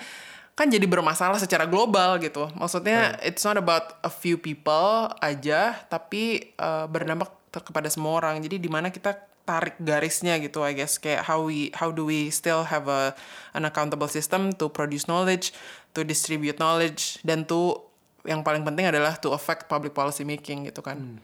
kan 0.56 0.72
jadi 0.72 0.88
bermasalah 0.88 1.36
secara 1.36 1.68
global 1.68 2.16
gitu. 2.24 2.48
Maksudnya 2.56 3.20
it's 3.20 3.44
not 3.44 3.60
about 3.60 4.00
a 4.08 4.10
few 4.10 4.40
people 4.40 5.12
aja 5.20 5.76
tapi 5.92 6.56
uh, 6.56 6.88
berdampak 6.88 7.28
kepada 7.52 7.92
semua 7.92 8.24
orang. 8.24 8.40
Jadi 8.40 8.64
di 8.64 8.72
mana 8.72 8.88
kita 8.88 9.20
tarik 9.44 9.76
garisnya 9.84 10.40
gitu 10.40 10.64
I 10.64 10.72
guess. 10.72 10.96
Kayak 10.96 11.28
how 11.28 11.44
we 11.44 11.76
how 11.76 11.92
do 11.92 12.08
we 12.08 12.32
still 12.32 12.64
have 12.64 12.88
a 12.88 13.12
an 13.52 13.68
accountable 13.68 14.08
system 14.08 14.56
to 14.56 14.72
produce 14.72 15.12
knowledge 15.12 15.52
to 15.92 16.08
distribute 16.08 16.56
knowledge 16.56 17.20
dan 17.28 17.44
to 17.44 17.84
yang 18.24 18.42
paling 18.42 18.64
penting 18.64 18.88
adalah 18.90 19.14
to 19.20 19.36
affect 19.36 19.68
public 19.68 19.92
policy 19.92 20.24
making 20.24 20.72
gitu 20.72 20.80
kan. 20.80 21.20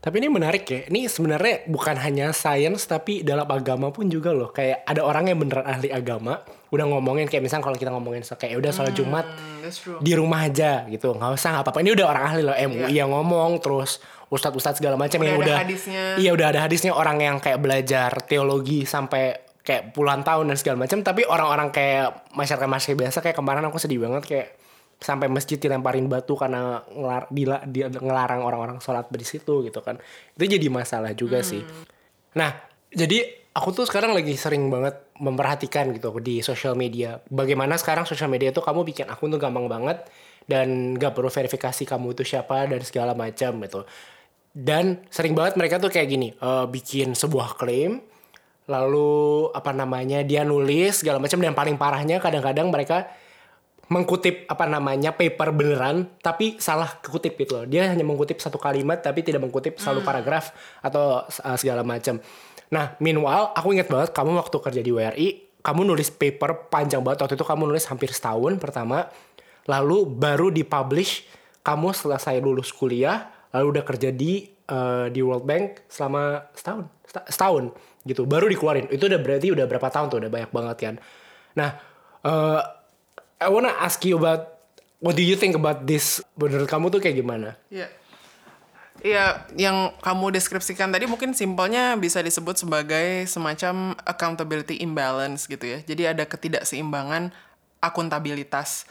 Tapi 0.00 0.16
ini 0.24 0.32
menarik 0.32 0.64
ya. 0.64 0.88
Ini 0.88 1.04
sebenarnya 1.12 1.68
bukan 1.68 2.00
hanya 2.00 2.32
sains 2.32 2.88
tapi 2.88 3.20
dalam 3.20 3.44
agama 3.44 3.92
pun 3.92 4.08
juga 4.08 4.32
loh. 4.32 4.48
Kayak 4.48 4.88
ada 4.88 5.04
orang 5.04 5.28
yang 5.28 5.36
beneran 5.36 5.68
ahli 5.68 5.92
agama 5.92 6.40
udah 6.70 6.84
ngomongin 6.86 7.26
kayak 7.26 7.42
misalnya 7.42 7.66
kalau 7.66 7.74
kita 7.74 7.90
ngomongin 7.90 8.22
so, 8.22 8.38
kayak 8.38 8.54
udah 8.58 8.70
sholat 8.70 8.94
Jumat 8.94 9.26
Hmm, 9.26 10.02
di 10.02 10.12
rumah 10.14 10.46
aja 10.46 10.86
gitu. 10.86 11.14
nggak 11.14 11.30
usah 11.34 11.48
nggak 11.54 11.64
apa-apa. 11.66 11.78
Ini 11.82 11.90
udah 11.94 12.06
orang 12.06 12.24
ahli 12.26 12.42
loh 12.42 12.56
MUI 12.56 12.94
yang 12.94 13.10
ngomong 13.10 13.58
terus 13.58 13.98
ustadz-ustadz 14.30 14.78
segala 14.78 14.94
macam 14.94 15.18
yang 15.20 15.36
udah 15.36 15.56
hadisnya. 15.62 16.14
Iya 16.16 16.30
udah 16.32 16.46
ada 16.48 16.60
hadisnya 16.64 16.94
orang 16.94 17.18
yang 17.18 17.36
kayak 17.38 17.58
belajar 17.58 18.10
teologi 18.24 18.86
sampai 18.86 19.34
kayak 19.60 19.92
puluhan 19.92 20.24
tahun 20.24 20.48
dan 20.48 20.56
segala 20.56 20.76
macam 20.80 21.04
tapi 21.04 21.22
orang-orang 21.22 21.68
kayak 21.68 22.32
masyarakat 22.32 22.64
masyarakat 22.64 22.96
biasa 22.96 23.18
kayak 23.20 23.36
kemarin 23.36 23.62
aku 23.68 23.76
sedih 23.76 24.00
banget 24.00 24.22
kayak 24.24 24.48
sampai 25.00 25.28
masjid 25.28 25.56
dilemparin 25.56 26.08
batu 26.08 26.36
karena 26.36 26.84
ngelar, 26.92 27.24
dila- 27.28 27.64
dia 27.64 27.88
ngelarang 27.88 28.40
orang-orang 28.40 28.76
sholat 28.80 29.08
di 29.08 29.24
situ 29.24 29.64
gitu 29.64 29.80
kan 29.80 29.96
itu 30.36 30.44
jadi 30.44 30.66
masalah 30.68 31.12
juga 31.12 31.40
sih 31.40 31.60
nah 32.32 32.56
jadi 32.88 33.39
aku 33.60 33.76
tuh 33.76 33.84
sekarang 33.84 34.16
lagi 34.16 34.32
sering 34.40 34.72
banget 34.72 34.96
memperhatikan 35.20 35.92
gitu 35.92 36.16
di 36.24 36.40
sosial 36.40 36.72
media 36.72 37.20
bagaimana 37.28 37.76
sekarang 37.76 38.08
sosial 38.08 38.32
media 38.32 38.48
tuh 38.56 38.64
kamu 38.64 38.88
bikin 38.88 39.04
akun 39.12 39.28
tuh 39.28 39.36
gampang 39.36 39.68
banget 39.68 40.08
dan 40.48 40.96
gak 40.96 41.12
perlu 41.12 41.28
verifikasi 41.28 41.84
kamu 41.84 42.16
itu 42.16 42.24
siapa 42.24 42.64
dan 42.64 42.80
segala 42.80 43.12
macam 43.12 43.60
gitu 43.60 43.84
dan 44.56 45.04
sering 45.12 45.36
banget 45.36 45.60
mereka 45.60 45.76
tuh 45.76 45.92
kayak 45.92 46.08
gini 46.08 46.32
eh, 46.32 46.66
bikin 46.72 47.12
sebuah 47.12 47.60
klaim 47.60 48.00
lalu 48.64 49.52
apa 49.52 49.76
namanya 49.76 50.24
dia 50.24 50.40
nulis 50.40 51.04
segala 51.04 51.20
macam 51.20 51.36
dan 51.44 51.52
paling 51.52 51.76
parahnya 51.76 52.16
kadang-kadang 52.16 52.72
mereka 52.72 53.12
mengkutip 53.90 54.46
apa 54.46 54.70
namanya 54.70 55.10
paper 55.10 55.50
beneran 55.50 56.06
tapi 56.22 56.62
salah 56.62 57.02
kutip 57.02 57.34
gitu 57.34 57.58
loh. 57.58 57.66
Dia 57.66 57.90
hanya 57.90 58.06
mengkutip 58.06 58.38
satu 58.38 58.54
kalimat 58.54 59.02
tapi 59.02 59.26
tidak 59.26 59.42
mengkutip 59.42 59.82
selalu 59.82 60.06
paragraf 60.06 60.54
atau 60.78 61.26
uh, 61.26 61.56
segala 61.58 61.82
macam. 61.82 62.22
Nah, 62.70 62.94
meanwhile 63.02 63.50
aku 63.52 63.74
ingat 63.74 63.90
banget 63.90 64.10
kamu 64.14 64.38
waktu 64.38 64.56
kerja 64.62 64.80
di 64.80 64.90
WRI, 64.94 65.28
kamu 65.60 65.80
nulis 65.84 66.08
paper 66.14 66.70
panjang 66.70 67.02
banget 67.02 67.26
waktu 67.26 67.34
itu 67.36 67.46
kamu 67.46 67.62
nulis 67.66 67.84
hampir 67.90 68.10
setahun 68.14 68.56
pertama. 68.62 69.10
Lalu 69.66 70.06
baru 70.06 70.48
dipublish 70.54 71.26
kamu 71.60 71.92
selesai 71.92 72.40
lulus 72.40 72.72
kuliah, 72.72 73.28
lalu 73.52 73.78
udah 73.78 73.84
kerja 73.84 74.08
di 74.14 74.48
uh, 74.70 75.10
di 75.10 75.20
World 75.20 75.44
Bank 75.44 75.84
selama 75.90 76.48
setahun, 76.56 76.88
Seta- 77.04 77.28
setahun 77.28 77.64
gitu. 78.06 78.24
Baru 78.24 78.46
dikeluarin. 78.48 78.88
Itu 78.88 79.10
udah 79.10 79.20
berarti 79.20 79.52
udah 79.52 79.66
berapa 79.66 79.88
tahun 79.90 80.06
tuh, 80.08 80.18
udah 80.24 80.30
banyak 80.32 80.50
banget 80.54 80.76
kan. 80.78 80.94
Nah, 81.58 81.70
uh, 82.24 82.62
I 83.42 83.48
wanna 83.50 83.74
ask 83.82 84.00
you 84.06 84.16
about 84.16 84.60
what 85.02 85.18
do 85.18 85.24
you 85.24 85.34
think 85.34 85.58
about 85.58 85.84
this? 85.84 86.22
Menurut 86.38 86.70
kamu 86.70 86.88
tuh 86.88 87.00
kayak 87.02 87.18
gimana? 87.18 87.58
Iya. 87.68 87.99
Iya, 89.00 89.48
yang 89.56 89.96
kamu 90.04 90.36
deskripsikan 90.36 90.92
tadi 90.92 91.08
mungkin 91.08 91.32
simpelnya 91.32 91.96
bisa 91.96 92.20
disebut 92.20 92.60
sebagai 92.60 93.24
semacam 93.24 93.96
accountability 94.04 94.84
imbalance 94.84 95.48
gitu 95.48 95.64
ya. 95.64 95.78
Jadi 95.80 96.02
ada 96.04 96.24
ketidakseimbangan 96.28 97.32
akuntabilitas 97.80 98.84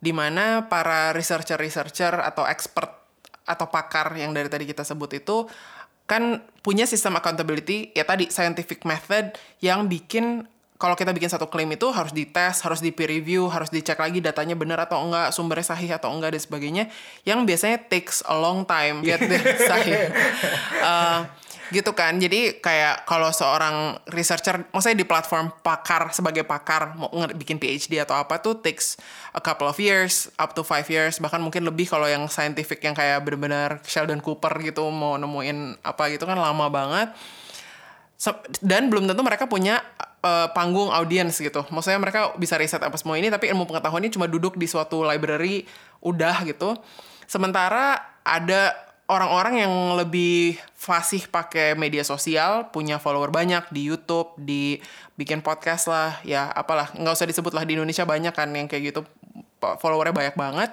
di 0.00 0.16
mana 0.16 0.64
para 0.72 1.12
researcher-researcher 1.12 2.24
atau 2.24 2.48
expert 2.48 2.88
atau 3.44 3.68
pakar 3.68 4.16
yang 4.16 4.32
dari 4.32 4.48
tadi 4.48 4.64
kita 4.64 4.80
sebut 4.80 5.12
itu 5.20 5.44
kan 6.08 6.42
punya 6.64 6.88
sistem 6.88 7.20
accountability 7.20 7.92
ya 7.92 8.02
tadi 8.02 8.32
scientific 8.32 8.82
method 8.88 9.36
yang 9.60 9.86
bikin 9.86 10.48
kalau 10.80 10.96
kita 10.96 11.12
bikin 11.12 11.28
satu 11.28 11.44
klaim 11.52 11.68
itu 11.68 11.92
harus 11.92 12.08
dites, 12.08 12.64
harus 12.64 12.80
di 12.80 12.88
peer 12.88 13.12
review, 13.12 13.52
harus 13.52 13.68
dicek 13.68 14.00
lagi 14.00 14.24
datanya 14.24 14.56
benar 14.56 14.88
atau 14.88 15.04
enggak, 15.04 15.28
sumbernya 15.36 15.76
sahih 15.76 15.92
atau 15.92 16.08
enggak 16.08 16.32
dan 16.32 16.40
sebagainya. 16.40 16.84
Yang 17.28 17.38
biasanya 17.44 17.78
takes 17.84 18.24
a 18.24 18.32
long 18.32 18.64
time 18.64 19.02
get 19.06 19.20
the 19.20 19.36
sahih. 19.60 20.08
Uh, 20.80 21.28
gitu 21.68 21.92
kan. 21.92 22.16
Jadi 22.16 22.64
kayak 22.64 23.04
kalau 23.04 23.28
seorang 23.28 24.00
researcher, 24.08 24.64
maksudnya 24.72 25.04
di 25.04 25.06
platform 25.06 25.52
pakar 25.60 26.16
sebagai 26.16 26.48
pakar 26.48 26.96
mau 26.96 27.12
bikin 27.36 27.60
PhD 27.60 28.00
atau 28.00 28.16
apa 28.16 28.40
tuh 28.40 28.64
takes 28.64 28.96
a 29.36 29.40
couple 29.44 29.68
of 29.68 29.76
years, 29.76 30.32
up 30.40 30.56
to 30.56 30.64
five 30.64 30.88
years, 30.88 31.20
bahkan 31.20 31.44
mungkin 31.44 31.68
lebih 31.68 31.92
kalau 31.92 32.08
yang 32.08 32.24
scientific 32.26 32.80
yang 32.80 32.96
kayak 32.96 33.20
benar-benar 33.20 33.84
Sheldon 33.84 34.24
Cooper 34.24 34.56
gitu 34.64 34.88
mau 34.88 35.20
nemuin 35.20 35.84
apa 35.84 36.08
gitu 36.08 36.24
kan 36.24 36.40
lama 36.40 36.72
banget. 36.72 37.12
Dan 38.64 38.88
belum 38.88 39.08
tentu 39.08 39.20
mereka 39.20 39.44
punya 39.44 39.80
uh, 40.24 40.48
panggung 40.52 40.88
audiens 40.92 41.36
gitu. 41.36 41.64
Maksudnya 41.68 42.00
mereka 42.00 42.32
bisa 42.36 42.56
riset 42.56 42.80
apa 42.80 42.96
semua 42.96 43.16
ini, 43.16 43.28
tapi 43.28 43.48
ilmu 43.52 43.68
pengetahuannya 43.68 44.12
cuma 44.12 44.26
duduk 44.28 44.56
di 44.56 44.68
suatu 44.68 45.04
library 45.04 45.64
udah 46.04 46.44
gitu. 46.48 46.76
Sementara 47.28 48.16
ada 48.24 48.74
orang-orang 49.10 49.66
yang 49.66 49.74
lebih 49.98 50.54
fasih 50.78 51.26
pakai 51.26 51.74
media 51.74 52.06
sosial, 52.06 52.70
punya 52.70 53.02
follower 53.02 53.34
banyak 53.34 53.66
di 53.74 53.90
YouTube, 53.90 54.38
di 54.38 54.78
bikin 55.18 55.42
podcast 55.42 55.90
lah, 55.90 56.22
ya 56.22 56.46
apalah, 56.46 56.94
nggak 56.94 57.14
usah 57.18 57.26
disebut 57.26 57.50
lah 57.50 57.66
di 57.66 57.74
Indonesia 57.74 58.06
banyak 58.06 58.30
kan 58.30 58.48
yang 58.54 58.70
kayak 58.70 58.94
gitu, 58.94 59.02
followernya 59.58 60.14
banyak 60.14 60.36
banget. 60.38 60.70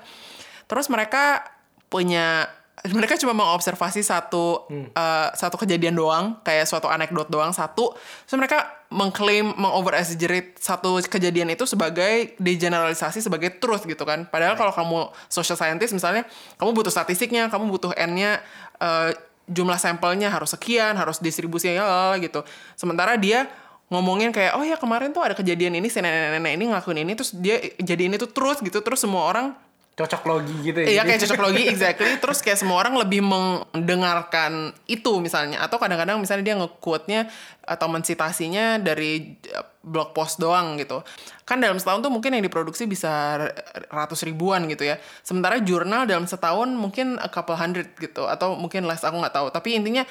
Terus 0.70 0.86
mereka 0.94 1.50
punya 1.90 2.52
mereka 2.86 3.18
cuma 3.18 3.34
mengobservasi 3.34 4.06
satu 4.06 4.70
eh, 4.70 5.30
satu 5.34 5.58
kejadian 5.58 5.98
doang 5.98 6.38
kayak 6.46 6.70
suatu 6.70 6.86
anekdot 6.86 7.26
doang 7.26 7.50
satu 7.50 7.98
terus 7.98 8.38
mereka 8.38 8.77
mengklaim 8.88 9.52
mengover 9.60 10.00
exaggerate 10.00 10.56
satu 10.56 11.04
kejadian 11.04 11.52
itu 11.52 11.68
sebagai 11.68 12.40
digeneralisasi 12.40 13.20
sebagai 13.20 13.60
truth 13.60 13.84
gitu 13.84 14.08
kan. 14.08 14.24
Padahal 14.32 14.56
kalau 14.56 14.72
kamu 14.72 15.12
social 15.28 15.60
scientist 15.60 15.92
misalnya 15.92 16.24
kamu 16.56 16.72
butuh 16.72 16.92
statistiknya 16.92 17.52
kamu 17.52 17.68
butuh 17.68 17.92
n-nya 18.00 18.40
eh, 18.80 19.12
jumlah 19.48 19.80
sampelnya 19.80 20.32
harus 20.32 20.56
sekian 20.56 20.96
harus 20.96 21.20
distribusinya 21.20 21.84
lalala 21.84 22.16
gitu. 22.24 22.48
Sementara 22.80 23.20
dia 23.20 23.52
ngomongin 23.88 24.36
kayak 24.36 24.60
oh 24.60 24.64
ya 24.64 24.76
kemarin 24.76 25.16
tuh 25.16 25.24
ada 25.24 25.36
kejadian 25.36 25.80
ini 25.80 25.88
si 25.88 26.04
nenek-nenek 26.04 26.60
ini 26.60 26.64
ngelakuin 26.72 27.00
ini 27.08 27.12
terus 27.16 27.32
dia 27.36 27.60
jadi 27.80 28.08
ini 28.08 28.16
tuh 28.16 28.32
truth 28.32 28.64
gitu. 28.64 28.80
Terus 28.80 29.04
semua 29.04 29.28
orang 29.28 29.56
Cocok 29.98 30.30
logi 30.30 30.54
gitu 30.62 30.78
ya. 30.86 30.88
Iya 30.94 31.02
kayak 31.10 31.26
cocok 31.26 31.42
logi 31.42 31.64
exactly 31.66 32.22
terus 32.22 32.46
kayak 32.46 32.62
semua 32.62 32.86
orang 32.86 33.02
lebih 33.02 33.26
mendengarkan 33.26 34.70
itu 34.86 35.18
misalnya 35.18 35.58
atau 35.66 35.82
kadang-kadang 35.82 36.22
misalnya 36.22 36.54
dia 36.54 36.56
nge-quote-nya 36.62 37.26
atau 37.66 37.90
mensitasinya 37.90 38.78
dari 38.78 39.42
uh, 39.58 39.66
blog 39.82 40.14
post 40.14 40.38
doang 40.38 40.78
gitu. 40.78 41.02
Kan 41.50 41.66
dalam 41.66 41.82
setahun 41.82 42.06
tuh 42.06 42.14
mungkin 42.14 42.30
yang 42.30 42.46
diproduksi 42.46 42.86
bisa 42.86 43.42
ratus 43.90 44.22
ribuan 44.22 44.70
gitu 44.70 44.86
ya. 44.86 45.02
Sementara 45.26 45.58
jurnal 45.66 46.06
dalam 46.06 46.30
setahun 46.30 46.70
mungkin 46.78 47.18
a 47.18 47.34
couple 47.34 47.58
hundred 47.58 47.90
gitu 47.98 48.30
atau 48.30 48.54
mungkin 48.54 48.86
less 48.86 49.02
aku 49.02 49.18
nggak 49.18 49.34
tahu. 49.34 49.50
Tapi 49.50 49.82
intinya 49.82 50.06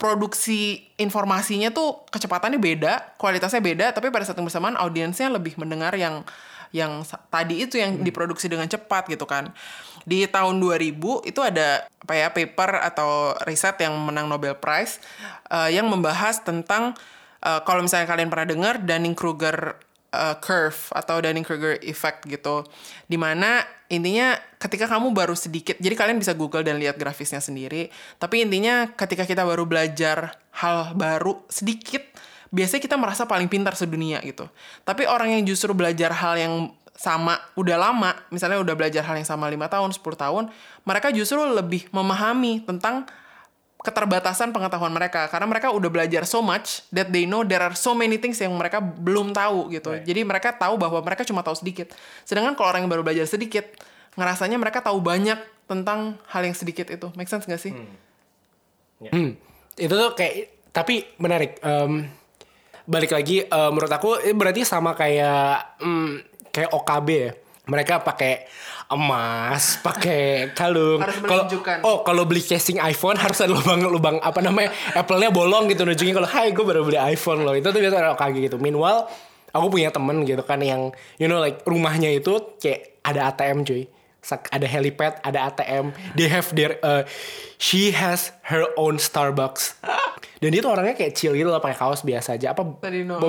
produksi 0.00 0.88
informasinya 0.96 1.68
tuh 1.72 2.04
kecepatannya 2.12 2.60
beda, 2.60 3.16
kualitasnya 3.20 3.60
beda, 3.60 3.86
tapi 3.96 4.12
pada 4.12 4.24
saat 4.28 4.36
yang 4.36 4.48
bersamaan 4.48 4.76
audiensnya 4.76 5.32
lebih 5.32 5.56
mendengar 5.56 5.92
yang 5.96 6.24
yang 6.72 7.02
tadi 7.30 7.66
itu 7.66 7.78
yang 7.78 8.02
diproduksi 8.02 8.46
dengan 8.50 8.66
cepat 8.66 9.10
gitu 9.10 9.26
kan. 9.28 9.52
Di 10.06 10.26
tahun 10.30 10.62
2000 10.62 11.26
itu 11.26 11.40
ada 11.42 11.84
apa 11.86 12.14
ya 12.14 12.28
paper 12.30 12.70
atau 12.86 13.34
riset 13.42 13.74
yang 13.82 13.98
menang 13.98 14.30
Nobel 14.30 14.54
Prize 14.54 15.02
eh, 15.50 15.74
yang 15.74 15.90
membahas 15.90 16.42
tentang 16.46 16.94
eh, 17.42 17.60
kalau 17.66 17.82
misalnya 17.82 18.06
kalian 18.06 18.30
pernah 18.30 18.46
dengar 18.46 18.74
Dunning-Kruger 18.82 19.86
uh, 20.16 20.36
curve 20.40 20.90
atau 20.96 21.20
Dunning-Kruger 21.20 21.84
effect 21.84 22.24
gitu. 22.26 22.64
Di 23.06 23.20
mana 23.20 23.62
intinya 23.92 24.34
ketika 24.56 24.88
kamu 24.88 25.12
baru 25.12 25.36
sedikit, 25.36 25.76
jadi 25.78 25.94
kalian 25.94 26.18
bisa 26.18 26.32
Google 26.32 26.64
dan 26.64 26.80
lihat 26.80 26.96
grafisnya 26.96 27.44
sendiri. 27.44 27.92
Tapi 28.16 28.48
intinya 28.48 28.90
ketika 28.96 29.28
kita 29.28 29.44
baru 29.44 29.68
belajar 29.68 30.34
hal 30.56 30.96
baru 30.96 31.44
sedikit, 31.52 32.02
biasanya 32.50 32.82
kita 32.82 32.96
merasa 32.98 33.22
paling 33.26 33.50
pintar 33.50 33.74
sedunia 33.74 34.22
gitu. 34.22 34.46
Tapi 34.86 35.06
orang 35.06 35.38
yang 35.38 35.42
justru 35.46 35.72
belajar 35.74 36.12
hal 36.14 36.34
yang 36.38 36.54
sama 36.96 37.36
udah 37.54 37.76
lama, 37.76 38.16
misalnya 38.32 38.56
udah 38.56 38.72
belajar 38.72 39.04
hal 39.04 39.20
yang 39.20 39.28
sama 39.28 39.46
lima 39.52 39.68
tahun, 39.68 39.92
10 39.92 40.00
tahun, 40.16 40.48
mereka 40.88 41.12
justru 41.12 41.36
lebih 41.44 41.92
memahami 41.92 42.64
tentang 42.64 43.04
keterbatasan 43.84 44.50
pengetahuan 44.50 44.90
mereka 44.90 45.30
karena 45.30 45.46
mereka 45.46 45.70
udah 45.70 45.86
belajar 45.86 46.26
so 46.26 46.42
much 46.42 46.82
that 46.90 47.06
they 47.14 47.22
know 47.22 47.46
there 47.46 47.62
are 47.62 47.76
so 47.78 47.94
many 47.94 48.18
things 48.18 48.34
yang 48.42 48.50
mereka 48.56 48.82
belum 48.82 49.30
tahu 49.30 49.70
gitu. 49.70 49.94
Right. 49.94 50.02
Jadi 50.02 50.26
mereka 50.26 50.50
tahu 50.50 50.74
bahwa 50.74 50.98
mereka 51.06 51.22
cuma 51.22 51.46
tahu 51.46 51.54
sedikit. 51.54 51.94
Sedangkan 52.26 52.58
kalau 52.58 52.74
orang 52.74 52.82
yang 52.82 52.90
baru 52.90 53.06
belajar 53.06 53.30
sedikit, 53.30 53.62
ngerasanya 54.18 54.58
mereka 54.58 54.82
tahu 54.82 54.98
banyak 54.98 55.38
tentang 55.70 56.18
hal 56.26 56.42
yang 56.42 56.56
sedikit 56.56 56.90
itu. 56.90 57.06
Make 57.14 57.30
sense 57.30 57.46
gak 57.46 57.62
sih? 57.62 57.70
Hmm. 57.70 57.94
Yeah. 58.98 59.12
Hmm. 59.14 59.30
Itu 59.78 59.94
tuh 59.94 60.10
kayak 60.18 60.34
tapi 60.74 61.06
menarik. 61.22 61.62
Um, 61.62 62.10
balik 62.86 63.12
lagi 63.12 63.42
uh, 63.44 63.68
menurut 63.74 63.90
aku 63.90 64.22
berarti 64.32 64.62
sama 64.62 64.94
kayak 64.94 65.82
um, 65.82 66.22
kayak 66.54 66.70
OKB 66.72 67.08
ya. 67.12 67.32
Mereka 67.66 68.06
pakai 68.06 68.46
emas, 68.94 69.82
pakai 69.82 70.22
kalung. 70.58 71.02
Kalau 71.02 71.44
oh 71.82 72.06
kalau 72.06 72.22
beli 72.22 72.38
casing 72.38 72.78
iPhone 72.78 73.18
harus 73.18 73.42
ada 73.42 73.50
lubang 73.50 73.82
lubang 73.82 74.16
apa 74.22 74.38
namanya 74.38 74.70
Apple-nya 74.94 75.34
bolong 75.34 75.66
gitu 75.66 75.82
nunjukin 75.82 76.14
kalau 76.14 76.30
Hai 76.30 76.54
gue 76.54 76.62
baru 76.62 76.86
beli 76.86 76.98
iPhone 76.98 77.42
loh 77.42 77.58
itu 77.58 77.66
tuh 77.66 77.82
biasa 77.82 77.98
orang 77.98 78.14
kayak 78.14 78.50
gitu. 78.50 78.56
Meanwhile 78.62 79.10
aku 79.50 79.66
punya 79.66 79.90
temen 79.90 80.22
gitu 80.22 80.46
kan 80.46 80.62
yang 80.62 80.94
you 81.18 81.26
know 81.26 81.42
like 81.42 81.66
rumahnya 81.66 82.14
itu 82.14 82.38
kayak 82.62 83.02
ada 83.02 83.34
ATM 83.34 83.66
cuy 83.66 83.90
ada 84.32 84.66
helipad, 84.66 85.22
ada 85.22 85.46
ATM, 85.52 85.94
they 86.18 86.26
have 86.26 86.50
their 86.52 86.80
uh, 86.82 87.06
she 87.62 87.94
has 87.94 88.34
her 88.50 88.66
own 88.74 88.98
Starbucks. 88.98 89.78
Dan 90.36 90.52
dia 90.52 90.60
tuh 90.60 90.68
orangnya 90.68 90.92
kayak 90.92 91.16
chill 91.16 91.32
gitu 91.32 91.48
loh 91.48 91.64
pakai 91.64 91.78
kaos 91.80 92.04
biasa 92.04 92.36
aja. 92.36 92.52
Apa 92.52 92.76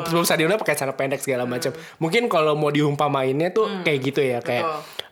sebelum 0.04 0.28
Sadiono 0.28 0.60
pakai 0.60 0.76
cara 0.76 0.92
pendek 0.92 1.24
segala 1.24 1.48
macam. 1.48 1.72
Hmm. 1.72 2.04
Mungkin 2.04 2.28
kalau 2.28 2.60
mau 2.60 2.68
diumpamainnya 2.68 3.56
tuh 3.56 3.64
hmm. 3.64 3.84
kayak 3.88 4.00
gitu 4.04 4.20
ya 4.20 4.40
kayak 4.44 4.66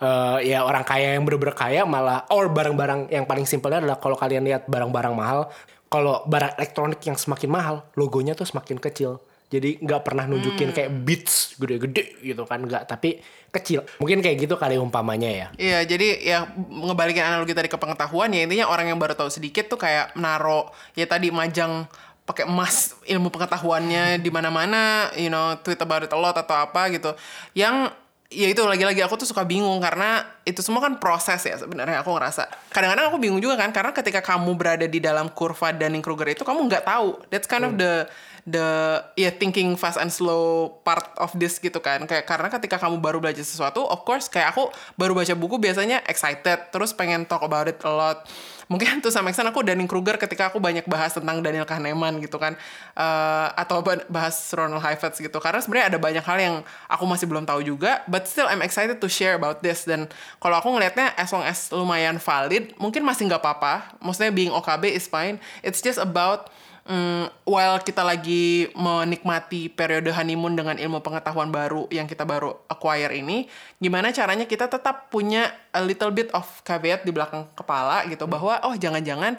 uh, 0.04 0.38
ya 0.44 0.68
orang 0.68 0.84
kaya 0.84 1.16
yang 1.16 1.24
bener-bener 1.24 1.56
kaya 1.56 1.88
malah 1.88 2.28
or 2.36 2.52
barang-barang 2.52 3.08
yang 3.16 3.24
paling 3.24 3.48
simpelnya 3.48 3.80
adalah 3.80 3.98
kalau 4.04 4.20
kalian 4.20 4.44
lihat 4.44 4.68
barang-barang 4.68 5.14
mahal, 5.16 5.48
kalau 5.88 6.28
barang 6.28 6.60
elektronik 6.60 7.00
yang 7.08 7.16
semakin 7.16 7.48
mahal, 7.48 7.76
logonya 7.96 8.36
tuh 8.36 8.44
semakin 8.44 8.76
kecil 8.76 9.24
jadi 9.56 9.80
nggak 9.80 10.02
pernah 10.04 10.28
nunjukin 10.28 10.70
hmm. 10.72 10.76
kayak 10.76 10.92
beats 11.08 11.56
gede-gede 11.56 12.20
gitu 12.20 12.44
kan 12.44 12.60
nggak. 12.64 12.84
Tapi 12.92 13.24
kecil. 13.56 13.88
Mungkin 14.04 14.20
kayak 14.20 14.44
gitu 14.44 14.60
kali 14.60 14.76
umpamanya 14.76 15.32
ya. 15.32 15.48
Iya 15.56 15.80
jadi 15.88 16.08
ya 16.20 16.40
ngebalikin 16.56 17.24
analogi 17.24 17.56
tadi 17.56 17.72
ke 17.72 17.80
pengetahuan 17.80 18.36
ya 18.36 18.44
intinya 18.44 18.68
orang 18.68 18.92
yang 18.92 19.00
baru 19.00 19.16
tahu 19.16 19.32
sedikit 19.32 19.72
tuh 19.72 19.80
kayak 19.80 20.20
naro 20.20 20.76
ya 21.00 21.08
tadi 21.08 21.32
majang 21.32 21.88
pakai 22.28 22.50
emas 22.50 22.98
ilmu 23.06 23.32
pengetahuannya 23.32 24.18
di 24.26 24.30
mana-mana 24.34 25.14
you 25.16 25.32
know 25.32 25.56
tweet 25.64 25.80
about 25.80 26.04
it 26.04 26.12
a 26.12 26.20
lot 26.20 26.36
atau 26.36 26.56
apa 26.60 26.92
gitu. 26.92 27.16
Yang 27.56 27.96
ya 28.36 28.50
itu 28.50 28.60
lagi-lagi 28.66 29.00
aku 29.06 29.22
tuh 29.22 29.30
suka 29.30 29.46
bingung 29.46 29.78
karena 29.78 30.26
itu 30.44 30.60
semua 30.60 30.82
kan 30.82 30.98
proses 30.98 31.40
ya 31.46 31.56
sebenarnya 31.56 32.02
aku 32.04 32.12
ngerasa. 32.12 32.50
Kadang-kadang 32.74 33.14
aku 33.14 33.18
bingung 33.22 33.40
juga 33.40 33.56
kan 33.56 33.72
karena 33.72 33.94
ketika 33.94 34.20
kamu 34.20 34.58
berada 34.58 34.86
di 34.90 35.00
dalam 35.00 35.32
kurva 35.32 35.72
Dunning 35.72 36.04
Kruger 36.04 36.34
itu 36.34 36.44
kamu 36.44 36.68
nggak 36.68 36.84
tahu. 36.84 37.22
That's 37.32 37.48
kind 37.48 37.64
hmm. 37.64 37.72
of 37.72 37.80
the 37.80 37.94
the 38.46 39.02
ya 39.18 39.28
yeah, 39.30 39.34
thinking 39.34 39.74
fast 39.74 39.98
and 39.98 40.14
slow 40.14 40.70
part 40.86 41.10
of 41.18 41.34
this 41.34 41.58
gitu 41.58 41.82
kan. 41.82 42.06
Kayak 42.06 42.30
karena 42.30 42.48
ketika 42.54 42.78
kamu 42.78 43.02
baru 43.02 43.18
belajar 43.18 43.42
sesuatu 43.42 43.82
of 43.82 44.06
course 44.06 44.30
kayak 44.30 44.54
aku 44.54 44.70
baru 44.96 45.18
baca 45.18 45.34
buku 45.34 45.58
biasanya 45.58 46.06
excited 46.06 46.70
terus 46.70 46.94
pengen 46.94 47.26
talk 47.26 47.42
about 47.42 47.66
it 47.66 47.82
a 47.82 47.90
lot. 47.90 48.22
Mungkin 48.70 48.98
tuh 49.04 49.10
sama 49.10 49.34
extent 49.34 49.50
aku 49.50 49.66
Dunning 49.66 49.90
Kruger 49.90 50.22
ketika 50.22 50.54
aku 50.54 50.62
banyak 50.62 50.86
bahas 50.86 51.18
tentang 51.18 51.42
Daniel 51.42 51.66
Kahneman 51.66 52.22
gitu 52.22 52.38
kan. 52.38 52.54
Uh, 52.94 53.50
atau 53.58 53.82
bahas 54.14 54.38
Ronald 54.54 54.86
Heifetz 54.86 55.18
gitu. 55.18 55.38
Karena 55.42 55.60
sebenarnya 55.66 55.98
ada 55.98 55.98
banyak 55.98 56.22
hal 56.22 56.38
yang 56.38 56.56
aku 56.86 57.04
masih 57.10 57.26
belum 57.26 57.50
tahu 57.50 57.66
juga 57.66 58.06
but 58.06 58.30
still 58.30 58.46
I'm 58.46 58.62
excited 58.62 59.02
to 59.02 59.10
share 59.10 59.34
about 59.34 59.66
this. 59.66 59.90
Dan 59.90 60.06
kalau 60.38 60.62
aku 60.62 60.70
ngelihatnya 60.70 61.18
as 61.18 61.34
long 61.34 61.42
as 61.42 61.74
lumayan 61.74 62.22
valid 62.22 62.78
mungkin 62.78 63.02
masih 63.02 63.26
nggak 63.26 63.42
apa-apa. 63.42 63.98
Maksudnya 64.06 64.30
being 64.30 64.54
OKB 64.54 64.94
is 64.94 65.10
fine. 65.10 65.42
It's 65.66 65.82
just 65.82 65.98
about 65.98 66.54
um, 66.86 67.26
while 67.46 67.82
kita 67.82 68.06
lagi 68.06 68.70
menikmati 68.78 69.70
periode 69.74 70.10
honeymoon 70.14 70.54
dengan 70.54 70.78
ilmu 70.78 71.02
pengetahuan 71.02 71.50
baru 71.50 71.90
yang 71.90 72.06
kita 72.06 72.24
baru 72.24 72.54
acquire 72.70 73.14
ini, 73.14 73.50
gimana 73.82 74.14
caranya 74.14 74.46
kita 74.46 74.70
tetap 74.70 75.10
punya 75.10 75.50
a 75.74 75.82
little 75.82 76.14
bit 76.14 76.30
of 76.32 76.46
caveat 76.62 77.04
di 77.04 77.12
belakang 77.12 77.50
kepala 77.58 78.06
gitu 78.10 78.30
bahwa 78.30 78.62
oh 78.64 78.78
jangan-jangan 78.78 79.38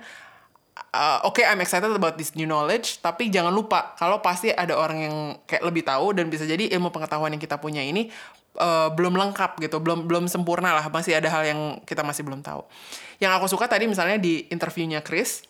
uh, 0.93 1.25
oke 1.25 1.41
okay, 1.41 1.45
I'm 1.47 1.63
excited 1.63 1.91
about 1.91 2.19
this 2.19 2.35
new 2.35 2.45
knowledge, 2.45 3.01
tapi 3.01 3.31
jangan 3.31 3.55
lupa 3.55 3.95
kalau 3.97 4.21
pasti 4.21 4.51
ada 4.53 4.75
orang 4.77 4.99
yang 4.99 5.17
kayak 5.47 5.63
lebih 5.65 5.83
tahu 5.87 6.13
dan 6.19 6.29
bisa 6.29 6.45
jadi 6.45 6.69
ilmu 6.77 6.91
pengetahuan 6.91 7.33
yang 7.33 7.43
kita 7.43 7.57
punya 7.63 7.81
ini 7.81 8.11
uh, 8.59 8.93
belum 8.93 9.15
lengkap 9.17 9.63
gitu, 9.63 9.79
belum 9.81 10.05
belum 10.11 10.27
sempurna 10.27 10.75
lah, 10.77 10.87
masih 10.91 11.17
ada 11.17 11.31
hal 11.31 11.43
yang 11.47 11.61
kita 11.87 12.03
masih 12.03 12.27
belum 12.27 12.43
tahu. 12.43 12.67
Yang 13.23 13.33
aku 13.41 13.47
suka 13.49 13.65
tadi 13.71 13.89
misalnya 13.89 14.21
di 14.21 14.45
interviewnya 14.53 15.01
Chris, 15.01 15.47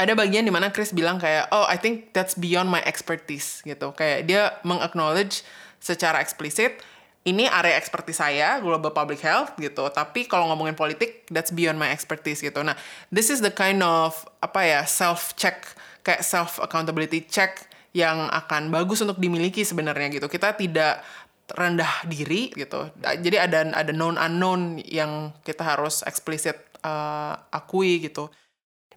ada 0.00 0.16
bagian 0.16 0.48
di 0.48 0.52
mana 0.52 0.72
Chris 0.72 0.96
bilang 0.96 1.20
kayak 1.20 1.52
oh 1.52 1.68
I 1.68 1.76
think 1.76 2.16
that's 2.16 2.32
beyond 2.32 2.72
my 2.72 2.80
expertise 2.88 3.60
gitu. 3.68 3.92
Kayak 3.92 4.18
dia 4.24 4.42
mengacknowledge 4.64 5.44
secara 5.76 6.24
eksplisit 6.24 6.80
ini 7.28 7.44
area 7.44 7.76
expertise 7.76 8.16
saya 8.16 8.56
global 8.64 8.96
public 8.96 9.20
health 9.20 9.52
gitu. 9.60 9.84
Tapi 9.92 10.24
kalau 10.24 10.48
ngomongin 10.48 10.72
politik 10.72 11.28
that's 11.28 11.52
beyond 11.52 11.76
my 11.76 11.92
expertise 11.92 12.40
gitu. 12.40 12.64
Nah 12.64 12.72
this 13.12 13.28
is 13.28 13.44
the 13.44 13.52
kind 13.52 13.84
of 13.84 14.16
apa 14.40 14.64
ya 14.64 14.80
self 14.88 15.36
check 15.36 15.68
kayak 16.00 16.24
self 16.24 16.56
accountability 16.64 17.28
check 17.28 17.68
yang 17.92 18.32
akan 18.32 18.72
bagus 18.72 19.04
untuk 19.04 19.20
dimiliki 19.20 19.68
sebenarnya 19.68 20.16
gitu. 20.16 20.32
Kita 20.32 20.56
tidak 20.56 21.04
rendah 21.52 22.08
diri 22.08 22.56
gitu. 22.56 22.88
Jadi 23.04 23.36
ada 23.36 23.68
ada 23.68 23.92
known 23.92 24.16
unknown 24.16 24.80
yang 24.88 25.36
kita 25.44 25.60
harus 25.60 26.00
eksplisit 26.08 26.56
uh, 26.80 27.36
akui 27.52 28.00
gitu 28.00 28.32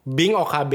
being 0.04 0.36
OKB 0.36 0.74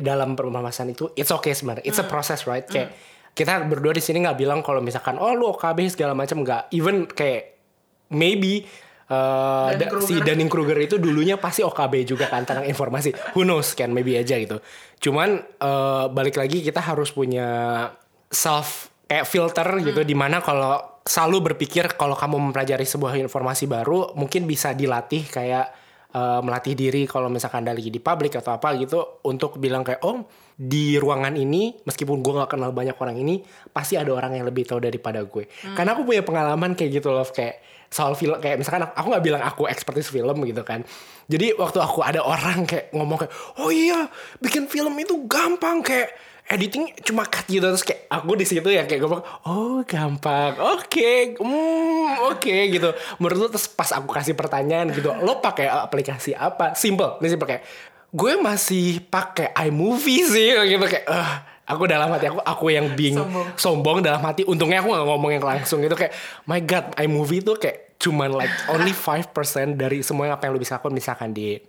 dalam 0.00 0.38
pembahasan 0.38 0.94
itu 0.94 1.10
it's 1.18 1.34
okay 1.34 1.52
sebenarnya 1.52 1.84
it's 1.84 1.98
a 1.98 2.06
hmm. 2.06 2.10
process 2.10 2.46
right 2.46 2.62
kayak 2.62 2.94
mm. 2.94 3.34
kita 3.34 3.58
berdua 3.66 3.90
di 3.90 4.02
sini 4.02 4.22
nggak 4.22 4.38
bilang 4.38 4.62
kalau 4.62 4.78
misalkan 4.78 5.18
oh 5.18 5.34
lu 5.34 5.50
OKB 5.50 5.90
segala 5.90 6.14
macam 6.14 6.46
nggak 6.46 6.70
even 6.74 7.06
kayak 7.10 7.58
maybe 8.14 8.64
Uh, 9.08 9.72
da, 9.80 9.88
si 10.04 10.20
Dunning 10.20 10.52
Kruger 10.52 10.76
itu 10.84 11.00
dulunya 11.00 11.40
pasti 11.40 11.64
OKB 11.64 12.04
juga 12.04 12.28
kan 12.28 12.44
tentang 12.44 12.68
informasi. 12.68 13.32
Who 13.32 13.40
knows 13.40 13.72
kan 13.72 13.88
maybe 13.88 14.12
aja 14.20 14.36
gitu. 14.36 14.60
Cuman 15.00 15.40
uh, 15.64 16.12
balik 16.12 16.36
lagi 16.36 16.60
kita 16.60 16.84
harus 16.84 17.08
punya 17.16 17.88
self 18.28 18.92
kayak 19.08 19.24
filter 19.24 19.64
hmm. 19.64 19.84
gitu 19.88 20.00
di 20.04 20.12
mana 20.12 20.44
kalau 20.44 21.00
selalu 21.08 21.52
berpikir 21.52 21.96
kalau 21.96 22.12
kamu 22.12 22.52
mempelajari 22.52 22.84
sebuah 22.84 23.16
informasi 23.16 23.64
baru 23.64 24.12
mungkin 24.12 24.44
bisa 24.44 24.76
dilatih 24.76 25.24
kayak 25.24 25.72
uh, 26.14 26.40
melatih 26.40 26.72
diri 26.72 27.04
kalau 27.04 27.28
misalkan 27.28 27.66
ada 27.66 27.76
lagi 27.76 27.92
di 27.92 28.00
publik 28.00 28.38
atau 28.38 28.56
apa 28.56 28.72
gitu 28.80 29.24
untuk 29.28 29.60
bilang 29.60 29.84
kayak 29.84 30.00
oh 30.06 30.24
di 30.58 30.98
ruangan 30.98 31.34
ini 31.38 31.76
meskipun 31.86 32.18
gue 32.18 32.32
nggak 32.34 32.50
kenal 32.50 32.74
banyak 32.74 32.96
orang 32.98 33.16
ini 33.20 33.44
pasti 33.70 33.94
ada 33.94 34.10
orang 34.10 34.34
yang 34.40 34.44
lebih 34.48 34.66
tahu 34.66 34.82
daripada 34.82 35.22
gue 35.22 35.46
hmm. 35.46 35.76
karena 35.76 35.94
aku 35.94 36.02
punya 36.02 36.22
pengalaman 36.24 36.74
kayak 36.74 36.98
gitu 36.98 37.14
loh 37.14 37.26
kayak 37.28 37.62
soal 37.88 38.12
film 38.12 38.36
kayak 38.36 38.60
misalkan 38.60 38.84
aku 38.84 39.06
nggak 39.08 39.24
bilang 39.24 39.42
aku 39.44 39.64
ekspertis 39.64 40.12
film 40.12 40.44
gitu 40.44 40.60
kan 40.60 40.84
jadi 41.24 41.56
waktu 41.56 41.80
aku 41.80 42.04
ada 42.04 42.20
orang 42.20 42.68
kayak 42.68 42.92
ngomong 42.92 43.24
kayak 43.24 43.32
oh 43.62 43.72
iya 43.72 44.12
bikin 44.44 44.68
film 44.68 44.92
itu 45.00 45.24
gampang 45.24 45.80
kayak 45.80 46.12
editing 46.48 46.96
cuma 47.04 47.28
cut 47.28 47.44
gitu 47.44 47.62
terus 47.62 47.84
kayak 47.84 48.08
aku 48.08 48.32
di 48.40 48.46
situ 48.48 48.68
ya 48.72 48.88
kayak 48.88 49.04
gue 49.04 49.20
oh 49.44 49.84
gampang 49.84 50.56
oke 50.56 50.88
okay. 50.88 51.36
hmm 51.36 52.24
oke 52.24 52.40
okay, 52.40 52.72
gitu 52.72 52.90
menurut 53.20 53.36
lo 53.36 53.46
terus 53.52 53.68
pas 53.68 53.92
aku 53.92 54.08
kasih 54.08 54.32
pertanyaan 54.32 54.88
gitu 54.96 55.12
lo 55.12 55.44
pakai 55.44 55.68
aplikasi 55.68 56.32
apa 56.32 56.72
simple 56.72 57.20
ini 57.20 57.28
simple 57.28 57.48
kayak 57.48 57.62
gue 58.08 58.32
masih 58.40 59.04
pakai 59.04 59.52
iMovie 59.68 60.24
sih 60.24 60.56
gitu 60.72 60.84
kayak 60.88 61.04
uh, 61.04 61.44
aku 61.68 61.84
dalam 61.84 62.08
hati 62.08 62.32
aku 62.32 62.40
aku 62.40 62.66
yang 62.72 62.96
bing 62.96 63.20
sombong. 63.20 63.46
sombong 63.60 63.98
dalam 64.00 64.24
hati 64.24 64.48
untungnya 64.48 64.80
aku 64.80 64.96
gak 64.96 65.04
ngomong 65.04 65.30
yang 65.36 65.44
langsung 65.44 65.84
gitu 65.84 65.92
kayak 65.92 66.16
my 66.48 66.64
god 66.64 66.88
iMovie 66.96 67.44
tuh 67.44 67.60
kayak 67.60 68.00
cuman 68.00 68.32
like 68.32 68.54
only 68.72 68.94
5% 68.96 69.76
dari 69.76 70.00
semua 70.00 70.32
yang 70.32 70.34
apa 70.40 70.48
yang 70.48 70.56
lo 70.56 70.62
bisa 70.62 70.80
lakukan 70.80 70.96
misalkan 70.96 71.36
di 71.36 71.60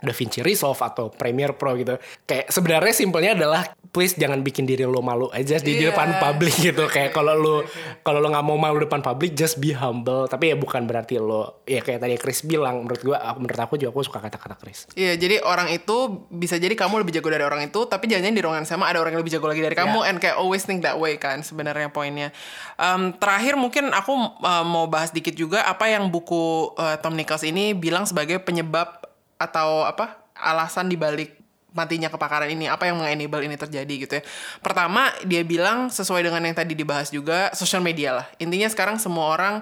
DaVinci 0.00 0.40
Resolve 0.40 0.76
atau 0.76 1.08
Premiere 1.08 1.52
Pro 1.52 1.72
gitu. 1.74 1.96
Kayak 2.24 2.48
sebenarnya 2.48 2.92
simpelnya 2.92 3.32
adalah 3.34 3.62
please 3.90 4.14
jangan 4.14 4.40
bikin 4.40 4.64
diri 4.64 4.82
lo 4.82 5.00
malu 5.00 5.26
aja 5.28 5.56
di, 5.56 5.76
Iya. 5.76 5.90
depan 5.90 6.16
publik 6.18 6.54
gitu. 6.56 6.86
Kayak 6.86 7.10
kalau 7.10 7.34
lo 7.34 7.54
kalau 8.00 8.18
lo 8.18 8.28
nggak 8.28 8.42
mau 8.42 8.54
malu 8.54 8.78
depan 8.78 9.00
publik 9.00 9.32
just 9.32 9.56
be 9.56 9.70
humble. 9.70 10.24
Tapi 10.24 10.50
ya 10.50 10.56
bukan 10.56 10.84
berarti 10.84 11.16
lo 11.16 11.62
ya 11.64 11.80
kayak 11.80 12.00
tadi 12.00 12.16
Chris 12.16 12.42
bilang 12.42 12.84
menurut 12.84 13.00
gua 13.00 13.18
aku- 13.20 13.38
menurut 13.40 13.60
aku 13.60 13.74
juga 13.76 13.90
aku 13.90 14.02
suka 14.02 14.20
kata-kata 14.20 14.56
Chris. 14.56 14.86
Iya, 14.92 15.14
jadi 15.14 15.42
orang 15.42 15.68
itu 15.68 15.96
bisa 16.28 16.56
jadi 16.56 16.72
kamu 16.72 17.02
lebih 17.02 17.12
jago 17.12 17.28
dari 17.28 17.42
orang 17.42 17.60
itu, 17.62 17.82
tapi 17.84 18.06
jangan 18.06 18.30
di 18.30 18.40
ruangan 18.40 18.64
sama 18.64 18.86
ada 18.86 18.98
orang 18.98 19.12
yang 19.12 19.22
lebih 19.22 19.34
jago 19.34 19.46
lagi 19.46 19.60
dari 19.60 19.74
kamu, 19.74 20.00
and 20.02 20.16
kayak 20.16 20.36
always 20.36 20.62
think 20.62 20.80
that 20.80 20.96
way 20.96 21.16
kan 21.16 21.40
sebenarnya 21.40 21.90
poinnya. 21.90 22.30
Em, 22.76 23.12
terakhir 23.12 23.54
mungkin 23.54 23.90
aku 23.90 24.12
eh, 24.38 24.64
mau 24.64 24.86
bahas 24.86 25.10
dikit 25.10 25.34
juga 25.34 25.62
apa 25.62 25.86
yang 25.86 26.08
buku 26.08 26.40
eh, 26.74 26.96
Tom 26.98 27.12
Nichols 27.12 27.42
ini 27.42 27.72
bilang 27.72 28.06
sebagai 28.06 28.38
penyebab 28.38 28.99
atau 29.40 29.88
apa 29.88 30.20
alasan 30.36 30.92
dibalik 30.92 31.40
matinya 31.72 32.10
kebakaran 32.12 32.50
ini 32.50 32.66
apa 32.66 32.90
yang 32.90 32.98
mengenable 33.00 33.40
ini 33.46 33.56
terjadi 33.56 33.94
gitu 34.04 34.12
ya 34.20 34.22
pertama 34.60 35.08
dia 35.24 35.40
bilang 35.46 35.88
sesuai 35.88 36.26
dengan 36.26 36.42
yang 36.44 36.52
tadi 36.52 36.74
dibahas 36.76 37.08
juga 37.08 37.48
social 37.56 37.80
media 37.80 38.20
lah 38.20 38.26
intinya 38.42 38.68
sekarang 38.68 39.00
semua 39.00 39.32
orang 39.32 39.54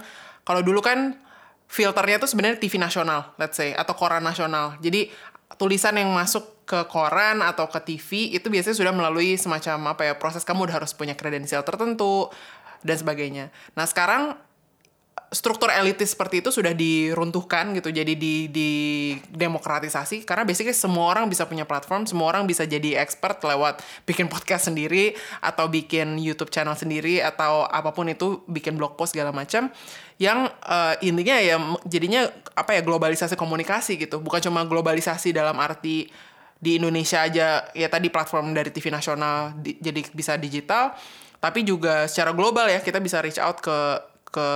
kalau 0.42 0.64
dulu 0.64 0.80
kan 0.80 1.20
filternya 1.68 2.16
tuh 2.16 2.32
sebenarnya 2.32 2.56
TV 2.56 2.80
nasional, 2.80 3.36
let's 3.36 3.60
say, 3.60 3.76
atau 3.76 3.92
koran 3.92 4.24
nasional. 4.24 4.74
Jadi 4.80 5.12
tulisan 5.60 5.94
yang 6.00 6.08
masuk 6.10 6.64
ke 6.64 6.80
koran 6.88 7.44
atau 7.44 7.68
ke 7.68 7.80
TV 7.84 8.32
itu 8.36 8.48
biasanya 8.48 8.76
sudah 8.76 8.92
melalui 8.92 9.36
semacam 9.36 9.92
apa 9.96 10.02
ya 10.08 10.14
proses 10.16 10.44
kamu 10.44 10.68
udah 10.68 10.84
harus 10.84 10.92
punya 10.96 11.16
kredensial 11.16 11.64
tertentu 11.64 12.32
dan 12.80 12.96
sebagainya. 12.96 13.52
Nah 13.76 13.84
sekarang 13.84 14.36
struktur 15.28 15.68
elitis 15.68 16.16
seperti 16.16 16.40
itu 16.40 16.48
sudah 16.48 16.72
diruntuhkan 16.72 17.76
gitu. 17.76 17.92
Jadi 17.92 18.16
di 18.16 18.48
di 18.48 18.70
demokratisasi 19.28 20.24
karena 20.24 20.48
basically 20.48 20.72
semua 20.72 21.12
orang 21.12 21.28
bisa 21.28 21.44
punya 21.44 21.68
platform 21.68 22.08
semua 22.08 22.32
orang 22.32 22.48
bisa 22.48 22.64
jadi 22.64 22.96
expert 23.00 23.44
lewat 23.44 23.84
bikin 24.08 24.26
podcast 24.32 24.72
sendiri 24.72 25.12
atau 25.44 25.68
bikin 25.68 26.16
YouTube 26.16 26.48
channel 26.48 26.72
sendiri 26.72 27.20
atau 27.20 27.68
apa 27.68 27.92
pun 27.92 28.08
itu 28.08 28.40
bikin 28.48 28.80
blog 28.80 28.96
post 28.96 29.12
segala 29.12 29.30
macam 29.30 29.68
yang 30.16 30.48
eh, 30.48 30.94
intinya 31.04 31.36
ya 31.38 31.56
jadinya 31.84 32.24
apa 32.56 32.76
ya 32.76 32.80
globalisasi 32.80 33.36
komunikasi 33.36 34.00
gitu. 34.00 34.24
Bukan 34.24 34.40
cuma 34.40 34.64
globalisasi 34.64 35.36
dalam 35.36 35.60
arti 35.60 36.08
di 36.58 36.80
Indonesia 36.80 37.22
aja 37.22 37.68
ya 37.70 37.86
tadi 37.86 38.10
platform 38.10 38.50
dari 38.50 38.74
TV 38.74 38.90
nasional 38.90 39.54
di- 39.62 39.78
jadi 39.78 40.02
bisa 40.10 40.34
digital 40.34 40.90
tapi 41.38 41.62
juga 41.62 42.10
secara 42.10 42.34
global 42.34 42.66
ya 42.66 42.82
kita 42.82 42.98
bisa 42.98 43.22
reach 43.22 43.38
out 43.38 43.62
ke 43.62 43.78
ke 44.26 44.46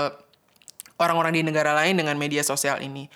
orang-orang 1.01 1.39
di 1.39 1.43
negara 1.45 1.73
lain 1.77 1.97
dengan 2.01 2.17
media 2.17 2.45
sosial 2.45 2.81
ini. 2.81 3.09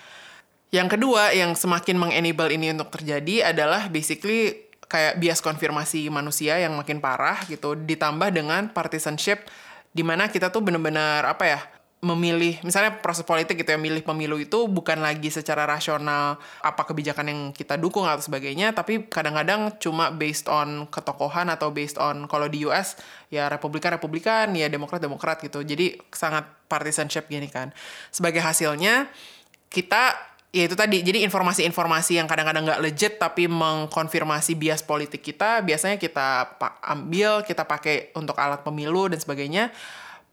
Yang 0.73 0.99
kedua 0.99 1.31
yang 1.31 1.55
semakin 1.55 1.95
mengenable 1.95 2.51
ini 2.51 2.75
untuk 2.75 2.91
terjadi 2.91 3.55
adalah 3.55 3.87
basically 3.87 4.67
kayak 4.87 5.19
bias 5.19 5.39
konfirmasi 5.43 6.07
manusia 6.07 6.59
yang 6.59 6.75
makin 6.75 7.03
parah 7.03 7.43
gitu 7.47 7.75
ditambah 7.75 8.31
dengan 8.31 8.71
partisanship 8.71 9.47
di 9.91 10.03
mana 10.03 10.31
kita 10.31 10.47
tuh 10.51 10.63
bener-bener 10.63 11.23
apa 11.27 11.43
ya 11.43 11.59
memilih 11.97 12.61
misalnya 12.61 13.01
proses 13.01 13.25
politik 13.25 13.57
gitu 13.57 13.73
ya 13.73 13.79
milih 13.81 14.05
pemilu 14.05 14.37
itu 14.37 14.69
bukan 14.69 15.01
lagi 15.01 15.33
secara 15.33 15.65
rasional 15.65 16.37
apa 16.61 16.85
kebijakan 16.85 17.25
yang 17.25 17.41
kita 17.49 17.73
dukung 17.73 18.05
atau 18.05 18.21
sebagainya 18.21 18.69
tapi 18.77 19.09
kadang-kadang 19.09 19.73
cuma 19.81 20.13
based 20.13 20.45
on 20.45 20.85
ketokohan 20.93 21.49
atau 21.49 21.73
based 21.73 21.97
on 21.97 22.29
kalau 22.29 22.45
di 22.45 22.69
US 22.69 23.01
ya 23.33 23.49
Republikan 23.49 23.97
Republikan 23.97 24.53
ya 24.53 24.69
Demokrat 24.69 25.01
Demokrat 25.01 25.41
gitu. 25.41 25.65
Jadi 25.65 25.97
sangat 26.13 26.45
partisanship 26.69 27.25
gini 27.33 27.49
kan. 27.49 27.73
Sebagai 28.13 28.45
hasilnya 28.45 29.09
kita 29.73 30.15
ya 30.55 30.63
itu 30.63 30.79
tadi 30.79 31.03
jadi 31.03 31.27
informasi-informasi 31.27 32.17
yang 32.17 32.25
kadang-kadang 32.29 32.63
nggak 32.65 32.81
legit 32.81 33.13
tapi 33.19 33.51
mengkonfirmasi 33.51 34.55
bias 34.55 34.81
politik 34.81 35.19
kita 35.19 35.59
biasanya 35.59 35.99
kita 35.99 36.55
ambil 36.87 37.43
kita 37.43 37.67
pakai 37.67 38.15
untuk 38.15 38.39
alat 38.39 38.63
pemilu 38.63 39.11
dan 39.11 39.19
sebagainya 39.19 39.75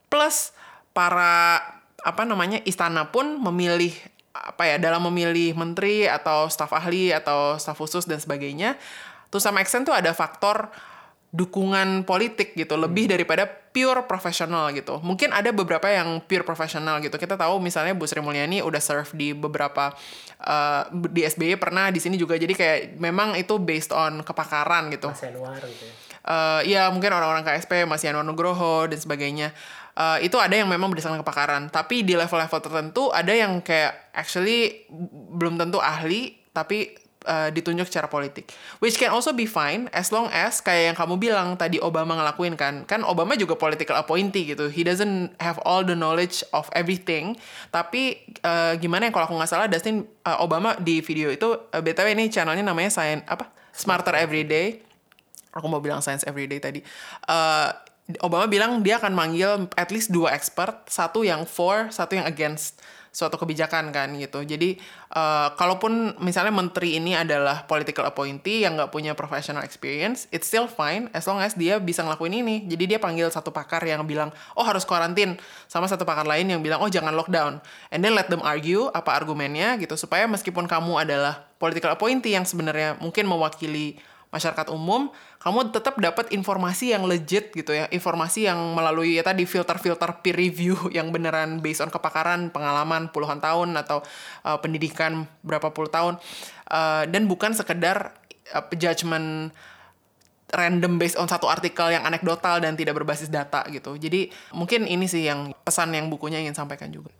plus 0.06 0.53
para 0.96 1.60
apa 2.00 2.22
namanya 2.24 2.62
istana 2.64 3.10
pun 3.10 3.36
memilih 3.42 3.92
apa 4.34 4.66
ya 4.66 4.76
dalam 4.78 5.04
memilih 5.10 5.54
menteri 5.54 6.06
atau 6.06 6.46
staf 6.48 6.70
ahli 6.74 7.10
atau 7.10 7.58
staf 7.58 7.78
khusus 7.78 8.06
dan 8.06 8.18
sebagainya 8.18 8.78
to 9.34 9.42
some 9.42 9.58
extent 9.58 9.86
tuh 9.86 9.94
ada 9.94 10.14
faktor 10.14 10.70
dukungan 11.34 12.06
politik 12.06 12.54
gitu 12.54 12.78
lebih 12.78 13.10
daripada 13.10 13.42
pure 13.74 14.06
profesional 14.06 14.70
gitu. 14.70 15.02
Mungkin 15.02 15.34
ada 15.34 15.50
beberapa 15.50 15.90
yang 15.90 16.22
pure 16.22 16.46
profesional 16.46 17.02
gitu. 17.02 17.18
Kita 17.18 17.34
tahu 17.34 17.58
misalnya 17.58 17.90
Bu 17.90 18.06
Sri 18.06 18.22
Mulyani 18.22 18.62
udah 18.62 18.78
serve 18.78 19.10
di 19.18 19.34
beberapa 19.34 19.90
eh, 20.38 20.82
di 21.10 21.26
SBY 21.26 21.58
pernah 21.58 21.90
di 21.90 21.98
sini 21.98 22.14
juga. 22.14 22.38
Jadi 22.38 22.54
kayak 22.54 23.02
memang 23.02 23.34
itu 23.34 23.58
based 23.58 23.90
on 23.90 24.22
kepakaran 24.22 24.94
gitu. 24.94 25.10
Mas 25.10 25.26
Anwar 25.26 25.58
gitu 25.58 25.90
ya. 25.90 26.13
Eh 26.24 26.60
ya 26.72 26.88
mungkin 26.88 27.12
orang-orang 27.12 27.44
KSP 27.44 27.84
Mas 27.84 28.00
Yanwar 28.00 28.24
Nugroho 28.24 28.88
dan 28.88 28.96
sebagainya. 28.96 29.52
Eh, 29.94 30.26
itu 30.26 30.34
ada 30.42 30.56
yang 30.58 30.66
memang 30.66 30.90
berdasarkan 30.90 31.22
kepakaran. 31.22 31.62
Tapi 31.70 32.02
di 32.02 32.18
level-level 32.18 32.60
tertentu 32.60 33.14
ada 33.14 33.30
yang 33.30 33.62
kayak 33.62 34.10
actually 34.10 34.88
belum 35.38 35.54
tentu 35.54 35.78
ahli 35.78 36.34
tapi 36.50 36.98
eh, 37.22 37.48
ditunjuk 37.54 37.86
secara 37.86 38.10
politik. 38.10 38.50
Which 38.82 38.98
can 38.98 39.14
also 39.14 39.30
be 39.30 39.46
fine 39.46 39.86
as 39.94 40.10
long 40.10 40.26
as 40.34 40.58
kayak 40.58 40.92
yang 40.92 40.96
kamu 40.98 41.22
bilang 41.22 41.54
tadi 41.54 41.78
Obama 41.78 42.18
ngelakuin 42.18 42.58
kan. 42.58 42.82
Kan 42.90 43.06
Obama 43.06 43.38
juga 43.38 43.54
political 43.54 43.94
appointee 43.94 44.50
gitu. 44.50 44.66
He 44.66 44.82
doesn't 44.82 45.38
have 45.38 45.62
all 45.62 45.86
the 45.86 45.94
knowledge 45.94 46.42
of 46.50 46.66
everything. 46.74 47.38
Tapi 47.70 48.18
eh, 48.42 48.72
gimana 48.82 49.06
yang 49.06 49.14
kalau 49.14 49.30
aku 49.30 49.38
nggak 49.38 49.50
salah 49.50 49.70
Dustin 49.70 50.10
eh, 50.26 50.38
Obama 50.42 50.74
di 50.82 50.98
video 51.06 51.30
itu 51.30 51.70
eh, 51.70 51.78
btw 51.78 52.18
ini 52.18 52.34
channelnya 52.34 52.66
namanya 52.66 52.90
Science 52.90 53.22
apa? 53.30 53.46
Smarter 53.70 54.18
Everyday 54.18 54.93
aku 55.54 55.66
mau 55.70 55.78
bilang 55.78 56.02
science 56.02 56.26
everyday 56.26 56.58
tadi. 56.58 56.82
Eh, 57.30 57.70
Obama 58.20 58.44
bilang 58.44 58.84
dia 58.84 59.00
akan 59.00 59.16
manggil 59.16 59.64
at 59.80 59.88
least 59.88 60.12
dua 60.12 60.36
expert 60.36 60.84
satu 60.92 61.24
yang 61.24 61.48
for 61.48 61.88
satu 61.88 62.20
yang 62.20 62.28
against 62.28 62.84
suatu 63.14 63.38
kebijakan 63.38 63.94
kan 63.94 64.10
gitu. 64.18 64.42
Jadi 64.42 64.76
eh, 65.14 65.48
kalaupun 65.54 66.18
misalnya 66.20 66.50
menteri 66.50 66.98
ini 66.98 67.14
adalah 67.14 67.64
political 67.64 68.04
appointee 68.04 68.66
yang 68.66 68.74
nggak 68.76 68.90
punya 68.90 69.14
professional 69.14 69.62
experience 69.62 70.26
it's 70.34 70.50
still 70.50 70.66
fine 70.66 71.06
as 71.14 71.24
long 71.24 71.38
as 71.38 71.54
dia 71.54 71.78
bisa 71.78 72.02
ngelakuin 72.02 72.44
ini. 72.44 72.66
Jadi 72.66 72.84
dia 72.92 72.98
panggil 72.98 73.30
satu 73.30 73.54
pakar 73.54 73.80
yang 73.86 74.04
bilang 74.04 74.34
oh 74.58 74.66
harus 74.66 74.82
karantin 74.84 75.38
sama 75.70 75.86
satu 75.86 76.02
pakar 76.02 76.26
lain 76.26 76.50
yang 76.50 76.60
bilang 76.60 76.82
oh 76.82 76.90
jangan 76.90 77.14
lockdown. 77.14 77.62
And 77.94 78.02
then 78.02 78.12
let 78.18 78.26
them 78.28 78.42
argue 78.42 78.90
apa 78.92 79.14
argumennya 79.16 79.78
gitu 79.80 79.94
supaya 79.94 80.26
meskipun 80.28 80.66
kamu 80.68 81.08
adalah 81.08 81.46
political 81.56 81.94
appointee 81.94 82.34
yang 82.34 82.44
sebenarnya 82.44 83.00
mungkin 83.00 83.24
mewakili 83.30 83.96
masyarakat 84.34 84.74
umum, 84.74 85.14
kamu 85.38 85.70
tetap 85.70 85.94
dapat 86.02 86.34
informasi 86.34 86.90
yang 86.90 87.06
legit 87.06 87.54
gitu 87.54 87.70
ya, 87.70 87.86
informasi 87.94 88.50
yang 88.50 88.58
melalui 88.74 89.14
ya 89.14 89.22
tadi 89.22 89.46
filter-filter 89.46 90.18
peer 90.26 90.34
review 90.34 90.74
yang 90.96 91.14
beneran 91.14 91.62
based 91.62 91.78
on 91.78 91.94
kepakaran, 91.94 92.50
pengalaman 92.50 93.14
puluhan 93.14 93.38
tahun 93.38 93.78
atau 93.78 94.02
uh, 94.42 94.58
pendidikan 94.58 95.30
berapa 95.46 95.70
puluh 95.70 95.88
tahun, 95.88 96.18
Uh, 96.64 97.04
dan 97.12 97.28
bukan 97.28 97.52
sekedar 97.52 98.16
uh, 98.56 98.64
judgment 98.72 99.52
random 100.48 100.96
based 100.96 101.20
on 101.20 101.28
satu 101.28 101.44
artikel 101.44 101.92
yang 101.92 102.08
anekdotal 102.08 102.56
dan 102.56 102.72
tidak 102.72 102.96
berbasis 102.96 103.28
data 103.28 103.68
gitu. 103.68 104.00
Jadi 104.00 104.32
mungkin 104.56 104.88
ini 104.88 105.04
sih 105.04 105.28
yang 105.28 105.52
pesan 105.60 105.92
yang 105.92 106.08
bukunya 106.08 106.40
ingin 106.40 106.56
sampaikan 106.56 106.88
juga. 106.88 107.12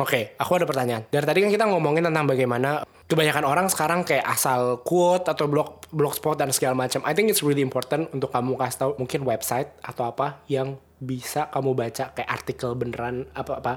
Oke, 0.00 0.32
aku 0.40 0.56
ada 0.56 0.64
pertanyaan. 0.64 1.04
Dari 1.12 1.28
tadi 1.28 1.44
kan 1.44 1.52
kita 1.52 1.68
ngomongin 1.68 2.08
tentang 2.08 2.24
bagaimana 2.24 2.88
kebanyakan 3.04 3.44
orang 3.44 3.66
sekarang 3.68 4.00
kayak 4.00 4.24
asal 4.24 4.80
quote 4.80 5.28
atau 5.28 5.44
blog 5.44 5.84
blogspot 5.92 6.40
dan 6.40 6.48
segala 6.56 6.72
macam. 6.72 7.04
I 7.04 7.12
think 7.12 7.28
it's 7.28 7.44
really 7.44 7.60
important 7.60 8.08
untuk 8.16 8.32
kamu 8.32 8.56
kasih 8.56 8.78
tahu 8.80 8.90
mungkin 8.96 9.28
website 9.28 9.68
atau 9.84 10.08
apa 10.08 10.40
yang 10.48 10.80
bisa 10.96 11.52
kamu 11.52 11.76
baca 11.76 12.16
kayak 12.16 12.30
artikel 12.32 12.72
beneran 12.80 13.28
apa 13.36 13.60
apa 13.60 13.72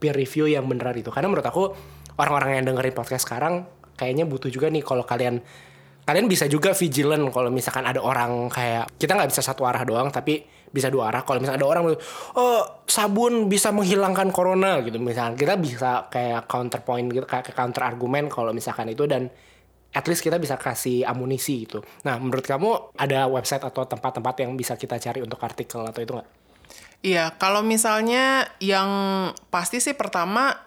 peer 0.00 0.16
review 0.16 0.48
yang 0.48 0.64
beneran 0.64 0.96
itu. 0.96 1.12
Karena 1.12 1.28
menurut 1.28 1.44
aku 1.44 1.76
orang-orang 2.16 2.64
yang 2.64 2.72
dengerin 2.72 2.96
podcast 2.96 3.28
sekarang 3.28 3.68
kayaknya 4.00 4.24
butuh 4.24 4.48
juga 4.48 4.72
nih 4.72 4.80
kalau 4.80 5.04
kalian 5.04 5.44
kalian 6.06 6.30
bisa 6.30 6.46
juga 6.46 6.70
vigilant 6.70 7.34
kalau 7.34 7.50
misalkan 7.50 7.82
ada 7.82 7.98
orang 7.98 8.46
kayak 8.46 8.94
kita 8.94 9.18
nggak 9.18 9.30
bisa 9.34 9.42
satu 9.42 9.66
arah 9.66 9.82
doang 9.82 10.14
tapi 10.14 10.46
bisa 10.70 10.86
dua 10.86 11.10
arah. 11.10 11.26
Kalau 11.26 11.42
misalkan 11.42 11.58
ada 11.58 11.68
orang 11.68 11.84
oh 12.38 12.62
sabun 12.86 13.50
bisa 13.50 13.74
menghilangkan 13.74 14.30
corona 14.30 14.78
gitu. 14.86 15.02
Misalkan 15.02 15.34
kita 15.34 15.58
bisa 15.58 16.06
kayak 16.06 16.46
counterpoint 16.46 17.10
gitu 17.10 17.26
kayak 17.26 17.50
counter 17.50 17.82
argumen 17.82 18.30
kalau 18.30 18.54
misalkan 18.54 18.86
itu 18.86 19.10
dan 19.10 19.26
at 19.90 20.04
least 20.06 20.22
kita 20.22 20.38
bisa 20.38 20.54
kasih 20.54 21.02
amunisi 21.02 21.66
gitu. 21.66 21.82
Nah 22.06 22.22
menurut 22.22 22.46
kamu 22.46 22.94
ada 22.94 23.26
website 23.26 23.66
atau 23.66 23.82
tempat-tempat 23.82 24.46
yang 24.46 24.54
bisa 24.54 24.78
kita 24.78 25.02
cari 25.02 25.26
untuk 25.26 25.42
artikel 25.42 25.82
atau 25.82 25.98
itu 25.98 26.14
nggak? 26.14 26.30
Iya, 27.06 27.38
kalau 27.38 27.62
misalnya 27.62 28.50
yang 28.58 28.90
pasti 29.52 29.78
sih 29.78 29.94
pertama 29.94 30.65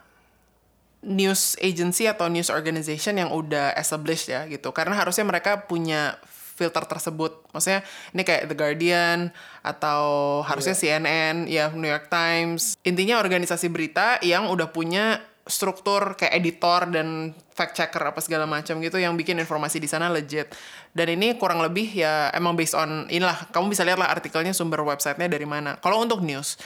news 1.00 1.56
agency 1.64 2.06
atau 2.12 2.28
news 2.28 2.52
organization 2.52 3.16
yang 3.16 3.32
udah 3.32 3.72
established 3.80 4.28
ya 4.28 4.44
gitu. 4.52 4.76
Karena 4.76 5.00
harusnya 5.00 5.24
mereka 5.24 5.64
punya 5.68 6.20
filter 6.60 6.84
tersebut. 6.84 7.48
Maksudnya 7.56 7.88
ini 8.12 8.28
kayak 8.28 8.52
The 8.52 8.56
Guardian 8.60 9.20
atau 9.64 10.02
harusnya 10.44 10.76
CNN, 10.76 11.48
ya 11.48 11.72
New 11.72 11.88
York 11.88 12.12
Times. 12.12 12.76
Intinya 12.84 13.24
organisasi 13.24 13.72
berita 13.72 14.20
yang 14.20 14.52
udah 14.52 14.68
punya 14.76 15.24
struktur 15.50 16.14
kayak 16.14 16.36
editor 16.38 16.94
dan 16.94 17.34
fact 17.58 17.74
checker 17.74 18.06
apa 18.06 18.22
segala 18.22 18.46
macam 18.46 18.78
gitu 18.80 19.02
yang 19.02 19.18
bikin 19.18 19.40
informasi 19.42 19.82
di 19.82 19.90
sana 19.90 20.12
legit. 20.12 20.52
Dan 20.94 21.18
ini 21.18 21.40
kurang 21.40 21.64
lebih 21.64 21.90
ya 21.90 22.30
emang 22.36 22.54
based 22.54 22.78
on 22.78 23.10
inilah 23.10 23.50
kamu 23.50 23.74
bisa 23.74 23.82
lihat 23.82 23.98
lah 23.98 24.14
artikelnya 24.14 24.54
sumber 24.54 24.86
websitenya 24.86 25.32
dari 25.32 25.50
mana. 25.50 25.80
Kalau 25.82 26.04
untuk 26.06 26.22
news, 26.22 26.60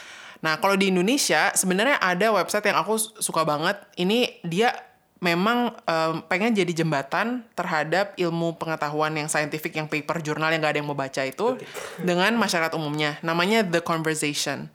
nah 0.43 0.59
kalau 0.59 0.75
di 0.75 0.91
Indonesia 0.91 1.55
sebenarnya 1.55 2.03
ada 2.03 2.35
website 2.35 2.67
yang 2.67 2.77
aku 2.83 2.99
suka 2.99 3.47
banget. 3.47 3.79
Ini 3.95 4.43
dia 4.43 4.75
memang 5.23 5.71
um, 5.87 6.19
pengen 6.27 6.51
jadi 6.51 6.83
jembatan 6.83 7.47
terhadap 7.55 8.11
ilmu 8.19 8.59
pengetahuan 8.59 9.15
yang 9.15 9.31
saintifik 9.31 9.71
yang 9.71 9.87
paper 9.87 10.19
jurnal 10.19 10.51
yang 10.51 10.59
gak 10.59 10.75
ada 10.75 10.79
yang 10.83 10.89
mau 10.91 10.99
baca 10.99 11.23
itu 11.23 11.55
dengan 12.03 12.35
masyarakat 12.35 12.75
umumnya. 12.75 13.15
Namanya 13.23 13.63
The 13.63 13.79
Conversation. 13.79 14.67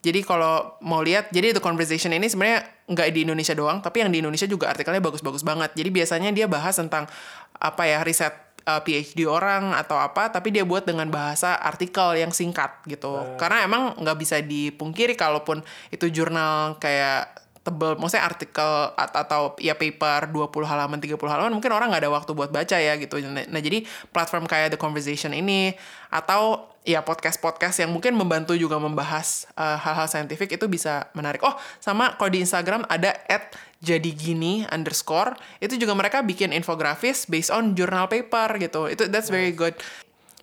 Jadi 0.00 0.24
kalau 0.24 0.78
mau 0.80 1.04
lihat, 1.04 1.28
jadi 1.28 1.52
The 1.52 1.60
Conversation 1.60 2.14
ini 2.14 2.30
sebenarnya 2.30 2.64
nggak 2.86 3.06
di 3.10 3.26
Indonesia 3.26 3.58
doang, 3.58 3.82
tapi 3.82 4.06
yang 4.06 4.14
di 4.14 4.22
Indonesia 4.22 4.46
juga 4.46 4.70
artikelnya 4.70 5.02
bagus-bagus 5.02 5.42
banget. 5.42 5.74
Jadi 5.74 5.90
biasanya 5.90 6.30
dia 6.30 6.46
bahas 6.46 6.78
tentang 6.78 7.10
apa 7.58 7.82
ya 7.90 8.06
riset 8.06 8.45
uh, 8.66 8.82
PhD 8.82 9.24
orang 9.24 9.72
atau 9.72 9.96
apa, 9.96 10.28
tapi 10.28 10.50
dia 10.50 10.66
buat 10.66 10.84
dengan 10.84 11.06
bahasa 11.08 11.56
artikel 11.56 12.18
yang 12.18 12.34
singkat 12.34 12.82
gitu. 12.90 13.22
Uh. 13.22 13.38
Karena 13.38 13.62
emang 13.64 13.94
nggak 13.96 14.18
bisa 14.18 14.42
dipungkiri 14.42 15.14
kalaupun 15.14 15.62
itu 15.94 16.10
jurnal 16.10 16.76
kayak 16.82 17.45
tebel, 17.66 17.98
maksudnya 17.98 18.22
artikel 18.22 18.70
atau 18.94 19.58
ya 19.58 19.74
paper 19.74 20.30
20 20.30 20.46
halaman, 20.62 21.02
30 21.02 21.18
halaman, 21.26 21.50
mungkin 21.50 21.74
orang 21.74 21.90
nggak 21.90 22.06
ada 22.06 22.12
waktu 22.14 22.30
buat 22.30 22.54
baca 22.54 22.78
ya 22.78 22.94
gitu. 22.94 23.18
Nah, 23.26 23.42
nah, 23.50 23.60
jadi 23.60 23.82
platform 24.14 24.46
kayak 24.46 24.78
The 24.78 24.78
Conversation 24.78 25.34
ini, 25.34 25.74
atau 26.14 26.70
ya 26.86 27.02
podcast-podcast 27.02 27.82
yang 27.82 27.90
mungkin 27.90 28.14
membantu 28.14 28.54
juga 28.54 28.78
membahas 28.78 29.50
uh, 29.58 29.74
hal-hal 29.74 30.06
saintifik 30.06 30.54
itu 30.54 30.70
bisa 30.70 31.10
menarik. 31.18 31.42
Oh, 31.42 31.58
sama 31.82 32.14
kalau 32.14 32.30
di 32.30 32.46
Instagram 32.46 32.86
ada 32.86 33.10
at 33.26 33.58
jadi 33.82 34.06
gini 34.14 34.62
underscore, 34.70 35.34
itu 35.58 35.74
juga 35.74 35.98
mereka 35.98 36.22
bikin 36.22 36.54
infografis 36.54 37.26
based 37.26 37.50
on 37.50 37.74
journal 37.74 38.06
paper 38.06 38.62
gitu. 38.62 38.86
Itu 38.86 39.10
that's 39.10 39.28
very 39.28 39.50
good. 39.50 39.74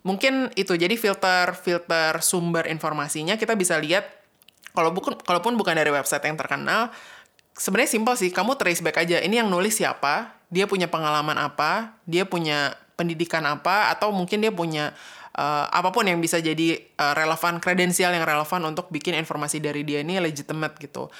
Mungkin 0.04 0.52
itu 0.52 0.76
jadi 0.76 0.92
filter 1.00 1.56
filter 1.56 2.20
sumber 2.20 2.68
informasinya 2.68 3.40
kita 3.40 3.56
bisa 3.56 3.80
lihat 3.80 4.04
kalau 4.76 4.92
bukan 4.92 5.16
kalaupun 5.24 5.56
bukan 5.56 5.72
dari 5.72 5.88
website 5.88 6.28
yang 6.28 6.36
terkenal 6.36 6.92
sebenarnya 7.54 7.90
simpel 7.90 8.14
sih 8.18 8.30
kamu 8.34 8.58
trace 8.58 8.82
back 8.82 9.02
aja 9.02 9.22
ini 9.22 9.38
yang 9.38 9.48
nulis 9.48 9.78
siapa 9.78 10.34
dia 10.50 10.66
punya 10.66 10.90
pengalaman 10.90 11.38
apa 11.38 11.98
dia 12.06 12.26
punya 12.26 12.74
pendidikan 12.94 13.42
apa 13.46 13.90
atau 13.90 14.14
mungkin 14.14 14.42
dia 14.42 14.54
punya 14.54 14.94
uh, 15.34 15.66
apa 15.70 15.90
pun 15.90 16.06
yang 16.06 16.22
bisa 16.22 16.38
jadi 16.38 16.78
uh, 16.98 17.14
relevan 17.14 17.58
kredensial 17.58 18.14
yang 18.14 18.22
relevan 18.22 18.62
untuk 18.70 18.90
bikin 18.90 19.18
informasi 19.18 19.58
dari 19.58 19.82
dia 19.82 20.02
ini 20.02 20.18
legitimate 20.22 20.78
gitu. 20.78 21.10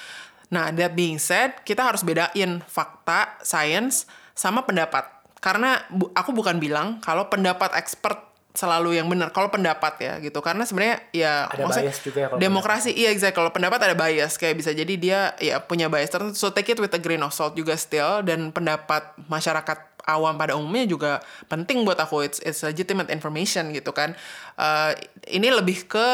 Nah 0.55 0.71
that 0.71 0.95
being 0.95 1.19
said 1.19 1.63
kita 1.67 1.83
harus 1.83 2.07
bedain 2.07 2.63
fakta 2.67 3.39
science 3.43 4.07
sama 4.35 4.63
pendapat. 4.63 5.07
Karena 5.43 5.83
bu 5.93 6.09
aku 6.15 6.31
bukan 6.33 6.57
bilang 6.63 7.03
kalau 7.03 7.27
pendapat 7.29 7.75
expert 7.77 8.34
selalu 8.55 8.95
yang 8.95 9.11
benar 9.11 9.35
kalau 9.35 9.51
pendapat 9.51 9.99
ya 9.99 10.15
gitu 10.23 10.39
karena 10.39 10.63
sebenarnya 10.63 11.03
ya 11.11 11.51
ada 11.51 11.67
bias 11.67 11.99
juga 12.07 12.19
ya 12.23 12.29
demokrasi 12.39 12.95
pendapat. 12.95 13.03
iya 13.03 13.09
exact 13.11 13.35
kalau 13.35 13.51
pendapat 13.51 13.83
ada 13.83 13.99
bias 13.99 14.39
kayak 14.39 14.55
bisa 14.63 14.71
jadi 14.71 14.95
dia 14.95 15.21
ya 15.43 15.59
punya 15.59 15.91
bias 15.91 16.07
tertentu 16.07 16.39
so 16.39 16.55
take 16.55 16.71
it 16.71 16.79
with 16.79 16.95
a 16.95 17.01
grain 17.03 17.19
of 17.27 17.35
salt 17.35 17.59
juga 17.59 17.75
still 17.75 18.23
dan 18.23 18.55
pendapat 18.55 19.11
masyarakat 19.27 20.07
awam 20.07 20.39
pada 20.39 20.55
umumnya 20.55 20.87
juga 20.87 21.13
penting 21.51 21.83
buat 21.83 21.99
aku 21.99 22.31
it's 22.31 22.39
it's 22.47 22.63
legitimate 22.63 23.11
information 23.11 23.75
gitu 23.75 23.91
kan 23.91 24.15
uh, 24.55 24.95
ini 25.27 25.51
lebih 25.51 25.91
ke 25.91 26.07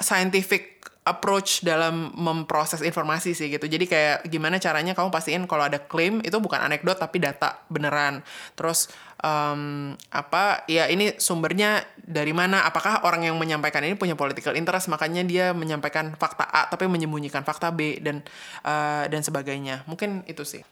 scientific 0.00 0.72
approach 1.02 1.66
dalam 1.66 2.14
memproses 2.14 2.78
informasi 2.78 3.34
sih 3.34 3.50
gitu. 3.50 3.66
Jadi 3.66 3.90
kayak 3.90 4.30
gimana 4.30 4.62
caranya 4.62 4.94
kamu 4.94 5.10
pastiin 5.10 5.50
kalau 5.50 5.66
ada 5.66 5.82
klaim 5.82 6.22
itu 6.22 6.38
bukan 6.38 6.62
anekdot 6.62 6.94
tapi 6.94 7.18
data 7.18 7.58
beneran. 7.66 8.22
Terus 8.54 8.86
um, 9.22 9.94
apa 10.10 10.66
ya 10.68 10.90
ini 10.90 11.16
sumbernya 11.16 11.86
dari 11.96 12.34
mana? 12.34 12.66
Apakah 12.66 13.06
orang 13.06 13.24
yang 13.24 13.38
menyampaikan 13.38 13.80
ini 13.86 13.94
punya 13.96 14.18
political 14.18 14.52
interest? 14.58 14.90
Makanya 14.90 15.22
dia 15.24 15.46
menyampaikan 15.56 16.12
fakta 16.18 16.44
A 16.44 16.68
tapi 16.68 16.90
menyembunyikan 16.90 17.46
fakta 17.46 17.72
B 17.72 18.02
dan 18.02 18.20
uh, 18.66 19.06
dan 19.08 19.22
sebagainya. 19.24 19.86
Mungkin 19.88 20.26
itu 20.28 20.42
sih. 20.44 20.62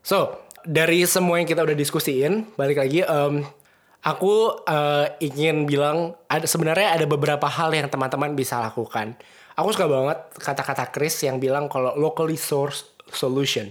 So 0.00 0.46
dari 0.64 1.04
semua 1.04 1.42
yang 1.42 1.48
kita 1.50 1.60
udah 1.60 1.76
diskusiin 1.76 2.56
balik 2.56 2.80
lagi 2.80 3.04
um, 3.04 3.44
aku 4.00 4.64
uh, 4.64 5.06
ingin 5.20 5.68
bilang 5.68 6.16
ada 6.30 6.48
sebenarnya 6.48 6.96
ada 6.96 7.04
beberapa 7.04 7.44
hal 7.50 7.74
yang 7.74 7.90
teman-teman 7.90 8.32
bisa 8.32 8.62
lakukan. 8.62 9.18
Aku 9.54 9.70
suka 9.70 9.86
banget 9.86 10.18
kata-kata 10.34 10.90
Chris 10.90 11.14
yang 11.22 11.38
bilang 11.38 11.70
kalau 11.70 11.94
locally 11.94 12.34
source 12.34 12.90
solution 13.14 13.70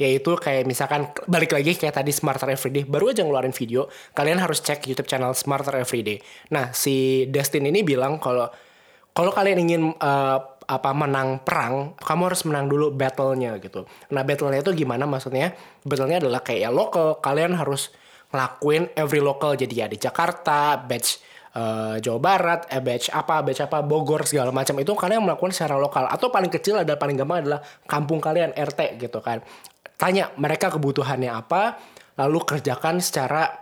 yaitu 0.00 0.32
kayak 0.32 0.64
misalkan 0.64 1.12
balik 1.28 1.52
lagi 1.52 1.76
kayak 1.76 2.00
tadi 2.00 2.08
Smarter 2.08 2.48
Everyday 2.48 2.88
baru 2.88 3.12
aja 3.12 3.20
ngeluarin 3.20 3.52
video 3.52 3.84
kalian 4.16 4.40
harus 4.40 4.64
cek 4.64 4.88
YouTube 4.88 5.04
channel 5.04 5.36
Smarter 5.36 5.76
Everyday 5.76 6.24
nah 6.48 6.72
si 6.72 7.28
Destin 7.28 7.68
ini 7.68 7.84
bilang 7.84 8.16
kalau 8.16 8.48
kalau 9.12 9.28
kalian 9.36 9.68
ingin 9.68 9.82
uh, 10.00 10.38
apa 10.70 10.90
menang 10.94 11.42
perang 11.42 11.98
kamu 11.98 12.22
harus 12.30 12.46
menang 12.46 12.70
dulu 12.70 12.94
battlenya 12.94 13.58
gitu. 13.58 13.82
Nah 14.14 14.22
battlenya 14.22 14.62
itu 14.62 14.70
gimana? 14.86 15.02
Maksudnya 15.02 15.50
battlenya 15.82 16.22
adalah 16.22 16.46
kayak 16.46 16.60
ya 16.62 16.70
local 16.70 17.18
kalian 17.18 17.58
harus 17.58 17.90
ngelakuin 18.30 18.94
every 18.94 19.18
local. 19.18 19.58
Jadi 19.58 19.74
ya 19.74 19.90
di 19.90 19.98
Jakarta 19.98 20.78
batch 20.80 21.28
Uh, 21.50 21.98
Jawa 21.98 22.22
Barat, 22.22 22.70
eh, 22.70 22.78
batch 22.78 23.10
apa, 23.10 23.42
batch 23.42 23.66
apa, 23.66 23.82
Bogor 23.82 24.22
segala 24.22 24.54
macam. 24.54 24.70
Itu 24.78 24.94
kalian 24.94 25.26
melakukan 25.26 25.50
secara 25.50 25.82
lokal. 25.82 26.06
Atau 26.06 26.30
paling 26.30 26.46
kecil 26.46 26.78
adalah 26.78 26.94
paling 26.94 27.18
gampang 27.18 27.42
adalah 27.42 27.58
kampung 27.90 28.22
kalian 28.22 28.54
RT 28.54 29.02
gitu 29.02 29.18
kan 29.18 29.42
tanya 30.00 30.32
mereka 30.40 30.72
kebutuhannya 30.72 31.28
apa 31.28 31.76
lalu 32.16 32.40
kerjakan 32.48 33.04
secara 33.04 33.52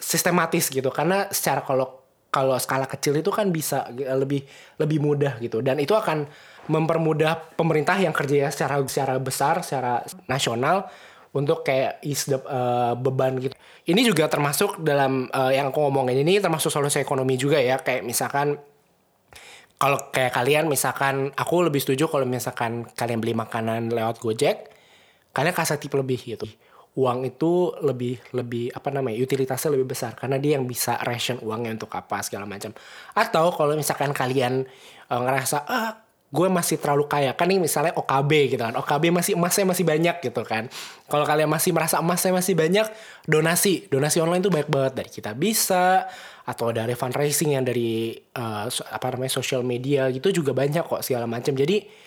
sistematis 0.00 0.72
gitu. 0.72 0.88
Karena 0.88 1.28
secara 1.28 1.60
kalau 1.60 2.00
kalau 2.32 2.58
skala 2.58 2.88
kecil 2.90 3.14
itu 3.14 3.30
kan 3.30 3.52
bisa 3.54 3.86
lebih 3.92 4.42
lebih 4.80 4.98
mudah 4.98 5.38
gitu. 5.38 5.60
Dan 5.60 5.78
itu 5.78 5.92
akan 5.94 6.26
mempermudah 6.66 7.54
pemerintah 7.54 8.00
yang 8.00 8.16
kerja 8.16 8.48
secara 8.48 8.80
secara 8.88 9.14
besar 9.20 9.60
secara 9.60 10.00
nasional 10.26 10.88
untuk 11.34 11.66
kayak 11.66 12.00
is 12.02 12.26
the, 12.26 12.38
uh, 12.42 12.94
beban 12.98 13.38
gitu. 13.38 13.54
Ini 13.84 14.00
juga 14.02 14.26
termasuk 14.26 14.80
dalam 14.80 15.28
uh, 15.30 15.52
yang 15.52 15.70
aku 15.70 15.84
ngomongin 15.84 16.24
ini 16.24 16.40
termasuk 16.40 16.72
solusi 16.72 16.98
ekonomi 16.98 17.38
juga 17.38 17.60
ya. 17.60 17.78
Kayak 17.78 18.02
misalkan 18.06 18.58
kalau 19.78 20.10
kayak 20.14 20.32
kalian 20.34 20.70
misalkan 20.70 21.34
aku 21.34 21.66
lebih 21.66 21.82
setuju 21.82 22.06
kalau 22.06 22.24
misalkan 22.26 22.86
kalian 22.94 23.18
beli 23.18 23.34
makanan 23.34 23.90
lewat 23.90 24.22
Gojek 24.22 24.73
kalian 25.34 25.52
kasih 25.52 25.76
tip 25.82 25.92
lebih 25.92 26.22
gitu 26.22 26.46
uang 26.94 27.26
itu 27.26 27.74
lebih 27.82 28.22
lebih 28.30 28.70
apa 28.70 28.88
namanya 28.94 29.18
utilitasnya 29.18 29.74
lebih 29.74 29.94
besar. 29.94 30.14
Karena 30.14 30.38
dia 30.38 30.58
yang 30.58 30.66
bisa 30.66 30.98
ration 31.02 31.42
uangnya 31.42 31.74
untuk 31.74 31.90
apa 31.94 32.22
segala 32.22 32.46
macam. 32.46 32.70
Atau 33.18 33.50
kalau 33.50 33.74
misalkan 33.74 34.14
kalian 34.14 34.62
uh, 35.10 35.20
ngerasa 35.20 35.66
ah 35.66 35.90
gue 36.34 36.48
masih 36.50 36.78
terlalu 36.78 37.06
kaya. 37.10 37.34
Kan 37.34 37.50
ini 37.50 37.66
misalnya 37.66 37.94
OKB 37.98 38.54
gitu 38.54 38.62
kan. 38.62 38.74
OKB 38.78 39.10
masih 39.10 39.32
emasnya 39.38 39.66
masih 39.66 39.84
banyak 39.86 40.16
gitu 40.22 40.42
kan. 40.46 40.70
Kalau 41.06 41.26
kalian 41.26 41.50
masih 41.50 41.70
merasa 41.74 41.98
emasnya 41.98 42.30
masih 42.34 42.54
banyak 42.54 42.86
donasi. 43.26 43.86
Donasi 43.90 44.22
online 44.22 44.42
itu 44.42 44.50
banyak 44.50 44.70
banget. 44.70 44.92
Dari 45.02 45.10
kita 45.10 45.30
bisa 45.34 46.06
atau 46.44 46.70
dari 46.70 46.94
fundraising 46.94 47.58
yang 47.58 47.64
dari 47.66 48.14
uh, 48.38 48.66
apa 48.70 49.06
namanya 49.14 49.32
social 49.32 49.66
media 49.66 50.10
gitu 50.14 50.30
juga 50.30 50.54
banyak 50.54 50.86
kok 50.86 51.02
segala 51.02 51.26
macam. 51.26 51.54
Jadi 51.54 52.03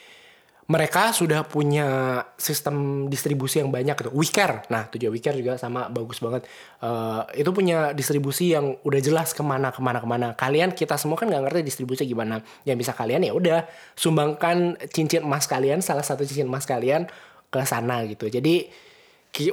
mereka 0.68 1.15
sudah 1.15 1.47
punya 1.47 2.20
sistem 2.36 3.07
distribusi 3.07 3.63
yang 3.63 3.72
banyak 3.72 3.95
gitu. 3.95 4.11
WeCare, 4.11 4.68
nah 4.68 4.84
tujuan 4.91 5.15
WeCare 5.15 5.39
juga 5.39 5.55
sama 5.55 5.88
bagus 5.88 6.20
banget. 6.20 6.43
Uh, 6.84 7.24
itu 7.32 7.47
punya 7.55 7.95
distribusi 7.95 8.51
yang 8.51 8.76
udah 8.84 8.99
jelas 8.99 9.32
ke 9.32 9.39
mana 9.39 9.72
ke 9.72 9.80
mana 9.80 10.03
ke 10.03 10.07
mana. 10.07 10.28
Kalian 10.36 10.76
kita 10.76 10.99
semua 10.99 11.15
kan 11.15 11.32
nggak 11.32 11.47
ngerti 11.47 11.61
distribusi 11.63 12.03
gimana. 12.03 12.43
Yang 12.68 12.84
bisa 12.84 12.91
kalian 12.91 13.24
ya 13.24 13.32
udah 13.32 13.63
sumbangkan 13.95 14.76
cincin 14.91 15.24
emas 15.24 15.47
kalian, 15.47 15.80
salah 15.80 16.03
satu 16.03 16.28
cincin 16.28 16.51
emas 16.51 16.68
kalian 16.68 17.07
ke 17.47 17.63
sana 17.63 18.03
gitu. 18.03 18.28
Jadi 18.28 18.68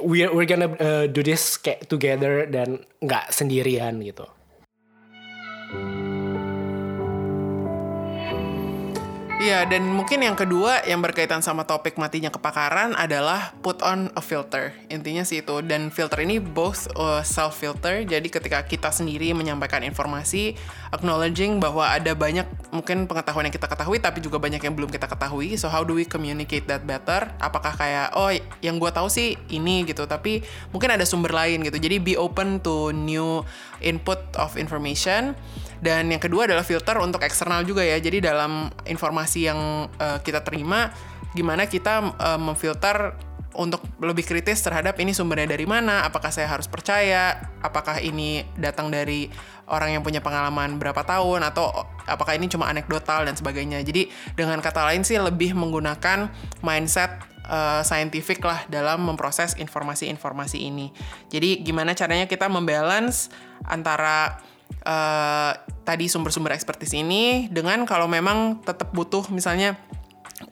we're 0.03 0.35
we're 0.35 0.49
gonna 0.49 0.67
uh, 0.83 1.07
do 1.07 1.23
this 1.23 1.63
together 1.87 2.43
dan 2.43 2.83
nggak 2.99 3.31
sendirian 3.31 4.03
gitu. 4.03 4.27
Iya, 9.45 9.61
dan 9.69 9.93
mungkin 9.93 10.25
yang 10.25 10.33
kedua 10.33 10.81
yang 10.89 11.05
berkaitan 11.05 11.37
sama 11.45 11.69
topik 11.69 12.01
matinya 12.01 12.33
kepakaran 12.33 12.97
adalah 12.97 13.53
put 13.61 13.77
on 13.85 14.09
a 14.17 14.21
filter. 14.25 14.73
Intinya 14.89 15.21
sih 15.21 15.45
itu. 15.45 15.61
Dan 15.61 15.93
filter 15.93 16.25
ini 16.25 16.41
both 16.41 16.89
uh, 16.97 17.21
self 17.21 17.61
filter. 17.61 18.01
Jadi 18.01 18.33
ketika 18.33 18.65
kita 18.65 18.89
sendiri 18.89 19.37
menyampaikan 19.37 19.85
informasi, 19.85 20.57
acknowledging 20.89 21.61
bahwa 21.61 21.85
ada 21.85 22.17
banyak 22.17 22.49
mungkin 22.73 23.05
pengetahuan 23.05 23.45
yang 23.45 23.53
kita 23.53 23.69
ketahui, 23.69 24.01
tapi 24.01 24.17
juga 24.17 24.41
banyak 24.41 24.65
yang 24.65 24.73
belum 24.73 24.89
kita 24.89 25.05
ketahui. 25.05 25.53
So 25.61 25.69
how 25.69 25.85
do 25.85 25.93
we 25.93 26.09
communicate 26.09 26.65
that 26.65 26.81
better? 26.89 27.29
Apakah 27.37 27.77
kayak 27.77 28.17
oh 28.17 28.33
yang 28.65 28.81
gue 28.81 28.89
tahu 28.89 29.13
sih 29.13 29.37
ini 29.53 29.85
gitu, 29.85 30.09
tapi 30.09 30.41
mungkin 30.73 30.89
ada 30.89 31.05
sumber 31.05 31.29
lain 31.29 31.61
gitu. 31.61 31.77
Jadi 31.77 32.01
be 32.01 32.17
open 32.17 32.65
to 32.65 32.89
new 32.97 33.45
input 33.77 34.25
of 34.41 34.57
information. 34.57 35.37
Dan 35.79 36.11
yang 36.11 36.21
kedua 36.21 36.47
adalah 36.47 36.63
filter 36.63 36.99
untuk 37.01 37.23
eksternal 37.23 37.63
juga 37.63 37.83
ya. 37.83 37.97
Jadi 37.99 38.23
dalam 38.23 38.71
informasi 38.87 39.39
yang 39.47 39.89
uh, 39.99 40.19
kita 40.23 40.43
terima, 40.43 40.91
gimana 41.35 41.67
kita 41.67 42.15
uh, 42.15 42.39
memfilter 42.39 43.15
untuk 43.55 43.87
lebih 44.03 44.27
kritis 44.27 44.59
terhadap 44.59 44.99
ini 44.99 45.15
sumbernya 45.15 45.55
dari 45.55 45.63
mana, 45.63 46.03
apakah 46.03 46.27
saya 46.27 46.51
harus 46.51 46.67
percaya, 46.67 47.39
apakah 47.63 48.03
ini 48.03 48.43
datang 48.59 48.91
dari 48.91 49.31
orang 49.71 49.97
yang 49.97 50.03
punya 50.03 50.19
pengalaman 50.19 50.77
berapa 50.77 51.01
tahun 51.07 51.41
atau 51.47 51.71
apakah 52.05 52.35
ini 52.35 52.51
cuma 52.51 52.67
anekdotal 52.69 53.25
dan 53.25 53.33
sebagainya. 53.33 53.81
Jadi 53.81 54.11
dengan 54.35 54.59
kata 54.59 54.83
lain 54.91 55.07
sih 55.07 55.17
lebih 55.17 55.55
menggunakan 55.55 56.29
mindset 56.61 57.15
uh, 57.47 57.81
scientific 57.81 58.43
lah 58.43 58.67
dalam 58.67 59.01
memproses 59.01 59.55
informasi-informasi 59.57 60.59
ini. 60.59 60.91
Jadi 61.31 61.63
gimana 61.63 61.95
caranya 61.97 62.27
kita 62.29 62.51
membalance 62.51 63.31
antara 63.65 64.37
uh, 64.85 65.51
tadi 65.83 66.05
sumber-sumber 66.09 66.53
ekspertis 66.53 66.93
ini 66.93 67.49
dengan 67.49 67.83
kalau 67.83 68.05
memang 68.09 68.61
tetap 68.65 68.93
butuh 68.93 69.25
misalnya 69.29 69.77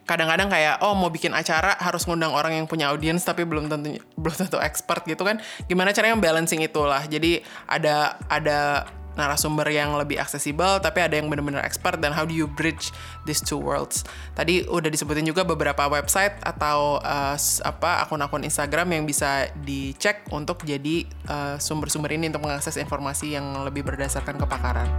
kadang-kadang 0.08 0.48
kayak 0.48 0.80
oh 0.80 0.96
mau 0.96 1.12
bikin 1.12 1.36
acara 1.36 1.76
harus 1.80 2.08
ngundang 2.08 2.32
orang 2.32 2.56
yang 2.56 2.66
punya 2.68 2.92
audiens 2.92 3.24
tapi 3.24 3.44
belum 3.44 3.68
tentu 3.68 4.00
belum 4.16 4.36
tentu 4.36 4.58
expert 4.60 5.04
gitu 5.04 5.28
kan. 5.28 5.40
Gimana 5.68 5.92
caranya 5.92 6.16
balancing 6.20 6.64
itulah. 6.64 7.04
Jadi 7.04 7.44
ada 7.68 8.16
ada 8.32 8.88
narasumber 9.14 9.68
yang 9.70 9.94
lebih 9.96 10.18
aksesibel 10.20 10.82
tapi 10.82 11.04
ada 11.04 11.18
yang 11.18 11.30
benar-benar 11.30 11.66
expert 11.66 11.98
dan 12.02 12.14
how 12.14 12.26
do 12.26 12.34
you 12.34 12.50
bridge 12.50 12.90
these 13.28 13.40
two 13.40 13.58
worlds 13.58 14.04
tadi 14.34 14.66
udah 14.66 14.90
disebutin 14.90 15.26
juga 15.26 15.46
beberapa 15.46 15.86
website 15.90 16.38
atau 16.42 17.02
uh, 17.02 17.36
apa 17.64 18.06
akun-akun 18.06 18.44
Instagram 18.44 18.94
yang 18.94 19.04
bisa 19.06 19.50
dicek 19.64 20.26
untuk 20.34 20.66
jadi 20.66 21.06
uh, 21.30 21.56
sumber-sumber 21.58 22.12
uh, 22.12 22.18
ini 22.18 22.30
untuk 22.30 22.44
mengakses 22.46 22.76
informasi 22.78 23.38
yang 23.38 23.66
lebih 23.66 23.86
berdasarkan 23.86 24.38
kepakaran. 24.42 24.90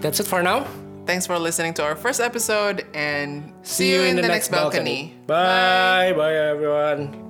That's 0.00 0.20
it 0.20 0.26
for 0.26 0.42
now. 0.42 0.66
Thanks 1.06 1.26
for 1.26 1.38
listening 1.38 1.74
to 1.74 1.82
our 1.82 1.96
first 1.96 2.20
episode 2.20 2.86
and 2.94 3.52
see, 3.62 3.74
see 3.74 3.94
you 3.94 4.00
in, 4.02 4.10
in 4.10 4.16
the, 4.16 4.22
the, 4.22 4.28
next 4.28 4.48
balcony. 4.48 5.16
balcony. 5.26 5.26
Bye. 5.26 6.12
Bye, 6.12 6.18
bye 6.18 6.36
everyone. 6.36 7.27